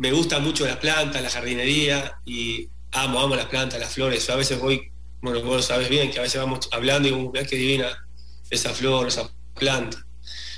me 0.00 0.10
gusta 0.12 0.40
mucho 0.40 0.66
las 0.66 0.78
plantas, 0.78 1.22
la 1.22 1.30
jardinería 1.30 2.18
y 2.26 2.68
amo, 2.92 3.20
amo 3.20 3.36
las 3.36 3.46
plantas, 3.46 3.78
las 3.78 3.94
flores. 3.94 4.28
a 4.28 4.36
veces 4.36 4.58
voy, 4.58 4.90
bueno, 5.20 5.40
vos 5.42 5.56
lo 5.56 5.62
sabes 5.62 5.88
bien, 5.88 6.10
que 6.10 6.18
a 6.18 6.22
veces 6.22 6.40
vamos 6.40 6.68
hablando 6.72 7.08
y 7.08 7.12
digo, 7.12 7.32
qué 7.32 7.56
divina 7.56 8.08
esa 8.50 8.74
flor, 8.74 9.06
esa 9.06 9.30
planta. 9.54 10.04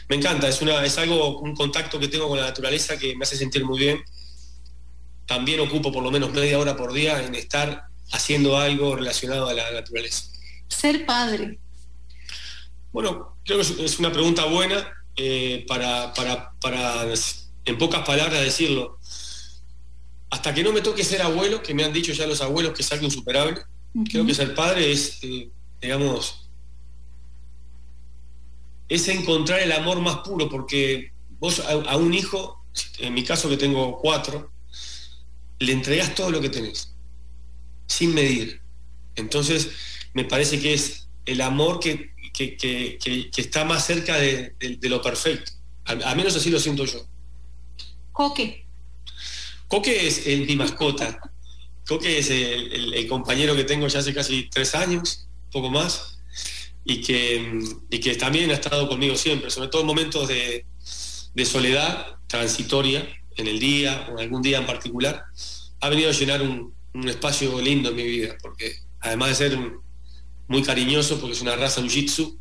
Me 0.08 0.16
encanta, 0.16 0.48
es, 0.48 0.62
una, 0.62 0.84
es 0.84 0.96
algo, 0.96 1.40
un 1.40 1.54
contacto 1.54 1.98
que 1.98 2.08
tengo 2.08 2.28
con 2.28 2.38
la 2.38 2.46
naturaleza 2.46 2.98
que 2.98 3.14
me 3.16 3.24
hace 3.24 3.36
sentir 3.36 3.64
muy 3.64 3.78
bien 3.78 4.02
también 5.26 5.60
ocupo 5.60 5.92
por 5.92 6.02
lo 6.02 6.10
menos 6.10 6.32
media 6.32 6.58
hora 6.58 6.76
por 6.76 6.92
día 6.92 7.24
en 7.24 7.34
estar 7.34 7.86
haciendo 8.10 8.58
algo 8.58 8.96
relacionado 8.96 9.48
a 9.48 9.54
la 9.54 9.70
naturaleza. 9.70 10.24
Ser 10.68 11.06
padre. 11.06 11.58
Bueno, 12.92 13.38
creo 13.44 13.58
que 13.58 13.84
es 13.84 13.98
una 13.98 14.12
pregunta 14.12 14.44
buena 14.44 14.92
eh, 15.16 15.64
para, 15.66 16.12
para, 16.12 17.06
en 17.64 17.78
pocas 17.78 18.04
palabras 18.04 18.40
decirlo. 18.42 18.98
Hasta 20.32 20.54
que 20.54 20.64
no 20.64 20.72
me 20.72 20.80
toque 20.80 21.04
ser 21.04 21.20
abuelo, 21.20 21.62
que 21.62 21.74
me 21.74 21.84
han 21.84 21.92
dicho 21.92 22.10
ya 22.14 22.26
los 22.26 22.40
abuelos 22.40 22.72
que 22.72 22.80
es 22.80 22.90
algo 22.90 23.04
insuperable, 23.04 23.60
creo 24.10 24.24
que 24.24 24.34
ser 24.34 24.54
padre 24.54 24.90
es, 24.90 25.18
eh, 25.20 25.50
digamos, 25.78 26.48
es 28.88 29.08
encontrar 29.08 29.60
el 29.60 29.72
amor 29.72 30.00
más 30.00 30.20
puro, 30.20 30.48
porque 30.48 31.12
vos 31.38 31.60
a, 31.60 31.96
un 31.98 32.14
hijo, 32.14 32.64
en 33.00 33.12
mi 33.12 33.24
caso 33.24 33.50
que 33.50 33.58
tengo 33.58 33.98
cuatro, 33.98 34.50
le 35.58 35.72
entregas 35.72 36.14
todo 36.14 36.30
lo 36.30 36.40
que 36.40 36.48
tenés, 36.48 36.94
sin 37.86 38.14
medir. 38.14 38.62
Entonces, 39.16 39.68
me 40.14 40.24
parece 40.24 40.58
que 40.58 40.72
es 40.72 41.10
el 41.26 41.42
amor 41.42 41.78
que, 41.78 42.10
está 43.36 43.66
más 43.66 43.84
cerca 43.84 44.16
de, 44.16 44.56
lo 44.80 45.02
perfecto. 45.02 45.52
Al, 45.84 46.16
menos 46.16 46.34
así 46.34 46.48
lo 46.48 46.58
siento 46.58 46.86
yo. 46.86 47.06
Coque. 48.12 48.61
Coque 49.72 50.06
es 50.06 50.26
mi 50.26 50.54
mascota. 50.54 51.18
Coque 51.88 52.18
es 52.18 52.28
el, 52.28 53.08
compañero 53.08 53.56
que 53.56 53.64
tengo 53.64 53.86
ya 53.88 54.00
hace 54.00 54.12
casi 54.12 54.50
tres 54.50 54.74
años, 54.74 55.30
poco 55.50 55.70
más, 55.70 56.18
y 56.84 57.00
que, 57.00 57.58
que 57.90 58.14
también 58.16 58.50
ha 58.50 58.54
estado 58.54 58.86
conmigo 58.86 59.16
siempre, 59.16 59.48
sobre 59.48 59.68
todo 59.68 59.80
en 59.80 59.86
momentos 59.86 60.28
de, 60.28 60.66
soledad 61.46 62.18
transitoria, 62.26 63.08
en 63.38 63.46
el 63.46 63.58
día 63.58 64.08
o 64.10 64.12
en 64.12 64.24
algún 64.24 64.42
día 64.42 64.58
en 64.58 64.66
particular, 64.66 65.24
ha 65.80 65.88
venido 65.88 66.10
a 66.10 66.12
llenar 66.12 66.42
un, 66.42 66.74
espacio 67.08 67.58
lindo 67.62 67.88
en 67.88 67.96
mi 67.96 68.04
vida, 68.04 68.36
porque 68.42 68.74
además 69.00 69.30
de 69.30 69.34
ser 69.36 69.58
muy 70.48 70.62
cariñoso, 70.62 71.18
porque 71.18 71.32
es 71.32 71.40
una 71.40 71.56
raza 71.56 71.80
un 71.80 71.88
jitsu, 71.88 72.38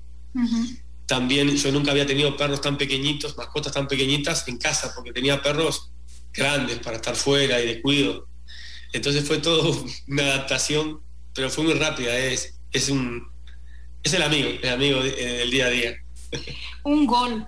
también 1.06 1.56
yo 1.56 1.72
nunca 1.72 1.92
había 1.92 2.06
tenido 2.06 2.36
perros 2.36 2.60
tan 2.60 2.78
pequeñitos, 2.78 3.38
mascotas 3.38 3.72
tan 3.72 3.88
pequeñitas 3.88 4.46
en 4.50 4.58
casa, 4.58 4.92
porque 4.94 5.14
tenía 5.14 5.42
perros 5.42 5.91
grandes 6.34 6.80
para 6.80 6.98
estar 6.98 7.16
fuera 7.16 7.60
y 7.62 7.68
de 7.68 7.82
cuido. 7.82 8.28
Entonces 8.94 9.26
fue 9.26 9.38
todo 9.40 9.86
una 10.08 10.24
adaptación, 10.24 11.02
pero 11.34 11.50
fue 11.50 11.64
muy 11.64 11.74
rápida. 11.74 12.18
Es, 12.18 12.60
es, 12.72 12.90
un, 12.90 13.32
es 14.04 14.14
el 14.14 14.22
amigo, 14.22 14.50
el 14.62 14.70
amigo 14.70 15.02
del 15.02 15.52
día 15.52 15.66
a 15.68 15.70
día. 15.70 15.98
Un 16.84 17.06
gol. 17.06 17.48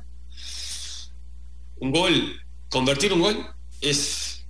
Un 1.77 1.91
gol, 1.91 2.41
convertir 2.69 3.11
un 3.11 3.21
gol 3.21 3.45
es, 3.81 4.45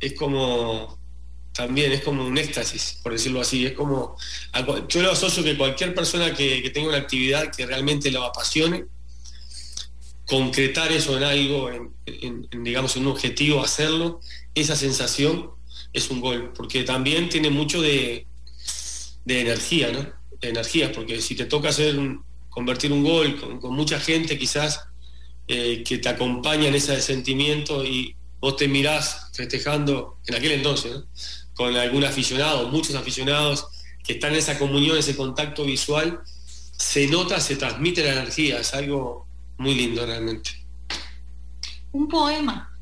es 0.00 0.14
como 0.14 0.98
también 1.56 1.90
es 1.90 2.02
como 2.02 2.24
un 2.24 2.36
éxtasis, 2.36 3.00
por 3.02 3.12
decirlo 3.12 3.40
así. 3.40 3.66
Es 3.66 3.72
como, 3.72 4.16
yo 4.88 5.02
lo 5.02 5.12
asocio 5.12 5.42
que 5.42 5.56
cualquier 5.56 5.94
persona 5.94 6.34
que, 6.34 6.70
tenga 6.72 6.88
una 6.88 6.98
actividad 6.98 7.50
que 7.50 7.64
realmente 7.64 8.10
lo 8.10 8.24
apasione, 8.24 8.84
concretar 10.26 10.92
eso 10.92 11.16
en 11.16 11.24
algo, 11.24 11.70
en, 11.70 12.48
digamos, 12.64 12.96
en 12.96 13.02
un 13.06 13.12
objetivo, 13.12 13.62
hacerlo, 13.62 14.20
esa 14.54 14.76
sensación 14.76 15.50
es 15.92 16.10
un 16.10 16.20
gol, 16.20 16.52
porque 16.54 16.82
también 16.82 17.28
tiene 17.28 17.48
mucho 17.48 17.80
de, 17.80 18.26
energía, 19.26 19.90
¿no? 19.92 20.00
De 20.40 20.48
energía, 20.50 20.92
porque 20.92 21.20
si 21.20 21.34
te 21.34 21.46
toca 21.46 21.70
hacer 21.70 21.96
convertir 22.50 22.92
un 22.92 23.04
gol 23.04 23.60
con, 23.60 23.74
mucha 23.74 24.00
gente 24.00 24.38
quizás 24.38 24.80
eh, 25.46 25.82
que 25.86 25.98
te 25.98 26.08
acompaña 26.08 26.68
en 26.68 26.74
ese 26.74 27.00
sentimiento 27.00 27.84
y 27.84 28.16
vos 28.40 28.56
te 28.56 28.68
mirás 28.68 29.30
festejando 29.32 30.18
en 30.26 30.34
aquel 30.34 30.52
entonces, 30.52 31.02
con 31.54 31.74
algún 31.76 32.04
aficionado, 32.04 32.68
muchos 32.68 32.94
aficionados 32.94 33.66
que 34.04 34.14
están 34.14 34.32
en 34.32 34.38
esa 34.38 34.58
comunión, 34.58 34.98
ese 34.98 35.16
contacto 35.16 35.64
visual, 35.64 36.20
se 36.76 37.06
nota, 37.06 37.40
se 37.40 37.56
transmite 37.56 38.04
la 38.04 38.12
energía, 38.12 38.60
es 38.60 38.74
algo 38.74 39.25
muy 39.58 39.74
lindo 39.74 40.04
realmente. 40.04 40.50
Un 41.92 42.08
poema. 42.08 42.78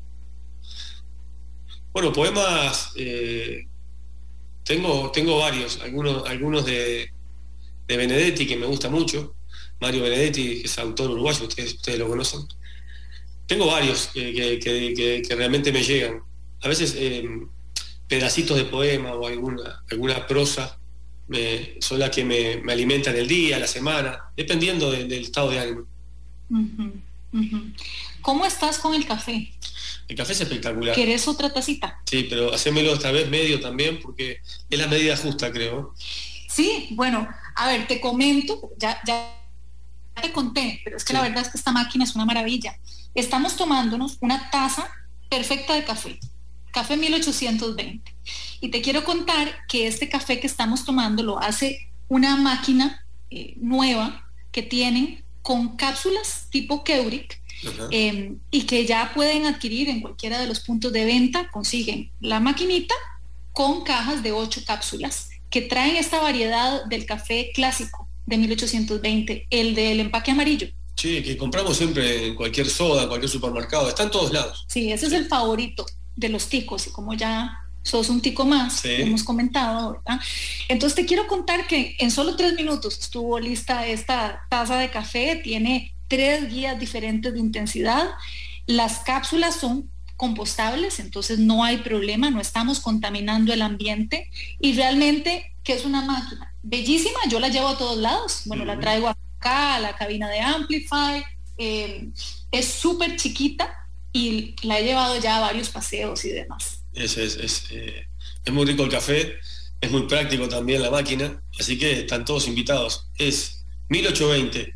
Bueno, 1.93 2.11
poemas 2.11 2.91
eh, 2.97 3.67
tengo, 4.63 5.11
tengo 5.11 5.39
varios, 5.39 5.79
algunos, 5.81 6.27
algunos 6.27 6.65
de, 6.65 7.09
Benedetti 7.87 8.47
que 8.47 8.57
me 8.57 8.65
gusta 8.65 8.89
mucho, 8.89 9.35
Mario 9.79 10.01
Benedetti, 10.01 10.61
que 10.61 10.67
es 10.67 10.79
autor 10.79 11.11
uruguayo, 11.11 11.47
ustedes, 11.47 11.75
ustedes 11.75 11.99
lo 11.99 12.07
conocen. 12.07 12.41
Tengo 13.45 13.67
varios 13.67 14.07
que, 14.07 15.21
realmente 15.37 15.71
me 15.71 15.83
llegan. 15.83 16.23
A 16.61 16.67
veces 16.67 16.95
eh, 16.97 17.23
pedacitos 18.07 18.57
de 18.57 18.65
poema 18.65 19.13
o 19.13 19.27
alguna, 19.27 19.83
alguna 19.89 20.25
prosa 20.25 20.79
son 21.79 21.99
las 21.99 22.09
que 22.09 22.23
me, 22.23 22.71
alimentan 22.71 23.15
el 23.15 23.27
día, 23.27 23.59
la 23.59 23.67
semana, 23.67 24.31
dependiendo 24.35 24.91
del 24.91 25.11
estado 25.11 25.51
de 25.51 25.59
ánimo. 25.59 25.87
¿Cómo 28.21 28.45
estás 28.45 28.77
con 28.79 28.93
el 28.93 29.05
café? 29.05 29.51
El 30.07 30.15
café 30.15 30.33
es 30.33 30.41
espectacular. 30.41 30.95
¿Querés 30.95 31.27
otra 31.27 31.53
tacita? 31.53 31.99
Sí, 32.05 32.27
pero 32.29 32.53
hacémelo 32.53 32.93
esta 32.93 33.11
vez 33.11 33.29
medio 33.29 33.59
también, 33.59 33.99
porque 34.01 34.41
es 34.69 34.79
la 34.79 34.87
medida 34.87 35.17
justa, 35.17 35.51
creo. 35.51 35.93
Sí, 36.47 36.89
bueno, 36.91 37.27
a 37.55 37.67
ver, 37.67 37.87
te 37.87 37.99
comento, 37.99 38.71
ya, 38.77 39.01
ya 39.05 39.35
te 40.21 40.31
conté, 40.31 40.81
pero 40.83 40.95
es 40.97 41.03
que 41.03 41.13
la 41.13 41.21
verdad 41.21 41.41
es 41.41 41.49
que 41.49 41.57
esta 41.57 41.71
máquina 41.71 42.03
es 42.03 42.15
una 42.15 42.25
maravilla. 42.25 42.77
Estamos 43.13 43.57
tomándonos 43.57 44.17
una 44.21 44.49
taza 44.49 44.89
perfecta 45.29 45.73
de 45.73 45.83
café 45.83 46.19
Café 46.75 46.97
1820. 46.97 48.13
Y 48.59 48.69
te 48.69 48.81
quiero 48.81 49.05
contar 49.05 49.65
que 49.69 49.87
este 49.87 50.09
café 50.09 50.41
que 50.41 50.47
estamos 50.47 50.83
tomando 50.83 51.23
lo 51.23 51.39
hace 51.39 51.89
una 52.09 52.35
máquina 52.35 53.05
eh, 53.29 53.53
nueva 53.55 54.29
que 54.51 54.61
tienen 54.61 55.23
con 55.45 55.77
cápsulas 55.77 56.47
tipo 56.49 56.83
Keurig 56.83 57.27
em, 57.91 58.39
y 58.49 58.63
que 58.63 58.83
ya 58.87 59.11
pueden 59.13 59.45
adquirir 59.45 59.89
en 59.89 60.01
cualquiera 60.01 60.39
de 60.39 60.47
los 60.47 60.59
puntos 60.59 60.91
de 60.91 61.05
venta. 61.05 61.51
Consiguen 61.51 62.09
la 62.19 62.39
maquinita 62.39 62.95
con 63.53 63.83
cajas 63.83 64.23
de 64.23 64.31
ocho 64.31 64.61
cápsulas 64.65 65.29
que 65.51 65.61
traen 65.61 65.97
esta 65.97 66.19
variedad 66.19 66.85
del 66.85 67.05
café 67.05 67.51
clásico 67.53 68.07
de 68.25 68.37
1820, 68.37 69.45
el 69.51 69.75
del 69.75 69.99
empaque 69.99 70.31
amarillo. 70.31 70.67
Sí, 70.95 71.21
que 71.21 71.37
compramos 71.37 71.77
siempre 71.77 72.25
en 72.25 72.35
cualquier 72.35 72.67
soda, 72.67 73.03
en 73.03 73.07
cualquier 73.07 73.29
supermercado, 73.29 73.87
está 73.87 74.01
en 74.01 74.11
todos 74.11 74.33
lados. 74.33 74.65
Sí, 74.67 74.91
ese 74.91 75.05
es 75.05 75.11
el 75.11 75.27
favorito 75.27 75.85
de 76.15 76.29
los 76.29 76.49
ticos 76.49 76.87
y 76.87 76.89
como 76.89 77.13
ya 77.13 77.64
sos 77.85 78.09
un 78.09 78.19
tico 78.19 78.45
más, 78.45 78.83
hemos 78.83 79.23
comentado, 79.23 79.93
¿verdad? 79.93 80.19
Entonces 80.67 80.95
te 80.95 81.05
quiero 81.05 81.27
contar 81.27 81.67
que 81.67 81.95
en 81.99 82.09
solo 82.09 82.35
tres 82.35 82.55
minutos 82.55 82.97
estuvo 82.99 83.39
lista 83.39 83.85
esta 83.85 84.45
taza 84.49 84.77
de 84.77 84.89
café, 84.89 85.39
tiene 85.43 85.93
tres 86.07 86.49
guías 86.51 86.79
diferentes 86.79 87.31
de 87.31 87.39
intensidad, 87.39 88.09
las 88.65 88.99
cápsulas 88.99 89.55
son 89.55 89.89
compostables, 90.17 90.99
entonces 90.99 91.37
no 91.37 91.63
hay 91.63 91.77
problema, 91.77 92.31
no 92.31 92.41
estamos 92.41 92.79
contaminando 92.79 93.53
el 93.53 93.61
ambiente 93.61 94.29
y 94.59 94.73
realmente 94.73 95.53
que 95.63 95.73
es 95.73 95.85
una 95.85 96.01
máquina 96.01 96.53
bellísima, 96.63 97.19
yo 97.29 97.39
la 97.39 97.49
llevo 97.49 97.67
a 97.67 97.77
todos 97.77 97.97
lados, 97.97 98.41
bueno, 98.45 98.65
la 98.65 98.79
traigo 98.79 99.09
acá 99.09 99.75
a 99.75 99.79
la 99.79 99.95
cabina 99.95 100.27
de 100.29 100.39
Amplify, 100.39 101.23
eh, 101.57 102.09
es 102.51 102.65
súper 102.65 103.15
chiquita, 103.15 103.85
y 104.15 104.55
la 104.61 104.79
he 104.79 104.83
llevado 104.85 105.19
ya 105.19 105.35
a 105.35 105.41
varios 105.41 105.67
paseos 105.67 106.23
y 106.23 106.29
demás. 106.29 106.84
Es, 106.95 107.17
es, 107.17 107.65
eh, 107.71 108.07
es, 108.43 108.53
muy 108.53 108.65
rico 108.65 108.83
el 108.83 108.89
café, 108.89 109.35
es 109.81 109.91
muy 109.91 110.03
práctico 110.03 110.47
también 110.47 110.81
la 110.81 110.89
máquina, 110.89 111.41
así 111.59 111.77
que 111.77 112.01
están 112.01 112.25
todos 112.25 112.47
invitados. 112.47 113.09
Es 113.17 113.65
1820, 113.89 114.75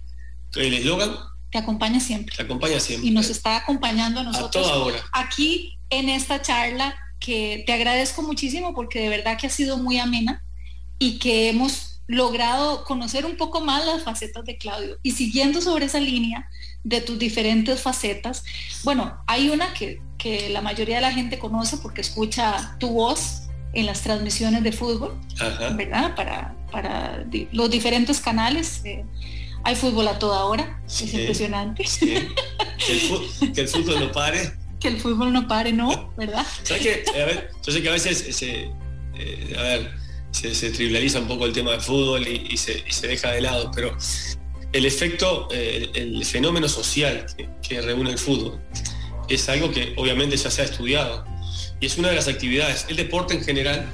el 0.55 0.73
eslogan. 0.73 1.15
Te 1.51 1.57
acompaña 1.57 1.99
siempre. 1.99 2.35
Te 2.35 2.43
acompaña 2.43 2.79
siempre. 2.79 3.09
Y 3.09 3.11
nos 3.11 3.29
está 3.29 3.57
acompañando 3.57 4.19
a 4.19 4.23
nosotros. 4.23 4.67
A 4.67 4.69
toda 4.69 4.83
hora. 4.83 5.03
Aquí 5.13 5.79
en 5.89 6.09
esta 6.09 6.41
charla 6.41 6.95
que 7.19 7.63
te 7.65 7.73
agradezco 7.73 8.21
muchísimo 8.21 8.73
porque 8.73 8.99
de 8.99 9.09
verdad 9.09 9.37
que 9.37 9.47
ha 9.47 9.49
sido 9.49 9.77
muy 9.77 9.97
amena 9.97 10.43
y 10.99 11.19
que 11.19 11.49
hemos 11.49 12.01
logrado 12.07 12.83
conocer 12.85 13.25
un 13.25 13.37
poco 13.37 13.61
más 13.61 13.85
las 13.85 14.03
facetas 14.03 14.43
de 14.45 14.57
Claudio. 14.57 14.97
Y 15.03 15.11
siguiendo 15.11 15.61
sobre 15.61 15.85
esa 15.85 15.99
línea, 15.99 16.49
de 16.83 17.01
tus 17.01 17.19
diferentes 17.19 17.81
facetas. 17.81 18.43
Bueno, 18.83 19.21
hay 19.27 19.49
una 19.49 19.73
que, 19.73 19.99
la 20.49 20.61
mayoría 20.61 20.95
de 20.95 21.01
la 21.01 21.13
gente 21.13 21.39
conoce 21.39 21.77
porque 21.77 22.01
escucha 22.01 22.77
tu 22.79 22.89
voz 22.89 23.43
en 23.73 23.85
las 23.85 24.01
transmisiones 24.01 24.63
de 24.63 24.71
fútbol, 24.71 25.19
¿verdad? 25.75 26.15
Para, 26.15 26.55
para 26.71 27.25
los 27.51 27.69
diferentes 27.69 28.19
canales. 28.19 28.81
Eh, 28.83 29.05
hay 29.63 29.75
fútbol 29.75 30.07
a 30.07 30.17
toda 30.19 30.45
hora, 30.45 30.81
es 30.87 31.13
impresionante. 31.13 31.83
Que, 32.79 33.61
el 33.61 33.67
fútbol, 33.67 33.99
no 33.99 34.11
pare. 34.11 34.53
que 34.79 34.87
el 34.87 34.99
fútbol 34.99 35.33
no 35.33 35.47
pare, 35.47 35.73
¿no? 35.73 36.13
¿Verdad? 36.17 36.45
¿Sabes 36.63 36.81
que, 36.83 37.03
a 37.11 37.25
ver, 37.25 37.51
yo 37.65 37.71
sé 37.71 37.81
que 37.81 37.89
a 37.89 37.91
veces 37.91 38.35
se, 38.35 38.71
eh, 39.15 39.55
a 39.57 39.61
ver, 39.61 39.91
se, 40.31 40.71
trivializa 40.71 41.19
un 41.19 41.27
poco 41.27 41.45
el 41.45 41.53
tema 41.53 41.71
del 41.71 41.81
fútbol 41.81 42.25
y, 42.27 42.55
se, 42.57 42.83
y, 42.87 42.91
se, 42.91 43.07
deja 43.07 43.31
de 43.31 43.41
lado, 43.41 43.71
pero 43.75 43.95
el 44.71 44.85
efecto, 44.85 45.47
eh, 45.51 45.89
el 45.93 46.23
fenómeno 46.25 46.69
social 46.69 47.25
que, 47.67 47.81
reúne 47.81 48.11
el 48.11 48.17
fútbol 48.17 48.59
es 49.27 49.47
algo 49.49 49.71
que 49.71 49.93
obviamente 49.97 50.35
ya 50.37 50.49
se 50.49 50.61
ha 50.61 50.65
estudiado 50.65 51.23
y 51.79 51.85
es 51.85 51.97
una 51.97 52.09
de 52.09 52.15
las 52.15 52.27
actividades, 52.27 52.85
el 52.89 52.95
deporte 52.95 53.35
en 53.35 53.43
general, 53.43 53.87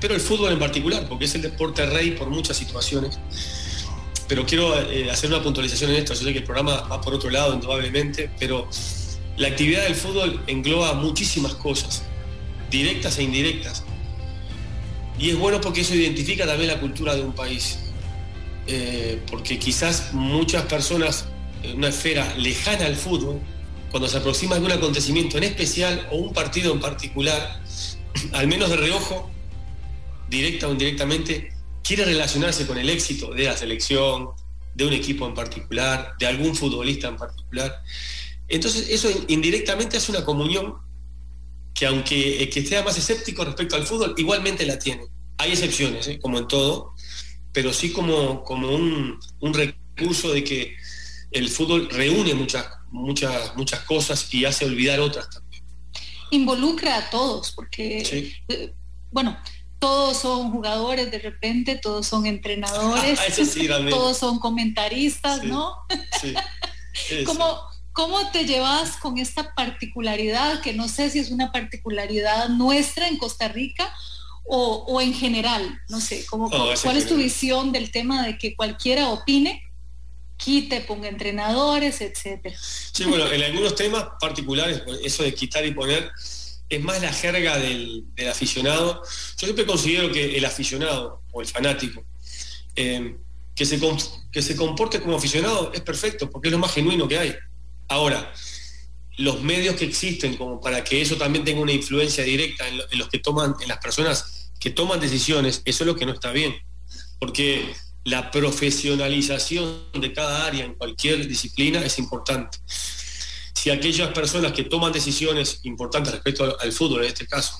pero 0.00 0.14
el 0.14 0.20
fútbol 0.20 0.52
en 0.52 0.58
particular, 0.58 1.08
porque 1.08 1.24
es 1.24 1.34
el 1.34 1.42
deporte 1.42 1.86
rey 1.86 2.10
por 2.10 2.28
muchas 2.28 2.56
situaciones. 2.56 3.18
Pero 4.28 4.44
quiero 4.44 4.78
eh, 4.90 5.10
hacer 5.10 5.30
una 5.30 5.42
puntualización 5.42 5.92
en 5.92 5.96
esto, 5.98 6.14
yo 6.14 6.24
sé 6.24 6.32
que 6.32 6.40
el 6.40 6.44
programa 6.44 6.82
va 6.82 7.00
por 7.00 7.14
otro 7.14 7.30
lado 7.30 7.54
indudablemente, 7.54 8.28
pero 8.38 8.68
la 9.36 9.48
actividad 9.48 9.84
del 9.84 9.94
fútbol 9.94 10.42
engloba 10.46 10.94
muchísimas 10.94 11.54
cosas. 11.54 12.02
directas 12.70 13.16
e 13.18 13.22
indirectas. 13.22 13.84
Y 15.18 15.30
es 15.30 15.38
bueno 15.38 15.60
porque 15.60 15.82
eso 15.82 15.94
identifica 15.94 16.44
también 16.44 16.68
la 16.68 16.80
cultura 16.80 17.14
de 17.14 17.22
un 17.22 17.32
país. 17.32 17.78
Eh, 18.68 19.22
porque 19.30 19.58
quizás 19.58 20.12
muchas 20.12 20.64
personas 20.64 21.26
una 21.74 21.88
esfera 21.88 22.34
lejana 22.36 22.86
al 22.86 22.96
fútbol, 22.96 23.40
cuando 23.90 24.08
se 24.08 24.18
aproxima 24.18 24.56
algún 24.56 24.72
acontecimiento 24.72 25.38
en 25.38 25.44
especial 25.44 26.08
o 26.10 26.16
un 26.16 26.32
partido 26.32 26.72
en 26.72 26.80
particular, 26.80 27.62
al 28.32 28.46
menos 28.46 28.70
de 28.70 28.76
reojo, 28.76 29.30
directa 30.28 30.68
o 30.68 30.72
indirectamente, 30.72 31.52
quiere 31.82 32.04
relacionarse 32.04 32.66
con 32.66 32.78
el 32.78 32.90
éxito 32.90 33.32
de 33.32 33.44
la 33.44 33.56
selección, 33.56 34.30
de 34.74 34.86
un 34.86 34.92
equipo 34.92 35.26
en 35.26 35.34
particular, 35.34 36.14
de 36.18 36.26
algún 36.26 36.54
futbolista 36.54 37.08
en 37.08 37.16
particular. 37.16 37.82
Entonces 38.48 38.88
eso 38.90 39.08
indirectamente 39.28 39.96
hace 39.96 40.12
una 40.12 40.24
comunión 40.24 40.74
que 41.72 41.86
aunque 41.86 42.48
que 42.50 42.64
sea 42.64 42.82
más 42.82 42.96
escéptico 42.98 43.44
respecto 43.44 43.76
al 43.76 43.86
fútbol, 43.86 44.14
igualmente 44.16 44.66
la 44.66 44.78
tiene. 44.78 45.06
Hay 45.38 45.52
excepciones, 45.52 46.08
¿eh? 46.08 46.18
como 46.18 46.38
en 46.38 46.48
todo, 46.48 46.94
pero 47.56 47.72
sí 47.72 47.90
como, 47.90 48.44
como 48.44 48.68
un, 48.68 49.18
recurso 49.54 50.30
de 50.30 50.44
que 50.44 50.76
el 51.30 51.48
fútbol 51.48 51.88
reúne 51.88 52.34
muchas, 52.34 52.66
muchas, 52.90 53.56
muchas 53.56 53.80
cosas 53.80 54.28
y 54.34 54.44
hace 54.44 54.66
olvidar 54.66 55.00
otras 55.00 55.30
también. 55.30 55.64
Involucra 56.32 56.98
a 56.98 57.08
todos, 57.08 57.52
porque, 57.52 58.36
eh, 58.48 58.74
bueno, 59.10 59.38
todos 59.78 60.18
son 60.18 60.50
jugadores 60.50 61.10
de 61.10 61.18
repente, 61.18 61.76
todos 61.76 62.06
son 62.06 62.26
entrenadores, 62.26 63.18
todos 63.88 64.18
son 64.18 64.38
comentaristas, 64.38 65.42
¿no? 65.42 65.78
Sí. 66.20 66.34
¿Cómo, 67.24 67.58
¿Cómo 67.92 68.30
te 68.32 68.44
llevas 68.44 68.98
con 68.98 69.16
esta 69.16 69.54
particularidad, 69.54 70.60
que 70.60 70.74
no 70.74 70.88
sé 70.88 71.08
si 71.08 71.20
es 71.20 71.30
una 71.30 71.52
particularidad 71.52 72.50
nuestra 72.50 73.08
en 73.08 73.16
Costa 73.16 73.48
Rica 73.48 73.90
o, 74.48 75.00
en 75.00 75.12
general? 75.14 75.80
No 75.88 76.00
sé, 76.00 76.24
¿cómo, 76.28 76.50
¿cuál 76.50 76.96
es 76.96 77.06
tu 77.06 77.16
visión 77.16 77.72
del 77.72 77.90
tema 77.90 78.26
de 78.26 78.38
que 78.38 78.54
cualquiera 78.54 79.08
opine? 79.10 79.62
quite, 80.36 80.82
ponga 80.82 81.08
entrenadores, 81.08 82.00
etcétera. 82.00 82.56
Sí, 82.60 83.04
bueno, 83.04 83.30
en 83.30 83.42
algunos 83.42 83.74
temas 83.74 84.06
particulares, 84.20 84.82
eso 85.02 85.22
de 85.22 85.34
quitar 85.34 85.64
y 85.64 85.72
poner, 85.72 86.10
es 86.68 86.82
más 86.82 87.00
la 87.00 87.12
jerga 87.12 87.58
del, 87.58 88.04
aficionado. 88.30 89.02
Yo 89.02 89.46
siempre 89.46 89.66
considero 89.66 90.12
que 90.12 90.36
el 90.36 90.44
aficionado 90.44 91.22
o 91.32 91.40
el 91.40 91.46
fanático 91.46 92.04
eh, 92.74 93.16
que, 93.54 93.64
se, 93.64 93.80
que 94.32 94.42
se 94.42 94.56
comporte 94.56 95.00
como 95.00 95.16
aficionado 95.16 95.72
es 95.72 95.80
perfecto, 95.80 96.28
porque 96.28 96.48
es 96.48 96.52
lo 96.52 96.58
más 96.58 96.72
genuino 96.72 97.08
que 97.08 97.18
hay. 97.18 97.34
Ahora, 97.88 98.32
los 99.16 99.42
medios 99.42 99.76
que 99.76 99.86
existen 99.86 100.36
como 100.36 100.60
para 100.60 100.84
que 100.84 101.00
eso 101.00 101.16
también 101.16 101.44
tenga 101.44 101.60
una 101.60 101.72
influencia 101.72 102.24
directa 102.24 102.68
en, 102.68 102.98
los 102.98 103.08
que 103.08 103.18
toman, 103.18 103.54
en 103.60 103.68
las 103.68 103.78
personas 103.78 104.35
que 104.60 104.70
toman 104.70 105.00
decisiones, 105.00 105.62
eso 105.64 105.84
es 105.84 105.86
lo 105.86 105.96
que 105.96 106.06
no 106.06 106.12
está 106.12 106.32
bien. 106.32 106.54
Porque 107.18 107.74
la 108.04 108.30
profesionalización 108.30 109.90
de 109.92 110.12
cada 110.12 110.46
área 110.46 110.64
en 110.64 110.74
cualquier 110.74 111.26
disciplina 111.26 111.84
es 111.84 111.98
importante 111.98 112.58
si 113.66 113.70
aquellas 113.70 114.12
personas 114.12 114.52
que 114.52 114.62
toman 114.62 114.92
decisiones 114.92 115.58
importantes 115.64 116.12
respecto 116.12 116.56
al, 116.60 116.72
fútbol, 116.72 117.02
en 117.02 117.08
este 117.08 117.26
caso, 117.26 117.58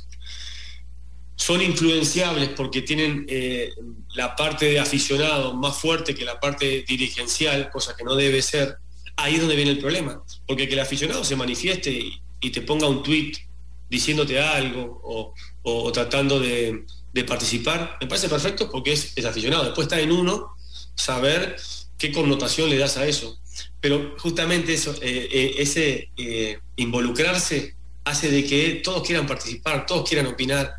son 1.34 1.60
influenciables 1.62 2.50
porque 2.50 2.82
tienen 2.82 3.26
eh, 3.28 3.72
la 4.14 4.36
parte 4.36 4.66
de 4.66 4.78
aficionado 4.78 5.54
más 5.54 5.76
fuerte 5.76 6.14
que 6.14 6.24
la 6.24 6.38
parte 6.38 6.84
dirigencial, 6.86 7.70
cosa 7.70 7.96
que 7.96 8.04
no 8.04 8.14
debe 8.14 8.40
ser, 8.40 8.76
ahí 9.16 9.34
es 9.34 9.40
donde 9.40 9.56
viene 9.56 9.72
el 9.72 9.78
problema. 9.78 10.22
Porque 10.46 10.68
que 10.68 10.74
el 10.74 10.80
aficionado 10.80 11.24
se 11.24 11.34
manifieste 11.34 11.90
y, 11.90 12.50
te 12.52 12.62
ponga 12.62 12.86
un 12.86 13.02
tweet 13.02 13.32
diciéndote 13.90 14.38
algo 14.38 15.00
o, 15.02 15.34
tratando 15.92 16.40
de, 16.40 16.84
participar, 17.26 17.96
me 18.00 18.06
parece 18.06 18.28
perfecto 18.28 18.70
porque 18.70 18.92
es, 18.92 19.12
es 19.16 19.24
aficionado. 19.24 19.64
Después 19.64 19.86
está 19.86 19.98
en 20.00 20.12
uno 20.12 20.54
saber 20.94 21.56
qué 21.98 22.12
connotación 22.12 22.68
le 22.68 22.78
das 22.78 22.96
a 22.96 23.06
eso. 23.06 23.38
Pero 23.80 24.14
justamente 24.18 24.74
eso, 24.74 24.94
eh, 25.00 25.28
eh, 25.30 25.54
ese 25.58 26.10
eh, 26.16 26.58
involucrarse 26.76 27.74
hace 28.04 28.30
de 28.30 28.44
que 28.44 28.80
todos 28.84 29.06
quieran 29.06 29.26
participar, 29.26 29.86
todos 29.86 30.08
quieran 30.08 30.26
opinar 30.26 30.74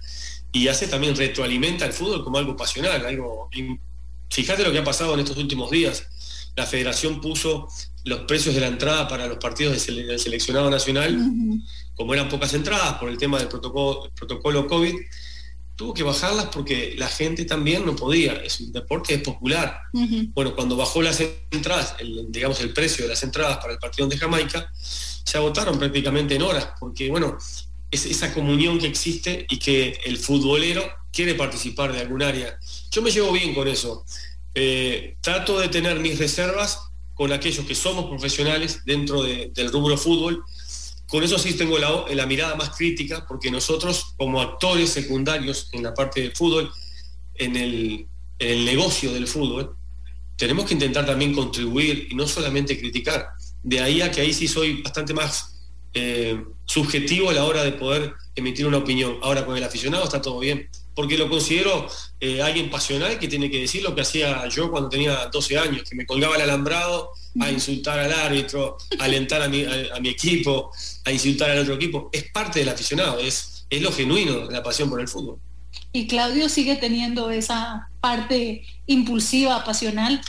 y 0.51 0.67
hace 0.67 0.88
también 0.88 1.15
retroalimenta 1.15 1.85
el 1.85 1.93
fútbol 1.93 2.23
como 2.23 2.38
algo 2.38 2.55
pasional, 2.55 3.05
algo. 3.05 3.49
Fíjate 4.29 4.63
lo 4.63 4.71
que 4.71 4.79
ha 4.79 4.83
pasado 4.83 5.13
en 5.13 5.21
estos 5.21 5.38
últimos 5.38 5.71
días. 5.71 6.05
La 6.55 6.65
federación 6.65 7.21
puso 7.21 7.67
los 8.03 8.21
precios 8.21 8.55
de 8.55 8.61
la 8.61 8.67
entrada 8.67 9.07
para 9.07 9.27
los 9.27 9.38
partidos 9.38 9.85
del 9.85 10.19
seleccionado 10.19 10.69
nacional, 10.69 11.17
como 11.98 12.14
eran 12.14 12.30
pocas 12.30 12.54
entradas 12.54 12.93
por 12.93 13.10
el 13.10 13.18
tema 13.18 13.39
del 13.39 13.48
protocolo, 13.48 14.12
protocolo 14.16 14.68
COVID, 14.68 14.95
tuvo 15.76 15.93
que 15.93 16.04
bajarlas 16.04 16.45
porque 16.45 16.93
la 16.95 17.08
gente 17.08 17.43
también 17.43 17.86
no 17.86 17.95
podía. 17.95 18.34
Es 18.34 18.60
un 18.60 18.72
deporte 18.72 19.16
es 19.16 19.22
popular. 19.22 19.82
Bueno, 20.34 20.56
cuando 20.56 20.76
bajó 20.76 21.02
las 21.02 21.20
entradas, 21.52 21.95
el, 22.00 22.28
digamos 22.30 22.62
el 22.62 22.72
precio 22.72 23.06
de 23.06 23.10
las 23.10 23.24
entradas 23.24 23.58
para 23.58 23.74
el 23.74 23.80
partido 23.80 24.08
de 24.08 24.18
Jamaica, 24.18 24.72
se 24.74 25.38
agotaron 25.38 25.78
prácticamente 25.78 26.36
en 26.36 26.43
horas, 26.43 26.70
porque 26.80 27.10
bueno, 27.10 27.38
es 27.89 28.06
esa 28.06 28.32
comunión 28.34 28.78
que 28.78 28.88
existe 28.88 29.48
y 29.50 29.58
que 29.58 30.00
el 30.06 30.18
futbolero 30.18 30.84
quiere 31.12 31.34
participar 31.34 31.93
de 31.93 32.02
algún 32.02 32.22
área. 32.22 32.60
Yo 32.91 33.02
me 33.02 33.10
llevo 33.10 33.32
bien 33.32 33.56
con 33.56 33.68
eso. 33.68 34.06
Eh, 34.54 35.18
trato 35.22 35.60
de 35.60 35.68
tener 35.68 36.00
mis 36.00 36.20
reservas 36.20 36.80
con 37.16 37.32
aquellos 37.32 37.66
que 37.66 37.74
somos 37.74 38.06
profesionales 38.06 38.82
dentro 38.86 39.24
del 39.24 39.72
rubro 39.72 39.98
fútbol 39.98 40.43
con 41.08 41.24
eso 41.24 41.38
sí 41.38 41.53
tengo 41.53 41.78
la, 41.78 42.26
mirada 42.26 42.55
más 42.55 42.72
crítica, 42.72 43.26
porque 43.26 43.49
nosotros 43.49 44.14
como 44.18 44.41
actores 44.41 44.89
secundarios 44.89 45.70
en 45.72 45.84
la 45.84 45.93
parte 45.93 46.22
de 46.22 46.32
fútbol, 46.32 46.72
en 47.36 47.55
el, 47.55 48.08
negocio 48.39 49.14
del 49.14 49.26
fútbol, 49.28 49.76
tenemos 50.36 50.66
que 50.66 50.74
intentar 50.74 51.05
también 51.05 51.34
contribuir 51.34 52.10
y 52.12 52.16
no 52.16 52.28
solamente 52.28 52.78
criticar. 52.78 53.30
De 53.64 53.80
ahí 53.80 54.01
a 54.01 54.12
que 54.12 54.22
ahí 54.22 54.34
sí 54.34 54.47
soy 54.47 54.82
bastante 54.82 55.14
más 55.14 55.68
eh, 55.93 56.43
subjetivo 56.66 57.30
a 57.30 57.34
la 57.34 57.45
hora 57.45 57.64
de 57.64 57.72
poder 57.72 58.14
emitir 58.36 58.68
una 58.68 58.78
opinión. 58.78 59.18
Ahora 59.24 59.45
con 59.45 59.58
el 59.58 59.64
aficionado 59.64 60.03
está 60.03 60.22
todo 60.22 60.39
bien, 60.39 60.70
porque 60.98 61.16
lo 61.16 61.30
considero 61.30 61.88
eh, 62.20 62.41
alguien 62.41 62.72
pasional 62.72 63.20
que 63.20 63.28
tiene 63.28 63.52
que 63.52 63.60
decir 63.60 63.84
lo 63.84 63.93
que 63.93 64.02
hacía 64.02 64.48
yo 64.48 64.72
cuando 64.72 64.89
tenía 64.89 65.28
12 65.32 65.56
años, 65.60 65.88
que 65.88 65.95
me 65.95 66.08
colgaba 66.08 66.38
el 66.38 66.41
alambrado 66.41 67.12
a 67.39 67.52
insultar 67.52 68.00
al 68.00 68.12
árbitro, 68.12 68.78
a 68.98 69.04
alentar 69.04 69.43
a 69.43 69.48
mi, 69.48 69.64
a, 69.64 70.00
mi 70.00 70.10
equipo, 70.10 70.72
a 71.06 71.12
insultar 71.12 71.52
al 71.52 71.60
otro 71.60 71.76
equipo. 71.76 72.10
Es 72.12 72.32
parte 72.32 72.62
del 72.62 72.70
aficionado, 72.70 73.20
es, 73.20 73.68
es 73.70 73.80
lo 73.80 73.91
genuino 73.91 74.48
de 74.48 74.52
la 74.52 74.64
pasión 74.64 74.89
por 74.89 75.00
el 75.00 75.08
fútbol. 75.08 75.38
¿Y 75.93 76.08
Claudio 76.08 76.50
sigue 76.50 76.78
teniendo 76.78 77.30
esa 77.30 77.89
parte 78.02 78.66
impulsiva, 78.88 79.64
pasional? 79.64 80.20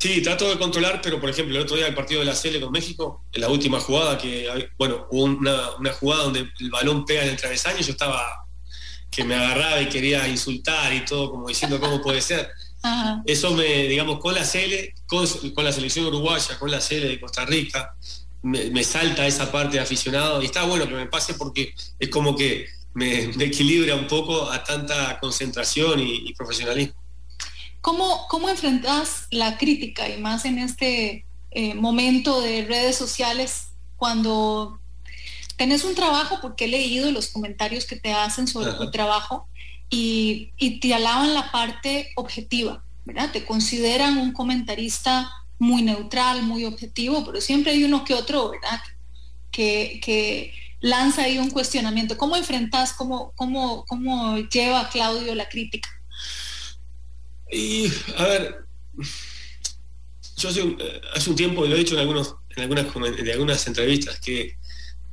Sí, 0.00 0.22
trato 0.22 0.50
de 0.50 0.58
controlar, 0.58 1.00
pero 1.00 1.20
por 1.20 1.30
ejemplo, 1.30 1.54
el 1.54 1.62
otro 1.62 1.76
día 1.76 1.86
el 1.86 1.94
partido 1.94 2.18
de 2.18 2.26
la 2.26 2.34
Cele 2.34 2.60
con 2.60 2.72
México, 2.72 3.22
en 3.32 3.42
la 3.42 3.48
última 3.48 3.78
jugada, 3.78 4.18
que 4.18 4.48
bueno, 4.76 5.06
hubo 5.12 5.22
una, 5.22 5.70
una 5.78 5.92
jugada 5.92 6.24
donde 6.24 6.50
el 6.58 6.70
balón 6.70 7.04
pega 7.04 7.22
en 7.22 7.28
el 7.28 7.36
travesaño, 7.36 7.78
yo 7.78 7.92
estaba 7.92 8.45
que 9.10 9.24
me 9.24 9.34
agarraba 9.34 9.80
y 9.80 9.88
quería 9.88 10.26
insultar 10.28 10.92
y 10.92 11.04
todo, 11.04 11.30
como 11.30 11.48
diciendo 11.48 11.80
cómo 11.80 12.00
puede 12.00 12.20
ser. 12.20 12.50
Eso 13.26 13.52
me, 13.52 13.88
digamos, 13.88 14.20
con 14.20 14.34
la 14.34 14.44
Cele, 14.44 14.94
con, 15.06 15.26
la 15.64 15.72
selección 15.72 16.06
uruguaya, 16.06 16.58
con 16.58 16.70
la 16.70 16.80
Cele 16.80 17.08
de 17.08 17.20
Costa 17.20 17.44
Rica, 17.44 17.94
me, 18.42 18.84
salta 18.84 19.26
esa 19.26 19.50
parte 19.50 19.76
de 19.76 19.82
aficionado 19.82 20.40
y 20.40 20.46
está 20.46 20.62
bueno 20.64 20.86
que 20.86 20.94
me 20.94 21.06
pase 21.06 21.34
porque 21.34 21.74
es 21.98 22.08
como 22.10 22.36
que 22.36 22.66
me, 22.94 23.24
equilibra 23.24 23.96
un 23.96 24.06
poco 24.06 24.50
a 24.50 24.62
tanta 24.62 25.18
concentración 25.18 25.98
y, 26.00 26.32
profesionalismo. 26.34 26.94
¿Cómo, 27.80 28.26
¿Cómo 28.28 28.48
enfrentas 28.48 29.26
la 29.30 29.58
crítica 29.58 30.08
y 30.08 30.20
más 30.20 30.44
en 30.44 30.58
este 30.58 31.24
eh, 31.50 31.74
momento 31.74 32.40
de 32.40 32.64
redes 32.64 32.96
sociales 32.96 33.68
cuando 33.96 34.80
tenés 35.56 35.84
un 35.84 35.94
trabajo, 35.94 36.38
porque 36.40 36.66
he 36.66 36.68
leído 36.68 37.10
los 37.10 37.28
comentarios 37.28 37.86
que 37.86 37.96
te 37.96 38.12
hacen 38.12 38.46
sobre 38.46 38.72
tu 38.72 38.90
trabajo, 38.90 39.48
y, 39.88 40.78
te 40.80 40.94
alaban 40.94 41.34
la 41.34 41.50
parte 41.52 42.12
objetiva, 42.16 42.84
¿verdad? 43.04 43.30
Te 43.32 43.44
consideran 43.44 44.18
un 44.18 44.32
comentarista 44.32 45.30
muy 45.58 45.82
neutral, 45.82 46.42
muy 46.42 46.64
objetivo, 46.64 47.24
pero 47.24 47.40
siempre 47.40 47.72
hay 47.72 47.84
uno 47.84 48.04
que 48.04 48.14
otro, 48.14 48.50
¿verdad? 48.50 48.80
Que, 49.50 50.52
lanza 50.80 51.22
ahí 51.22 51.38
un 51.38 51.50
cuestionamiento. 51.50 52.18
¿Cómo 52.18 52.36
enfrentas, 52.36 52.92
cómo, 52.92 53.32
cómo, 53.34 53.84
cómo 53.86 54.36
lleva 54.36 54.88
Claudio 54.90 55.34
la 55.34 55.48
crítica? 55.48 55.88
Y, 57.50 57.90
a 58.16 58.24
ver, 58.24 58.66
yo 60.36 60.48
hace 60.48 60.62
un, 60.62 60.78
hace 61.14 61.30
un 61.30 61.36
tiempo, 61.36 61.64
lo 61.64 61.74
he 61.74 61.78
dicho 61.78 61.94
en, 61.94 62.00
algunos, 62.00 62.36
en, 62.54 62.62
algunas, 62.62 62.86
en 63.18 63.30
algunas 63.30 63.66
entrevistas, 63.66 64.20
que 64.20 64.58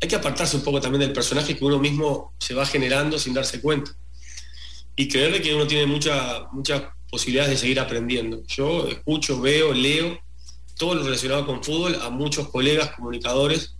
hay 0.03 0.09
que 0.09 0.17
apartarse 0.17 0.57
un 0.57 0.63
poco 0.63 0.81
también 0.81 0.99
del 0.99 1.13
personaje 1.13 1.55
que 1.55 1.63
uno 1.63 1.79
mismo 1.79 2.33
se 2.37 2.53
va 2.53 2.65
generando 2.65 3.17
sin 3.17 3.33
darse 3.33 3.61
cuenta 3.61 3.95
y 4.97 5.07
creerle 5.07 5.41
que 5.41 5.55
uno 5.55 5.65
tiene 5.65 5.85
muchas 5.85 6.83
posibilidades 7.09 7.51
de 7.51 7.57
seguir 7.57 7.79
aprendiendo. 7.79 8.43
Yo 8.47 8.85
escucho, 8.89 9.39
veo, 9.39 9.71
leo 9.71 10.19
todo 10.77 10.95
lo 10.95 11.03
relacionado 11.03 11.45
con 11.45 11.63
fútbol 11.63 11.97
a 12.01 12.09
muchos 12.09 12.49
colegas 12.49 12.91
comunicadores 12.97 13.75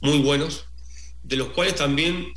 muy 0.00 0.18
buenos, 0.18 0.66
de 1.24 1.34
los 1.34 1.48
cuales 1.48 1.74
también 1.74 2.32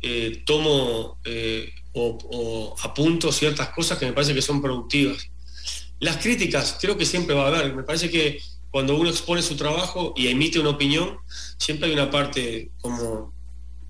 eh, 0.00 0.42
tomo 0.46 1.18
eh, 1.24 1.70
o, 1.92 2.74
apunto 2.80 3.30
ciertas 3.32 3.68
cosas 3.68 3.98
que 3.98 4.06
me 4.06 4.14
parece 4.14 4.32
que 4.32 4.40
son 4.40 4.62
productivas. 4.62 5.28
Las 6.00 6.16
críticas 6.16 6.78
creo 6.80 6.96
que 6.96 7.04
siempre 7.04 7.34
va 7.34 7.44
a 7.44 7.48
haber. 7.48 7.76
Me 7.76 7.82
parece 7.82 8.08
que 8.08 8.40
cuando 8.70 8.96
uno 8.96 9.08
expone 9.08 9.42
su 9.42 9.56
trabajo 9.56 10.12
y 10.16 10.28
emite 10.28 10.58
una 10.58 10.70
opinión, 10.70 11.18
siempre 11.56 11.88
hay 11.88 11.94
una 11.94 12.10
parte 12.10 12.70
como, 12.80 13.32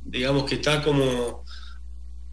digamos, 0.02 0.44
que 0.44 0.56
está 0.56 0.82
como 0.82 1.44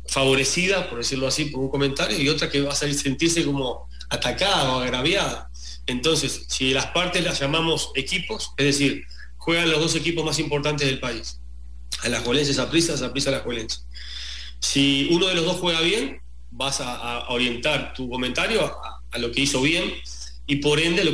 favorecida, 0.08 0.90
por 0.90 1.00
decirlo 1.00 1.28
así, 1.28 1.46
por 1.46 1.62
un 1.62 1.70
comentario, 1.70 2.20
y 2.20 2.30
otra 2.30 2.50
que 2.50 2.62
va 2.62 2.72
a 2.72 2.76
sentirse 2.76 3.44
como 3.44 3.90
atacada 4.10 4.76
o 4.76 4.80
agraviada. 4.80 5.50
Entonces, 5.88 6.46
si 6.48 6.74
las 6.74 6.88
partes 6.88 7.24
las 7.24 7.40
llamamos 7.40 7.92
equipos, 7.96 8.52
es 8.58 8.66
decir, 8.66 9.06
juegan 9.38 9.70
los 9.72 9.80
dos 9.80 9.96
equipos 9.96 10.24
más 10.24 10.40
importantes 10.40 10.88
del 10.88 11.00
país, 11.00 11.40
a 12.04 12.10
las 12.10 12.24
Juelenses 12.24 12.60
a 12.60 12.70
Prisa, 12.70 12.94
a 13.04 13.12
Prisa 13.12 13.32
las 13.32 13.42
Juelenses. 13.42 13.86
Si 14.60 15.10
uno 15.12 15.28
de 15.28 15.36
los 15.36 15.46
dos 15.46 15.58
juega 15.58 15.82
bien, 15.82 16.22
vas 16.52 16.80
a, 16.82 17.28
orientar 17.30 17.94
tu 17.94 18.10
comentario 18.10 18.64
a, 18.64 19.02
a, 19.12 19.18
lo 19.18 19.32
que 19.32 19.42
hizo 19.42 19.62
bien 19.62 19.94
y 20.48 20.58
por 20.58 20.80
ende 20.80 21.04
lo 21.04 21.12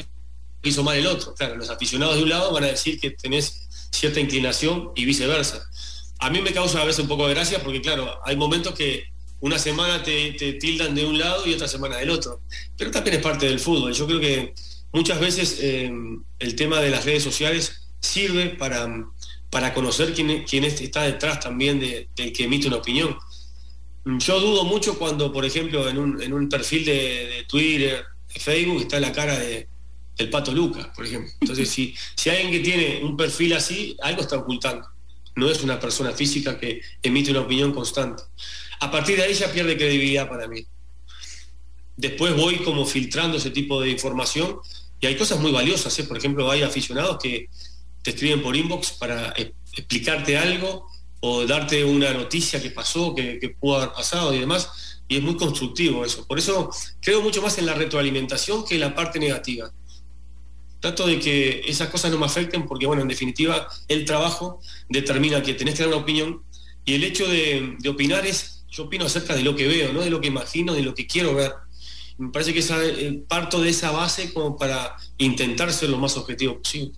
hizo 0.64 0.84
mal 0.84 0.98
el 0.98 1.08
otro. 1.08 1.34
Claro, 1.34 1.56
los 1.56 1.70
aficionados 1.70 2.18
de 2.18 2.24
un 2.24 2.30
lado 2.30 2.52
van 2.52 2.64
a 2.64 2.68
decir 2.68 3.00
que 3.00 3.12
tenés 3.12 3.68
cierta 3.92 4.20
inclinación 4.20 4.92
y 4.96 5.06
viceversa. 5.06 5.68
A 6.20 6.30
mí 6.30 6.42
me 6.42 6.52
causa 6.52 6.82
a 6.82 6.86
veces 6.86 7.02
un 7.02 7.08
poco 7.08 7.28
de 7.28 7.34
gracia 7.34 7.62
porque, 7.64 7.82
claro, 7.82 8.20
hay 8.26 8.36
momentos 8.36 8.74
que 8.74 9.06
una 9.40 9.58
semana 9.58 10.04
te, 10.04 10.32
tildan 10.60 10.94
de 10.94 11.06
un 11.06 11.18
lado 11.18 11.48
y 11.48 11.54
otra 11.54 11.68
semana 11.68 11.98
del 11.98 12.12
otro. 12.12 12.42
Pero 12.78 12.92
también 12.92 13.18
es 13.18 13.24
parte 13.24 13.48
del 13.48 13.60
fútbol. 13.60 13.94
Yo 13.94 14.06
creo 14.06 14.20
que 14.20 14.54
muchas 14.94 15.20
veces 15.20 15.58
eh, 15.62 15.92
el 16.40 16.56
tema 16.56 16.80
de 16.80 16.92
las 16.92 17.06
redes 17.06 17.24
sociales 17.24 17.88
sirve 18.00 18.50
para, 18.50 18.88
para 19.50 19.74
conocer 19.74 20.14
quién, 20.14 20.44
quién 20.44 20.64
está 20.64 21.04
detrás 21.04 21.40
también 21.40 21.80
de, 21.80 22.08
del 22.16 22.32
que 22.32 22.44
emite 22.44 22.68
una 22.68 22.78
opinión. 22.78 23.18
Yo 24.06 24.40
dudo 24.40 24.64
mucho 24.64 24.98
cuando, 24.98 25.32
por 25.32 25.46
ejemplo, 25.46 25.88
en 25.88 26.34
un, 26.34 26.50
perfil 26.50 26.86
de, 26.86 27.46
Twitter, 27.48 28.04
de 28.34 28.40
Facebook, 28.40 28.82
está 28.82 29.00
la 29.00 29.12
cara 29.12 29.38
de, 29.38 29.68
del 30.22 30.30
Pato 30.30 30.52
Lucas, 30.52 30.88
por 30.96 31.06
ejemplo. 31.06 31.32
Entonces, 31.42 31.70
si, 31.70 31.96
si 32.16 32.30
alguien 32.30 32.52
que 32.52 32.60
tiene 32.60 33.02
un 33.04 33.18
perfil 33.18 33.54
así, 33.54 33.96
algo 34.02 34.22
está 34.22 34.38
ocultando. 34.38 34.88
No 35.36 35.50
es 35.50 35.64
una 35.64 35.80
persona 35.80 36.12
física 36.12 36.60
que 36.60 36.82
emite 37.02 37.32
una 37.32 37.42
opinión 37.42 37.74
constante 37.74 38.24
a 38.82 38.90
partir 38.90 39.16
de 39.16 39.24
ahí 39.24 39.34
ya 39.34 39.52
pierde 39.52 39.78
credibilidad 39.78 40.28
para 40.28 40.48
mí. 40.48 40.66
Después 41.96 42.36
voy 42.36 42.58
como 42.58 42.86
filtrando 42.86 43.38
ese 43.38 43.52
tipo 43.52 43.80
de 43.80 43.92
información 43.92 44.58
y 45.00 45.06
hay 45.06 45.16
cosas 45.16 45.40
muy 45.40 45.52
valiosas, 45.52 45.98
¿eh? 46.00 46.04
por 46.04 46.18
ejemplo, 46.18 46.50
hay 46.50 46.64
aficionados 46.64 47.20
que 47.22 47.48
te 48.02 48.10
escriben 48.10 48.42
por 48.42 48.56
inbox 48.56 48.94
para 48.94 49.34
e-, 49.38 49.54
explicarte 49.78 50.36
algo 50.36 50.88
o 51.20 51.46
darte 51.46 51.86
una 51.86 52.12
noticia 52.12 52.60
que 52.60 52.72
pasó, 52.72 53.14
que, 53.14 53.38
que 53.40 53.50
pudo 53.50 53.78
haber 53.78 53.94
pasado 53.94 54.34
y 54.34 54.40
demás, 54.40 55.04
y 55.08 55.18
es 55.18 55.22
muy 55.22 55.38
constructivo 55.38 56.04
eso. 56.04 56.26
Por 56.26 56.40
eso 56.40 56.72
creo 57.00 57.22
mucho 57.22 57.44
más 57.44 57.60
en 57.60 57.68
la 57.68 57.76
retroalimentación 57.76 58.66
que 58.66 58.76
en 58.76 58.82
la 58.82 58.96
parte 58.96 59.20
negativa. 59.20 59.72
Trato 60.82 61.08
de 61.08 61.20
que 61.20 61.62
esas 61.68 61.90
cosas 61.90 62.12
no 62.12 62.18
me 62.18 62.26
afecten 62.26 62.66
porque, 62.66 62.86
bueno, 62.86 63.02
en 63.02 63.08
definitiva, 63.08 63.68
el 63.88 64.04
trabajo 64.04 64.60
determina 64.90 65.42
que 65.42 65.54
tenés 65.54 65.76
que 65.76 65.84
dar 65.84 65.94
una 65.94 66.02
opinión 66.02 66.44
y 66.86 66.96
el 66.96 67.04
hecho 67.04 67.28
de, 67.28 67.78
opinar 67.88 68.26
es 68.26 68.66
yo 68.70 68.86
opino 68.86 69.06
acerca 69.06 69.36
de 69.36 69.44
lo 69.44 69.56
que 69.56 69.68
veo, 69.68 69.94
no 69.94 70.02
de 70.02 70.10
lo 70.10 70.22
que 70.22 70.28
imagino, 70.28 70.74
de 70.74 70.82
lo 70.82 70.94
que 70.94 71.06
quiero 71.06 71.36
ver. 71.36 71.52
Me 72.18 72.30
parece 72.30 72.54
que 72.54 72.60
esa, 72.60 72.84
eh, 72.84 73.24
parto 73.28 73.62
de 73.62 73.70
esa 73.70 73.92
base 73.92 74.34
como 74.34 74.58
para 74.58 74.96
intentar 75.18 75.72
ser 75.74 75.90
lo 75.90 75.98
más 75.98 76.18
objetivo 76.18 76.60
posible. 76.62 76.94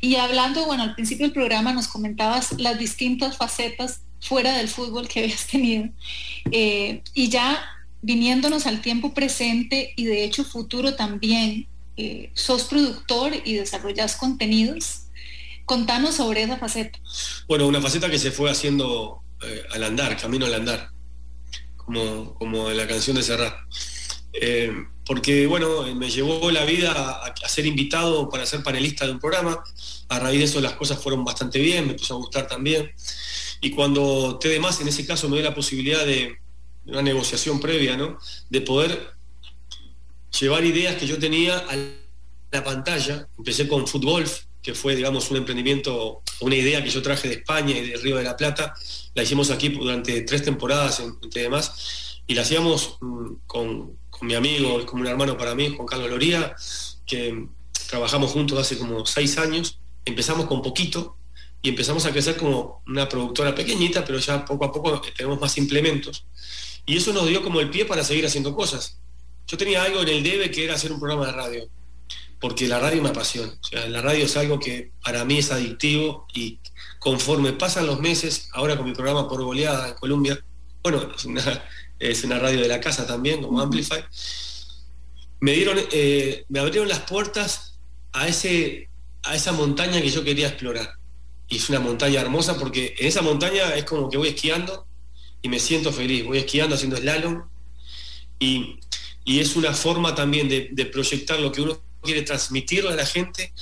Y 0.00 0.16
hablando, 0.16 0.66
bueno, 0.66 0.82
al 0.82 0.94
principio 0.94 1.26
del 1.26 1.32
programa 1.32 1.72
nos 1.72 1.88
comentabas 1.88 2.52
las 2.58 2.78
distintas 2.78 3.36
facetas 3.36 4.02
fuera 4.20 4.56
del 4.56 4.68
fútbol 4.68 5.08
que 5.08 5.20
habías 5.20 5.46
tenido. 5.46 5.88
Eh, 6.52 7.02
y 7.14 7.28
ya 7.28 7.62
viniéndonos 8.02 8.66
al 8.66 8.80
tiempo 8.80 9.12
presente 9.14 9.92
y 9.96 10.04
de 10.04 10.24
hecho 10.24 10.44
futuro 10.44 10.94
también, 10.94 11.66
eh, 12.00 12.30
sos 12.34 12.64
productor 12.64 13.32
y 13.44 13.54
desarrollas 13.54 14.16
contenidos. 14.16 15.02
Contanos 15.66 16.16
sobre 16.16 16.42
esa 16.42 16.56
faceta. 16.56 16.98
Bueno, 17.46 17.66
una 17.66 17.80
faceta 17.80 18.10
que 18.10 18.18
se 18.18 18.30
fue 18.30 18.50
haciendo 18.50 19.22
eh, 19.42 19.62
al 19.72 19.84
andar, 19.84 20.16
camino 20.16 20.46
al 20.46 20.54
andar, 20.54 20.90
como, 21.76 22.34
como 22.34 22.70
en 22.70 22.76
la 22.78 22.88
canción 22.88 23.16
de 23.16 23.22
Serrat. 23.22 23.54
Eh, 24.32 24.72
porque, 25.04 25.46
bueno, 25.46 25.82
me 25.94 26.08
llevó 26.08 26.50
la 26.50 26.64
vida 26.64 26.92
a, 26.92 27.48
ser 27.48 27.66
invitado 27.66 28.30
para 28.30 28.46
ser 28.46 28.62
panelista 28.62 29.04
de 29.04 29.12
un 29.12 29.18
programa. 29.18 29.62
A 30.08 30.18
raíz 30.18 30.38
de 30.38 30.44
eso 30.46 30.60
las 30.60 30.72
cosas 30.72 31.02
fueron 31.02 31.22
bastante 31.22 31.58
bien, 31.58 31.86
me 31.86 31.94
puso 31.94 32.14
a 32.14 32.18
gustar 32.18 32.46
también. 32.46 32.92
Y 33.60 33.72
cuando 33.72 34.38
te 34.38 34.48
demás, 34.48 34.80
en 34.80 34.88
ese 34.88 35.06
caso, 35.06 35.28
me 35.28 35.36
dio 35.36 35.44
la 35.44 35.54
posibilidad 35.54 36.06
de, 36.06 36.38
una 36.86 37.02
negociación 37.02 37.60
previa, 37.60 37.96
¿no? 37.96 38.18
De 38.48 38.60
poder 38.60 39.19
llevar 40.40 40.64
ideas 40.64 40.96
que 40.96 41.06
yo 41.06 41.18
tenía 41.18 41.58
a 41.58 41.76
la 42.50 42.64
pantalla. 42.64 43.28
Empecé 43.36 43.68
con 43.68 43.86
fútbol, 43.86 44.24
que 44.62 44.74
fue, 44.74 44.96
digamos, 44.96 45.30
un 45.30 45.38
emprendimiento, 45.38 46.22
una 46.40 46.56
idea 46.56 46.82
que 46.82 46.90
yo 46.90 47.02
traje 47.02 47.28
de 47.28 47.34
España 47.34 47.76
y 47.76 47.88
de 47.88 47.96
Río 47.96 48.16
de 48.16 48.24
la 48.24 48.36
Plata. 48.36 48.74
La 49.14 49.22
hicimos 49.22 49.50
aquí 49.50 49.68
durante 49.68 50.22
tres 50.22 50.42
temporadas, 50.42 51.00
entre 51.00 51.42
demás, 51.42 52.22
y 52.26 52.34
la 52.34 52.42
hacíamos 52.42 52.98
mm, 53.00 53.32
con, 53.46 53.98
mi 54.22 54.34
amigo, 54.34 54.84
como 54.84 55.02
un 55.02 55.08
hermano 55.08 55.36
para 55.38 55.54
mí, 55.54 55.72
Juan 55.74 55.86
Carlos 55.86 56.10
Loría, 56.10 56.54
que 57.06 57.46
trabajamos 57.88 58.32
juntos 58.32 58.58
hace 58.58 58.76
como 58.76 59.06
seis 59.06 59.38
años. 59.38 59.78
Empezamos 60.04 60.46
con 60.46 60.60
poquito 60.62 61.16
y 61.62 61.70
empezamos 61.70 62.04
a 62.04 62.12
crecer 62.12 62.36
como 62.36 62.82
una 62.86 63.08
productora 63.08 63.54
pequeñita, 63.54 64.04
pero 64.04 64.18
ya 64.18 64.44
poco 64.44 64.66
a 64.66 64.72
poco 64.72 65.00
tenemos 65.16 65.40
más 65.40 65.56
implementos. 65.56 66.26
Y 66.84 66.98
eso 66.98 67.12
nos 67.12 67.26
dio 67.28 67.42
como 67.42 67.60
el 67.60 67.70
pie 67.70 67.86
para 67.86 68.04
seguir 68.04 68.26
haciendo 68.26 68.54
cosas. 68.54 69.00
Yo 69.50 69.56
tenía 69.56 69.82
algo 69.82 70.02
en 70.02 70.08
el 70.08 70.22
debe 70.22 70.48
que 70.50 70.62
era 70.62 70.74
hacer 70.74 70.92
un 70.92 71.00
programa 71.00 71.26
de 71.26 71.32
radio 71.32 71.68
porque 72.38 72.68
la 72.68 72.78
radio 72.78 73.02
me 73.02 73.08
apasiona. 73.08 73.52
O 73.60 73.64
sea, 73.64 73.88
la 73.88 74.00
radio 74.00 74.24
es 74.24 74.36
algo 74.36 74.60
que 74.60 74.92
para 75.02 75.24
mí 75.24 75.38
es 75.38 75.50
adictivo 75.50 76.26
y 76.32 76.60
conforme 77.00 77.52
pasan 77.52 77.86
los 77.86 77.98
meses, 77.98 78.48
ahora 78.52 78.76
con 78.76 78.86
mi 78.86 78.92
programa 78.92 79.28
por 79.28 79.42
goleada 79.42 79.88
en 79.88 79.94
Colombia, 79.94 80.42
bueno, 80.82 81.10
es 81.98 82.24
una, 82.24 82.38
radio 82.38 82.60
de 82.60 82.68
la 82.68 82.80
casa 82.80 83.06
también, 83.06 83.42
como 83.42 83.60
Amplify, 83.60 84.04
me 85.40 85.52
dieron, 85.52 85.78
eh, 85.90 86.44
me 86.48 86.60
abrieron 86.60 86.88
las 86.88 87.00
puertas 87.00 87.78
a, 88.12 88.28
ese, 88.28 88.88
a 89.24 89.34
esa 89.34 89.52
montaña 89.52 90.00
que 90.00 90.10
yo 90.10 90.22
quería 90.22 90.48
explorar. 90.48 90.94
Y 91.48 91.56
es 91.56 91.68
una 91.68 91.80
montaña 91.80 92.20
hermosa 92.20 92.56
porque 92.56 92.94
en 92.98 93.08
esa 93.08 93.20
montaña 93.20 93.74
es 93.74 93.84
como 93.84 94.08
que 94.08 94.16
voy 94.16 94.28
esquiando 94.28 94.86
y 95.42 95.48
me 95.48 95.58
siento 95.58 95.92
feliz. 95.92 96.24
Voy 96.24 96.38
esquiando, 96.38 96.76
haciendo 96.76 96.96
slalom 96.96 97.42
y, 98.38 98.78
y 99.24 99.40
es 99.40 99.56
una 99.56 99.72
forma 99.72 100.14
también 100.14 100.48
de, 100.48 100.86
proyectar 100.86 101.38
lo 101.40 101.52
que 101.52 101.60
uno 101.60 101.80
quiere 102.02 102.22
transmitirlo 102.22 102.90
a 102.90 102.94
la 102.94 103.06
gente 103.06 103.52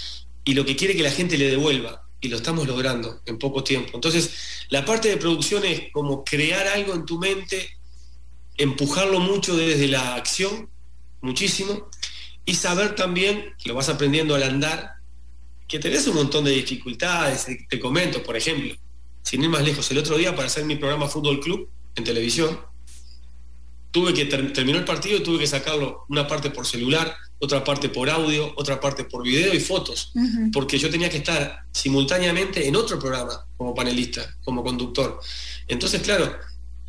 y 0.44 0.54
lo 0.54 0.64
que 0.64 0.76
quiere 0.76 0.96
que 0.96 1.02
la 1.02 1.10
gente 1.10 1.36
le 1.36 1.50
devuelva. 1.50 2.04
Y 2.20 2.28
lo 2.28 2.36
estamos 2.36 2.66
logrando 2.66 3.20
en 3.26 3.38
poco 3.38 3.62
tiempo. 3.62 3.92
Entonces, 3.94 4.30
la 4.70 4.84
parte 4.84 5.08
de 5.08 5.18
producción 5.18 5.64
es 5.64 5.92
como 5.92 6.24
crear 6.24 6.66
algo 6.66 6.94
en 6.94 7.06
tu 7.06 7.18
mente, 7.18 7.78
empujarlo 8.56 9.20
mucho 9.20 9.56
desde 9.56 9.86
la 9.86 10.16
acción, 10.16 10.68
muchísimo, 11.20 11.88
y 12.44 12.54
saber 12.54 12.96
también, 12.96 13.54
lo 13.66 13.74
vas 13.74 13.88
aprendiendo 13.88 14.34
al 14.34 14.42
andar, 14.42 14.94
que 15.68 15.78
tenés 15.78 16.06
un 16.08 16.16
montón 16.16 16.44
de 16.44 16.52
dificultades. 16.52 17.46
Te 17.68 17.78
comento, 17.78 18.22
por 18.22 18.36
ejemplo, 18.36 18.74
sin 19.22 19.42
ir 19.42 19.50
más 19.50 19.62
lejos, 19.62 19.88
el 19.90 19.98
otro 19.98 20.16
día 20.16 20.34
para 20.34 20.46
hacer 20.46 20.64
mi 20.64 20.76
programa 20.76 21.08
Fútbol 21.08 21.38
Club 21.40 21.68
en 21.94 22.04
televisión, 22.04 22.58
tuve 23.90 24.12
que 24.14 24.26
terminar 24.26 24.80
el 24.80 24.84
partido 24.84 25.22
tuve 25.22 25.38
que 25.38 25.46
sacarlo 25.46 26.04
una 26.08 26.26
parte 26.26 26.50
por 26.50 26.66
celular, 26.66 27.14
otra 27.38 27.64
parte 27.64 27.88
por 27.88 28.10
audio, 28.10 28.52
otra 28.56 28.80
parte 28.80 29.04
por 29.04 29.22
video 29.22 29.54
y 29.54 29.60
fotos, 29.60 30.12
porque 30.52 30.78
yo 30.78 30.90
tenía 30.90 31.08
que 31.08 31.18
estar 31.18 31.60
simultáneamente 31.72 32.66
en 32.66 32.76
otro 32.76 32.98
programa 32.98 33.46
como 33.56 33.74
panelista, 33.74 34.36
como 34.44 34.62
conductor. 34.62 35.20
Entonces, 35.68 36.02
claro, 36.02 36.34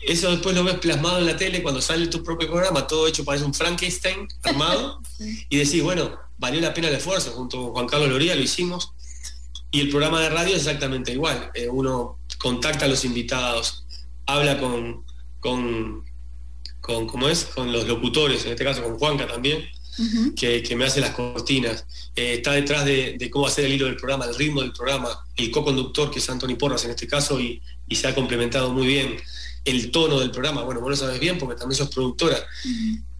eso 0.01 0.31
después 0.31 0.55
lo 0.55 0.63
ves 0.63 0.75
plasmado 0.75 1.19
en 1.19 1.25
la 1.25 1.37
tele 1.37 1.61
cuando 1.61 1.81
sale 1.81 2.07
tu 2.07 2.23
propio 2.23 2.47
programa, 2.47 2.87
todo 2.87 3.07
hecho 3.07 3.25
parece 3.25 3.45
un 3.45 3.53
Frankenstein 3.53 4.27
armado, 4.43 5.01
y 5.49 5.57
decís, 5.57 5.83
bueno, 5.83 6.17
valió 6.37 6.61
la 6.61 6.73
pena 6.73 6.87
el 6.87 6.95
esfuerzo, 6.95 7.31
junto 7.31 7.57
con 7.61 7.71
Juan 7.73 7.87
Carlos 7.87 8.09
Loría 8.09 8.35
lo 8.35 8.41
hicimos, 8.41 8.93
y 9.71 9.81
el 9.81 9.89
programa 9.89 10.21
de 10.21 10.29
radio 10.29 10.55
es 10.55 10.65
exactamente 10.65 11.11
igual, 11.11 11.51
eh, 11.53 11.67
uno 11.69 12.19
contacta 12.39 12.85
a 12.85 12.87
los 12.87 13.05
invitados, 13.05 13.85
habla 14.25 14.59
con, 14.59 15.05
con, 15.39 16.05
con, 16.82 17.07
¿cómo 17.07 17.30
es? 17.30 17.45
con 17.45 17.71
los 17.71 17.88
locutores, 17.88 18.45
en 18.45 18.51
este 18.51 18.63
caso 18.63 18.84
con 18.84 18.97
Juanca 18.97 19.27
también, 19.27 19.67
que, 20.36 20.75
me 20.75 20.86
hace 20.86 21.01
las 21.01 21.11
cortinas. 21.11 21.86
Eh, 22.15 22.36
está 22.36 22.53
detrás 22.53 22.86
de, 22.86 23.30
cómo 23.32 23.47
hacer 23.47 23.65
el 23.65 23.73
hilo 23.73 23.86
del 23.86 23.97
programa, 23.97 24.25
el 24.25 24.36
ritmo 24.36 24.61
del 24.61 24.71
programa, 24.71 25.09
el 25.36 25.51
co-conductor, 25.51 26.09
que 26.09 26.19
es 26.19 26.30
Anthony 26.30 26.55
Porras 26.57 26.86
en 26.86 26.91
este 26.91 27.07
caso, 27.07 27.39
y, 27.39 27.61
se 27.91 28.07
ha 28.07 28.15
complementado 28.15 28.71
muy 28.71 28.88
bien. 28.88 29.17
El 29.65 29.91
tono 29.91 30.19
del 30.19 30.32
programa, 30.32 30.61
bueno, 30.61 30.80
vos 30.80 30.91
lo 30.91 30.95
sabes 30.95 31.19
bien 31.19 31.38
porque 31.38 31.59
también 31.59 31.77
sos 31.77 31.89
productora. 31.89 32.38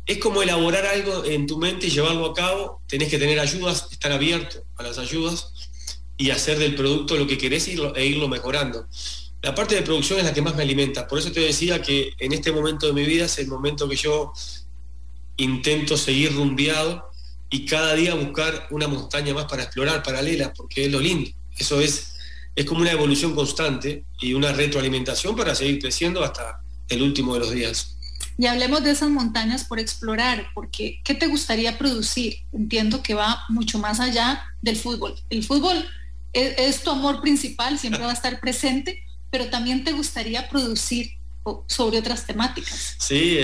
Es 0.06 0.18
como 0.20 0.42
elaborar 0.42 0.86
algo 0.86 1.26
en 1.26 1.48
tu 1.48 1.58
mente 1.58 1.88
y 1.88 1.90
llevarlo 1.90 2.26
a 2.28 2.34
cabo, 2.34 2.82
tenés 2.88 3.10
que 3.10 3.20
tener 3.20 3.40
ayudas, 3.40 3.88
estar 3.92 4.12
abierto 4.12 4.64
a 4.78 4.84
las 4.84 4.98
ayudas 4.98 5.54
y 6.18 6.32
hacer 6.32 6.60
del 6.60 6.76
producto 6.76 7.16
lo 7.16 7.28
que 7.28 7.38
querés 7.38 7.68
e 7.68 8.06
irlo 8.06 8.28
mejorando. 8.28 8.88
La 9.42 9.56
parte 9.56 9.76
de 9.76 9.82
producción 9.82 10.20
es 10.20 10.26
la 10.26 10.34
que 10.34 10.42
más 10.42 10.56
me 10.56 10.64
alimenta. 10.64 11.08
Por 11.08 11.20
eso 11.20 11.32
te 11.32 11.40
decía 11.40 11.82
que 11.82 12.14
en 12.20 12.34
este 12.34 12.52
momento 12.52 12.88
de 12.88 12.94
mi 12.94 13.06
vida 13.06 13.26
es 13.26 13.38
el 13.40 13.48
momento 13.48 13.88
que 13.88 13.96
yo 13.96 14.34
intento 15.38 15.98
seguir 15.98 16.34
rumbeado 16.36 17.10
y 17.50 17.66
cada 17.66 17.94
día 17.94 18.14
buscar 18.14 18.68
una 18.72 18.88
montaña 18.88 19.34
más 19.34 19.46
para 19.46 19.64
explorar, 19.64 20.04
paralela, 20.04 20.54
porque 20.54 20.86
es 20.86 20.92
lo 20.92 21.00
lindo. 21.00 21.32
Eso 21.58 21.80
es, 21.80 22.14
es 22.56 22.66
como 22.66 22.82
una 22.82 22.92
evolución 22.92 23.34
constante 23.34 24.04
y 24.20 24.34
una 24.34 24.52
retroalimentación 24.52 25.36
para 25.36 25.56
seguir 25.56 25.80
creciendo 25.80 26.24
hasta 26.24 26.62
el 26.90 27.02
último 27.02 27.34
de 27.34 27.40
los 27.40 27.52
días. 27.52 27.96
Y 28.38 28.46
hablemos 28.46 28.84
de 28.84 28.92
esas 28.92 29.10
montañas 29.10 29.66
por 29.66 29.80
explorar, 29.80 30.48
porque 30.54 31.02
¿qué 31.04 31.14
te 31.14 31.28
gustaría 31.28 31.78
producir? 31.78 32.38
Entiendo 32.54 33.04
que 33.04 33.14
va 33.14 33.44
mucho 33.50 33.80
más 33.80 34.00
allá 34.00 34.46
del 34.62 34.78
fútbol. 34.78 35.16
El 35.30 35.44
fútbol 35.44 35.86
es, 36.32 36.82
tu 36.84 36.92
amor 36.92 37.22
principal, 37.22 37.78
siempre 37.78 38.04
va 38.04 38.12
a 38.12 38.14
estar 38.14 38.40
presente, 38.40 39.04
pero 39.32 39.50
también 39.50 39.84
te 39.84 39.92
gustaría 39.92 40.48
producir 40.50 41.20
sobre 41.68 42.00
otras 42.00 42.26
temáticas. 42.26 42.96
Sí, 43.00 43.40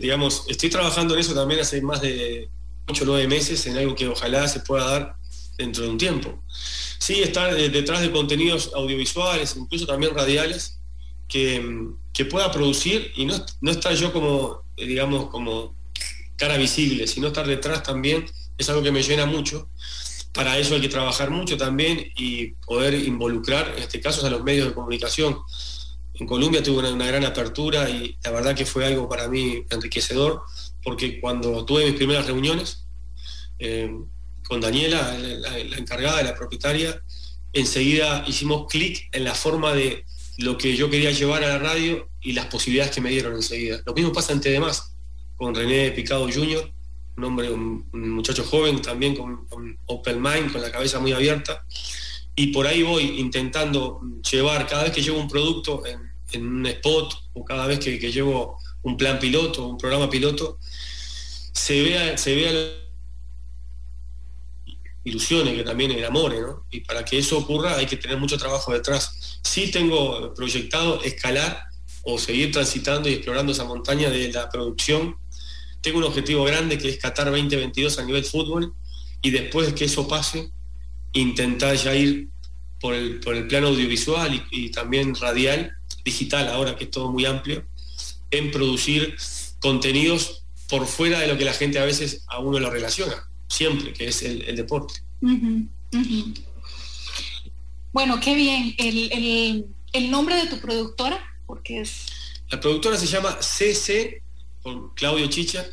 digamos, 0.00 0.44
estoy 0.48 0.70
trabajando 0.70 1.14
en 1.14 1.20
eso 1.20 1.34
también 1.34 1.60
hace 1.60 1.80
más 1.82 2.00
de 2.00 2.48
8 2.88 3.04
o 3.04 3.06
9 3.06 3.28
meses, 3.28 3.66
en 3.66 3.76
algo 3.76 3.94
que 3.94 4.08
ojalá 4.08 4.48
se 4.48 4.60
pueda 4.60 4.84
dar 4.84 5.16
dentro 5.56 5.84
de 5.84 5.90
un 5.90 5.98
tiempo. 5.98 6.42
Sí, 6.98 7.22
estar 7.22 7.54
detrás 7.54 8.00
de 8.00 8.10
contenidos 8.10 8.72
audiovisuales, 8.74 9.56
incluso 9.56 9.86
también 9.86 10.14
radiales, 10.14 10.80
que, 11.28 11.86
pueda 12.28 12.50
producir 12.50 13.12
y 13.14 13.26
no, 13.26 13.46
no 13.60 13.70
estar 13.70 13.94
yo 13.94 14.12
como, 14.12 14.64
digamos, 14.76 15.30
como 15.30 15.76
cara 16.36 16.56
visible, 16.56 17.06
sino 17.06 17.28
estar 17.28 17.46
detrás 17.46 17.84
también, 17.84 18.26
es 18.56 18.68
algo 18.68 18.82
que 18.82 18.90
me 18.90 19.04
llena 19.04 19.24
mucho. 19.24 19.70
Para 20.38 20.56
eso 20.56 20.76
hay 20.76 20.80
que 20.80 20.88
trabajar 20.88 21.30
mucho 21.30 21.56
también 21.56 22.12
y 22.16 22.52
poder 22.64 22.94
involucrar, 22.94 23.74
en 23.76 23.82
este 23.82 24.00
caso, 24.00 24.24
a 24.24 24.30
los 24.30 24.44
medios 24.44 24.68
de 24.68 24.74
comunicación. 24.74 25.36
En 26.14 26.26
Colombia 26.28 26.62
tuve 26.62 26.92
una, 26.92 27.06
gran 27.06 27.24
apertura 27.24 27.90
y 27.90 28.16
la 28.22 28.30
verdad 28.30 28.54
que 28.54 28.64
fue 28.64 28.86
algo 28.86 29.08
para 29.08 29.26
mí 29.26 29.64
enriquecedor, 29.68 30.42
porque 30.84 31.20
cuando 31.20 31.64
tuve 31.64 31.86
mis 31.86 31.94
primeras 31.94 32.26
reuniones 32.26 32.86
eh, 33.58 33.90
con 34.46 34.60
Daniela, 34.60 35.18
la, 35.18 35.58
la 35.58 35.76
encargada, 35.76 36.22
la 36.22 36.36
propietaria, 36.36 37.02
enseguida 37.52 38.24
hicimos 38.28 38.68
clic 38.70 39.08
en 39.10 39.24
la 39.24 39.34
forma 39.34 39.74
de, 39.74 40.04
lo 40.38 40.56
que 40.56 40.76
yo 40.76 40.88
quería 40.88 41.10
llevar 41.10 41.42
a 41.42 41.48
la 41.48 41.58
radio 41.58 42.08
y 42.20 42.32
las 42.32 42.46
posibilidades 42.46 42.94
que 42.94 43.00
me 43.00 43.10
dieron 43.10 43.34
enseguida. 43.34 43.82
Lo 43.84 43.92
mismo 43.92 44.12
pasa 44.12 44.32
en 44.32 44.40
TDMás, 44.40 44.94
con 45.36 45.52
René 45.52 45.90
Picado 45.90 46.28
Jr., 46.32 46.72
un 47.18 47.24
hombre, 47.24 47.50
un, 47.50 47.84
muchacho 47.92 48.44
joven 48.44 48.80
también 48.80 49.14
con, 49.14 49.46
open 49.86 50.22
mind, 50.22 50.52
con 50.52 50.62
la 50.62 50.70
cabeza 50.70 51.00
muy 51.00 51.12
abierta. 51.12 51.64
Y 52.34 52.48
por 52.48 52.66
ahí 52.66 52.82
voy 52.82 53.18
intentando 53.18 54.00
llevar, 54.30 54.66
cada 54.66 54.84
vez 54.84 54.92
que 54.92 55.02
llevo 55.02 55.18
un 55.18 55.28
producto 55.28 55.82
en, 55.84 56.08
un 56.40 56.66
spot 56.66 57.14
o 57.34 57.44
cada 57.44 57.66
vez 57.66 57.80
que, 57.80 57.98
llevo 57.98 58.58
un 58.82 58.96
plan 58.96 59.18
piloto, 59.18 59.66
un 59.66 59.78
programa 59.78 60.08
piloto, 60.08 60.58
se 61.52 61.82
vea, 61.82 62.16
se 62.16 62.34
vea 62.34 62.52
ilusiones, 65.04 65.54
que 65.54 65.64
también 65.64 65.90
enamore, 65.90 66.40
¿no? 66.40 66.66
Y 66.70 66.80
para 66.80 67.04
que 67.04 67.18
eso 67.18 67.38
ocurra 67.38 67.76
hay 67.76 67.86
que 67.86 67.96
tener 67.96 68.18
mucho 68.18 68.38
trabajo 68.38 68.72
detrás. 68.72 69.40
Sí 69.42 69.70
tengo 69.70 70.32
proyectado 70.34 71.02
escalar 71.02 71.64
o 72.02 72.18
seguir 72.18 72.52
transitando 72.52 73.08
y 73.08 73.14
explorando 73.14 73.52
esa 73.52 73.64
montaña 73.64 74.10
de 74.10 74.32
la 74.32 74.48
producción. 74.48 75.16
Tengo 75.80 75.98
un 75.98 76.04
objetivo 76.04 76.44
grande 76.44 76.78
que 76.78 76.88
es 76.88 76.98
Qatar 76.98 77.30
2022 77.30 77.98
a 77.98 78.04
nivel 78.04 78.24
fútbol 78.24 78.74
y 79.22 79.30
después 79.30 79.68
de 79.68 79.74
que 79.74 79.84
eso 79.84 80.06
pase, 80.06 80.50
intentar 81.12 81.76
ya 81.76 81.94
ir 81.94 82.28
por 82.80 82.94
el, 82.94 83.20
por 83.20 83.34
el 83.34 83.46
plano 83.46 83.68
audiovisual 83.68 84.46
y, 84.50 84.70
también 84.70 85.14
radial, 85.14 85.76
digital 86.04 86.48
ahora 86.48 86.76
que 86.76 86.84
es 86.84 86.90
todo 86.90 87.10
muy 87.10 87.24
amplio, 87.24 87.66
en 88.30 88.50
producir 88.50 89.16
contenidos 89.60 90.44
por 90.68 90.86
fuera 90.86 91.20
de 91.20 91.26
lo 91.26 91.38
que 91.38 91.44
la 91.44 91.54
gente 91.54 91.78
a 91.78 91.84
veces 91.84 92.24
a 92.28 92.38
uno 92.38 92.58
lo 92.58 92.70
relaciona 92.70 93.28
siempre, 93.48 93.92
que 93.92 94.08
es 94.08 94.22
el, 94.22 94.54
deporte. 94.54 95.02
Bueno, 97.92 98.20
qué 98.20 98.34
bien. 98.34 98.74
El, 98.78 100.10
nombre 100.10 100.36
de 100.36 100.46
tu 100.46 100.60
productora, 100.60 101.18
porque 101.46 101.80
es... 101.80 102.06
La 102.50 102.60
productora 102.60 102.96
se 102.96 103.06
llama 103.06 103.38
CC, 103.40 104.22
por 104.62 104.94
Claudio 104.94 105.26
Chicha, 105.28 105.66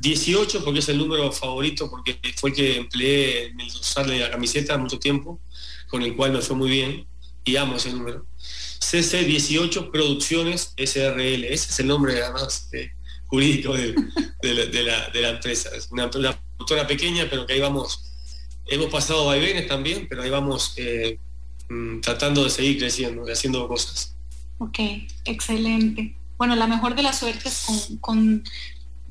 18 0.00 0.64
porque 0.64 0.80
es 0.80 0.88
el 0.88 0.98
número 0.98 1.30
favorito, 1.32 1.90
porque 1.90 2.18
fue 2.36 2.50
el 2.50 2.56
que 2.56 2.76
empleé 2.76 3.46
en 3.46 3.60
el 3.60 3.66
usarle 3.68 4.18
la 4.18 4.30
camiseta 4.30 4.76
mucho 4.78 4.98
tiempo, 4.98 5.40
con 5.88 6.02
el 6.02 6.14
cual 6.16 6.32
me 6.32 6.40
fue 6.40 6.56
muy 6.56 6.70
bien, 6.70 7.06
y 7.44 7.56
amo 7.56 7.76
ese 7.76 7.92
número. 7.92 8.26
CC 8.38 9.24
18 9.24 9.90
Producciones 9.90 10.74
SRL, 10.76 11.44
ese 11.44 11.70
es 11.70 11.80
el 11.80 11.86
nombre 11.86 12.22
además 12.22 12.68
jurídico 13.26 13.74
de, 14.42 14.82
la, 15.14 15.30
empresa. 15.30 15.70
Es 15.74 15.90
una, 15.90 16.10
productora 16.10 16.86
pequeña, 16.86 17.26
pero 17.30 17.46
que 17.46 17.54
ahí 17.54 17.60
vamos, 17.60 18.12
hemos 18.66 18.86
pasado 18.86 19.26
vaivenes 19.26 19.66
también, 19.66 20.06
pero 20.08 20.22
ahí 20.22 20.30
vamos 20.30 20.74
eh, 20.76 21.18
mm, 21.68 22.00
tratando 22.00 22.44
de 22.44 22.50
seguir 22.50 22.78
creciendo, 22.78 23.28
y 23.28 23.32
haciendo 23.32 23.66
cosas. 23.68 24.16
Ok, 24.58 24.78
excelente. 25.24 26.15
Bueno, 26.38 26.54
la 26.56 26.66
mejor 26.66 26.94
de 26.94 27.02
las 27.02 27.18
suertes 27.18 27.64
con, 27.66 27.98
con 27.98 28.44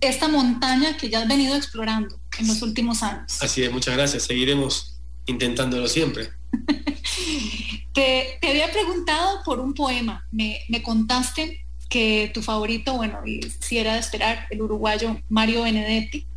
esta 0.01 0.27
montaña 0.27 0.97
que 0.97 1.09
ya 1.09 1.21
has 1.21 1.27
venido 1.27 1.55
explorando 1.55 2.19
en 2.37 2.47
los 2.47 2.61
últimos 2.61 3.03
años. 3.03 3.41
Así 3.41 3.63
es, 3.63 3.71
muchas 3.71 3.95
gracias. 3.95 4.23
Seguiremos 4.23 4.99
intentándolo 5.25 5.87
siempre. 5.87 6.29
te, 7.93 8.39
había 8.47 8.71
preguntado 8.71 9.41
por 9.43 9.59
un 9.59 9.73
poema. 9.73 10.27
Me, 10.31 10.59
me, 10.69 10.83
contaste 10.83 11.65
que 11.89 12.31
tu 12.33 12.41
favorito, 12.41 12.93
bueno, 12.93 13.19
y 13.25 13.41
si 13.59 13.77
era 13.77 13.93
de 13.93 13.99
esperar, 13.99 14.47
el 14.49 14.61
uruguayo 14.61 15.19
Mario 15.29 15.63
Benedetti. 15.63 16.27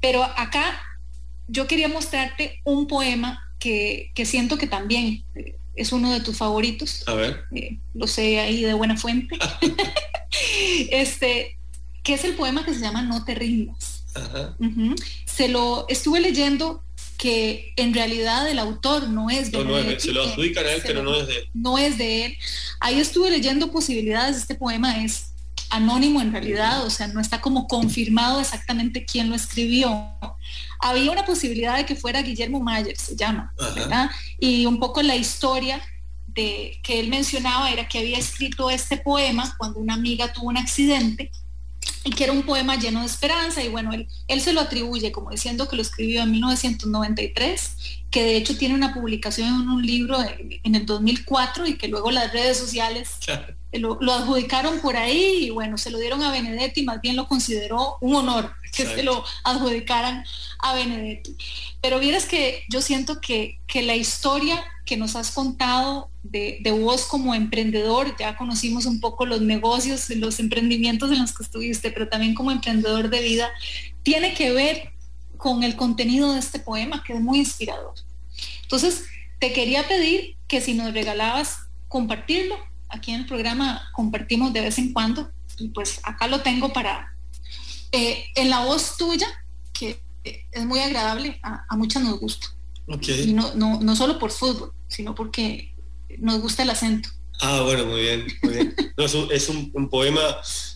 Pero 0.00 0.24
acá 0.24 0.80
yo 1.48 1.66
quería 1.66 1.88
mostrarte 1.88 2.60
un 2.64 2.86
poema 2.86 3.42
que, 3.58 4.12
siento 4.24 4.56
que 4.56 4.66
también 4.66 5.24
eh, 5.34 5.56
es 5.74 5.92
uno 5.92 6.12
de 6.12 6.20
tus 6.20 6.36
favoritos. 6.36 7.02
A 7.06 7.14
ver. 7.14 7.44
Eh, 7.54 7.78
lo 7.94 8.06
sé 8.06 8.40
ahí 8.40 8.62
de 8.62 8.74
buena 8.74 8.96
fuente. 8.96 9.38
este, 10.90 11.58
que 12.02 12.14
es 12.14 12.24
el 12.24 12.34
poema 12.34 12.64
que 12.64 12.74
se 12.74 12.80
llama 12.80 13.02
No 13.02 13.24
te 13.24 13.34
rindas. 13.34 14.04
Se 15.24 15.48
lo 15.48 15.86
estuve 15.88 16.20
leyendo 16.20 16.82
que 17.16 17.74
en 17.76 17.92
realidad 17.94 18.48
el 18.48 18.58
autor 18.58 19.08
no 19.08 19.30
es 19.30 19.52
de 19.52 19.62
no, 19.62 20.00
se 20.00 20.12
lo 20.12 20.22
adjudican 20.22 20.64
a 20.64 20.72
él, 20.72 20.82
pero 20.84 21.02
no 21.02 21.14
es 21.14 21.26
de 21.26 21.36
él. 21.36 21.50
No 21.52 21.78
es 21.78 21.98
de 21.98 22.24
él. 22.24 22.38
Ahí 22.80 22.98
estuve 22.98 23.30
leyendo 23.30 23.70
posibilidades. 23.70 24.38
Este 24.38 24.54
poema 24.54 25.04
es 25.04 25.29
anónimo 25.70 26.20
en 26.20 26.32
realidad, 26.32 26.84
o 26.84 26.90
sea, 26.90 27.06
no 27.08 27.20
está 27.20 27.40
como 27.40 27.66
confirmado 27.66 28.40
exactamente 28.40 29.04
quién 29.04 29.30
lo 29.30 29.36
escribió. 29.36 30.16
Había 30.80 31.10
una 31.10 31.24
posibilidad 31.24 31.76
de 31.76 31.86
que 31.86 31.94
fuera 31.94 32.22
Guillermo 32.22 32.60
Mayer, 32.60 32.96
se 32.96 33.16
llama, 33.16 33.54
¿verdad? 33.74 34.10
Y 34.38 34.66
un 34.66 34.78
poco 34.78 35.00
la 35.02 35.16
historia 35.16 35.80
de 36.26 36.78
que 36.82 37.00
él 37.00 37.08
mencionaba 37.08 37.70
era 37.70 37.88
que 37.88 37.98
había 37.98 38.18
escrito 38.18 38.70
este 38.70 38.96
poema 38.96 39.54
cuando 39.58 39.78
una 39.78 39.94
amiga 39.94 40.32
tuvo 40.32 40.48
un 40.48 40.56
accidente 40.56 41.30
y 42.04 42.10
que 42.10 42.24
era 42.24 42.32
un 42.32 42.42
poema 42.42 42.76
lleno 42.76 43.00
de 43.00 43.06
esperanza 43.06 43.62
y 43.62 43.68
bueno, 43.68 43.92
él, 43.92 44.08
él 44.28 44.40
se 44.40 44.52
lo 44.52 44.60
atribuye 44.60 45.12
como 45.12 45.30
diciendo 45.30 45.68
que 45.68 45.76
lo 45.76 45.82
escribió 45.82 46.22
en 46.22 46.30
1993, 46.32 47.99
que 48.10 48.24
de 48.24 48.36
hecho 48.36 48.58
tiene 48.58 48.74
una 48.74 48.92
publicación 48.92 49.48
en 49.48 49.68
un 49.68 49.86
libro 49.86 50.18
en, 50.20 50.74
el 50.74 50.84
2004 50.84 51.66
y 51.66 51.76
que 51.76 51.88
luego 51.88 52.10
las 52.10 52.32
redes 52.32 52.56
sociales 52.56 53.10
lo, 53.72 53.98
adjudicaron 54.12 54.80
por 54.80 54.96
ahí 54.96 55.44
y 55.44 55.50
bueno, 55.50 55.78
se 55.78 55.90
lo 55.90 55.98
dieron 55.98 56.22
a 56.22 56.32
Benedetti, 56.32 56.82
más 56.82 57.00
bien 57.00 57.14
lo 57.14 57.28
consideró 57.28 57.98
un 58.00 58.16
honor 58.16 58.52
que 58.72 58.84
se 58.84 59.02
lo 59.02 59.24
adjudicaran 59.44 60.24
a 60.58 60.74
Benedetti. 60.74 61.36
Pero 61.80 62.00
vieras 62.00 62.26
que 62.26 62.64
yo 62.68 62.82
siento 62.82 63.20
que, 63.20 63.60
que 63.66 63.82
la 63.82 63.94
historia 63.94 64.62
que 64.84 64.96
nos 64.96 65.14
has 65.14 65.30
contado 65.30 66.10
de, 66.24 66.58
de, 66.62 66.72
vos 66.72 67.06
como 67.06 67.34
emprendedor, 67.34 68.16
ya 68.18 68.36
conocimos 68.36 68.86
un 68.86 68.98
poco 68.98 69.24
los 69.24 69.40
negocios, 69.40 70.10
los 70.10 70.40
emprendimientos 70.40 71.12
en 71.12 71.20
los 71.20 71.32
que 71.32 71.44
estuviste, 71.44 71.92
pero 71.92 72.08
también 72.08 72.34
como 72.34 72.50
emprendedor 72.50 73.08
de 73.08 73.22
vida, 73.22 73.50
tiene 74.02 74.34
que 74.34 74.50
ver 74.50 74.92
con 75.40 75.62
el 75.62 75.76
contenido 75.76 76.32
de 76.32 76.38
este 76.38 76.58
poema, 76.58 77.02
que 77.02 77.14
es 77.14 77.20
muy 77.20 77.38
inspirador. 77.38 77.94
Entonces, 78.62 79.04
te 79.38 79.52
quería 79.52 79.88
pedir 79.88 80.36
que 80.46 80.60
si 80.60 80.74
nos 80.74 80.92
regalabas 80.92 81.56
compartirlo 81.88 82.56
aquí 82.88 83.12
en 83.12 83.20
el 83.20 83.26
programa 83.26 83.90
compartimos 83.94 84.52
de 84.52 84.60
vez 84.60 84.78
en 84.78 84.92
cuando 84.92 85.30
y 85.58 85.68
pues 85.68 86.00
acá 86.02 86.26
lo 86.26 86.42
tengo 86.42 86.72
para, 86.72 87.14
eh, 87.92 88.24
en 88.34 88.50
la 88.50 88.64
voz 88.64 88.96
tuya, 88.96 89.26
que 89.72 90.02
es 90.24 90.64
muy 90.64 90.80
agradable, 90.80 91.38
a, 91.42 91.64
a 91.68 91.76
muchas 91.76 92.02
nos 92.02 92.18
gusta. 92.20 92.48
Y 93.26 93.32
no, 93.32 93.54
no, 93.54 93.96
solo 93.96 94.18
por 94.18 94.32
fútbol, 94.32 94.72
sino 94.88 95.14
porque 95.14 95.74
nos 96.18 96.40
gusta 96.40 96.64
el 96.64 96.70
acento. 96.70 97.08
Ah, 97.40 97.62
bueno, 97.62 97.86
muy 97.86 98.00
bien, 98.00 98.26
muy 98.42 98.52
bien. 98.52 98.74
es 99.30 99.48
un, 99.48 99.88
poema 99.88 100.20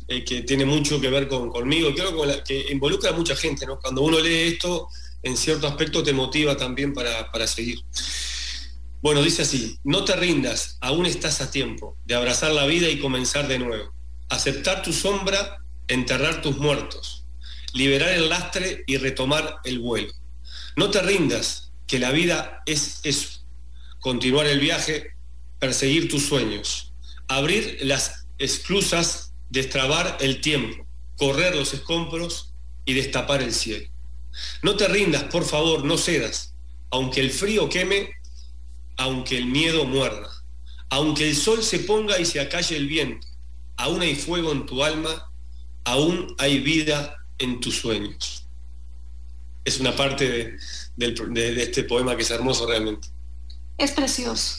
eh, 0.08 0.24
que 0.24 0.42
tiene 0.42 0.64
mucho 0.64 1.00
que 1.00 1.08
ver 1.08 1.28
con, 1.28 1.48
conmigo, 1.48 1.94
creo 1.94 2.44
que, 2.44 2.66
involucra 2.70 3.10
a 3.10 3.14
mucha 3.14 3.34
gente, 3.34 3.66
¿no? 3.66 3.78
Cuando 3.78 4.02
uno 4.02 4.20
lee 4.20 4.52
esto, 4.52 4.88
en 5.22 5.36
cierto 5.36 5.66
aspecto 5.66 6.02
te 6.02 6.12
motiva 6.12 6.56
también 6.56 6.92
para, 6.92 7.30
para 7.30 7.46
seguir. 7.46 7.78
Bueno, 9.00 9.22
dice 9.22 9.42
así, 9.42 9.78
no 9.84 10.04
te 10.04 10.16
rindas, 10.16 10.78
aún 10.80 11.04
estás 11.04 11.40
a 11.40 11.50
tiempo 11.50 11.96
de 12.06 12.14
abrazar 12.14 12.52
la 12.52 12.66
vida 12.66 12.88
y 12.88 12.98
comenzar 12.98 13.48
de 13.48 13.58
nuevo. 13.58 13.92
Aceptar 14.30 14.82
tu 14.82 14.92
sombra, 14.92 15.58
enterrar 15.88 16.40
tus 16.40 16.56
muertos, 16.56 17.26
liberar 17.74 18.10
el 18.14 18.30
lastre 18.30 18.82
y 18.86 18.96
retomar 18.96 19.56
el 19.64 19.78
vuelo. 19.78 20.12
No 20.76 20.90
te 20.90 21.02
rindas, 21.02 21.72
que 21.86 21.98
la 21.98 22.12
vida 22.12 22.62
es 22.66 23.00
eso. 23.02 23.44
Continuar 24.00 24.46
el 24.46 24.60
viaje, 24.60 25.12
perseguir 25.58 26.08
tus 26.08 26.24
sueños, 26.24 26.94
abrir 27.28 27.78
las 27.82 28.26
esclusas, 28.38 29.33
destrabar 29.54 30.18
el 30.20 30.40
tiempo, 30.40 30.84
correr 31.16 31.54
los 31.54 31.72
escombros 31.72 32.52
y 32.84 32.92
destapar 32.92 33.40
el 33.40 33.54
cielo. 33.54 33.88
No 34.62 34.76
te 34.76 34.88
rindas, 34.88 35.22
por 35.24 35.44
favor, 35.44 35.84
no 35.84 35.96
cedas, 35.96 36.54
aunque 36.90 37.20
el 37.20 37.30
frío 37.30 37.68
queme, 37.68 38.10
aunque 38.96 39.38
el 39.38 39.46
miedo 39.46 39.84
muerda, 39.84 40.28
aunque 40.90 41.28
el 41.28 41.36
sol 41.36 41.62
se 41.62 41.78
ponga 41.78 42.18
y 42.18 42.26
se 42.26 42.40
acalle 42.40 42.76
el 42.76 42.88
viento, 42.88 43.26
aún 43.76 44.02
hay 44.02 44.16
fuego 44.16 44.50
en 44.50 44.66
tu 44.66 44.82
alma, 44.82 45.30
aún 45.84 46.34
hay 46.38 46.58
vida 46.58 47.16
en 47.38 47.60
tus 47.60 47.76
sueños. 47.76 48.48
Es 49.64 49.78
una 49.78 49.94
parte 49.94 50.58
de, 50.96 51.62
este 51.62 51.84
poema 51.84 52.16
que 52.16 52.22
es 52.22 52.30
hermoso 52.30 52.66
realmente. 52.66 53.08
Es 53.78 53.92
precioso. 53.92 54.56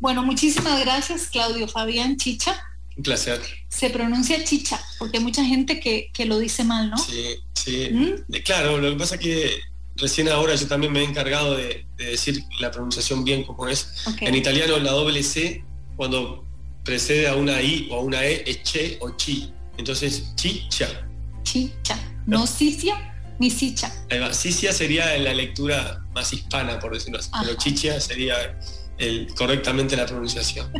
Bueno, 0.00 0.22
muchísimas 0.22 0.80
gracias, 0.80 1.28
Claudio 1.28 1.68
Fabián 1.68 2.16
Chicha. 2.16 2.71
Un 2.96 3.02
placer. 3.02 3.40
Se 3.68 3.90
pronuncia 3.90 4.42
chicha, 4.44 4.80
porque 4.98 5.18
hay 5.18 5.24
mucha 5.24 5.44
gente 5.44 5.80
que, 5.80 6.10
lo 6.26 6.38
dice 6.38 6.64
mal, 6.64 6.90
¿no? 6.90 6.98
Sí, 6.98 7.36
sí. 7.54 7.88
¿Mm? 7.90 8.42
Claro, 8.44 8.78
lo 8.78 8.90
que 8.90 8.96
pasa 8.96 9.14
es 9.16 9.20
que 9.20 9.60
recién 9.96 10.28
ahora 10.28 10.54
yo 10.54 10.66
también 10.66 10.92
me 10.92 11.00
he 11.00 11.04
encargado 11.04 11.56
de, 11.56 11.86
decir 11.96 12.42
la 12.60 12.70
pronunciación 12.70 13.24
bien 13.24 13.44
como 13.44 13.68
es. 13.68 14.04
En 14.20 14.34
italiano 14.34 14.78
la 14.78 14.92
doble 14.92 15.22
C, 15.22 15.64
cuando 15.96 16.44
precede 16.84 17.28
a 17.28 17.36
una 17.36 17.62
I 17.62 17.88
o 17.90 17.96
a 17.96 18.00
una 18.00 18.24
E, 18.24 18.42
es 18.46 18.62
che 18.62 18.98
o 19.00 19.16
chi. 19.16 19.52
Entonces, 19.78 20.34
chicha. 20.36 20.88
Chicha. 21.44 21.98
No 22.26 22.46
sicia 22.46 23.12
ni 23.38 23.50
sicha. 23.50 23.92
Sicia 24.32 24.72
sería 24.72 25.16
la 25.18 25.34
lectura 25.34 26.04
más 26.14 26.32
hispana, 26.32 26.78
por 26.78 26.94
decirlo 26.94 27.18
así. 27.18 27.30
Pero 27.40 27.54
chicha 27.56 28.00
sería 28.00 28.58
correctamente 29.36 29.96
la 29.96 30.06
pronunciación. 30.06 30.70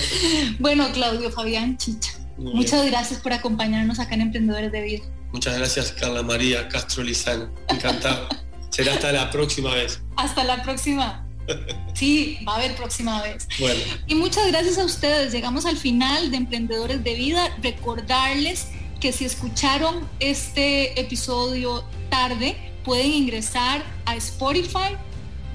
bueno, 0.58 0.90
Claudio 0.92 1.30
Fabián 1.30 1.76
Chicha, 1.76 2.12
muchas 2.36 2.86
gracias 2.86 3.20
por 3.20 3.32
acompañarnos 3.32 3.98
acá 3.98 4.14
en 4.14 4.22
Emprendedores 4.22 4.72
de 4.72 4.82
Vida. 4.82 5.04
Muchas 5.32 5.56
gracias, 5.56 5.92
Carla 5.92 6.22
María 6.22 6.68
Castro 6.68 7.02
Lizano. 7.02 7.52
Encantado. 7.68 8.28
Será 8.70 8.94
hasta 8.94 9.12
la 9.12 9.30
próxima 9.30 9.74
vez. 9.74 10.00
Hasta 10.16 10.44
la 10.44 10.62
próxima. 10.62 11.26
Sí, 11.94 12.38
va 12.48 12.54
a 12.54 12.56
haber 12.56 12.76
próxima 12.76 13.20
vez. 13.22 13.46
Bueno. 13.58 13.80
Y 14.06 14.14
muchas 14.14 14.46
gracias 14.46 14.78
a 14.78 14.84
ustedes. 14.84 15.32
Llegamos 15.32 15.66
al 15.66 15.76
final 15.76 16.30
de 16.30 16.36
Emprendedores 16.38 17.02
de 17.02 17.14
Vida. 17.14 17.54
Recordarles 17.60 18.68
que 19.00 19.12
si 19.12 19.24
escucharon 19.24 20.08
este 20.20 20.98
episodio 20.98 21.84
tarde, 22.08 22.56
pueden 22.84 23.10
ingresar 23.10 23.84
a 24.06 24.16
Spotify 24.16 24.96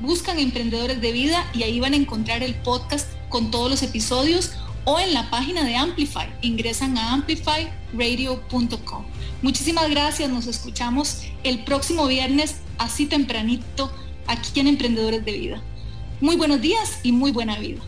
buscan 0.02 0.40
Emprendedores 0.40 1.02
de 1.02 1.12
Vida 1.12 1.46
y 1.54 1.64
ahí 1.64 1.80
van 1.80 1.94
a 1.94 1.98
encontrar 1.98 2.44
el 2.44 2.56
podcast 2.56 3.10
con 3.30 3.52
todos 3.52 3.70
los 3.70 3.84
episodios 3.84 4.52
o 4.86 5.00
en 5.00 5.14
la 5.14 5.30
página 5.30 5.64
de 5.64 5.76
Amplify. 5.76 6.28
Ingresan 6.42 6.98
a 6.98 7.14
amplifyradio.com. 7.14 9.06
Muchísimas 9.42 9.90
gracias, 9.90 10.30
nos 10.30 10.48
escuchamos 10.48 11.24
el 11.44 11.64
próximo 11.64 12.08
viernes 12.08 12.56
así 12.78 13.06
tempranito 13.06 13.92
aquí 14.28 14.60
en 14.60 14.68
Emprendedores 14.68 15.26
de 15.26 15.32
Vida. 15.32 15.62
Muy 16.22 16.36
buenos 16.36 16.62
días 16.62 17.00
y 17.04 17.12
muy 17.12 17.32
buena 17.32 17.60
vida. 17.60 17.82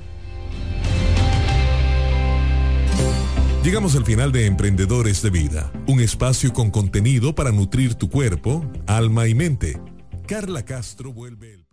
Llegamos 3.63 3.95
al 3.95 4.05
final 4.05 4.31
de 4.31 4.45
Emprendedores 4.45 5.21
de 5.21 5.29
Vida, 5.29 5.73
un 5.87 5.99
espacio 5.99 6.53
con 6.53 6.71
contenido 6.71 7.35
para 7.35 7.51
nutrir 7.51 7.95
tu 7.95 8.09
cuerpo, 8.09 8.65
alma 8.85 9.27
y 9.27 9.35
mente. 9.35 9.77
Carla 10.25 10.63
Castro 10.63 11.11
vuelve 11.11 11.53
el... 11.53 11.66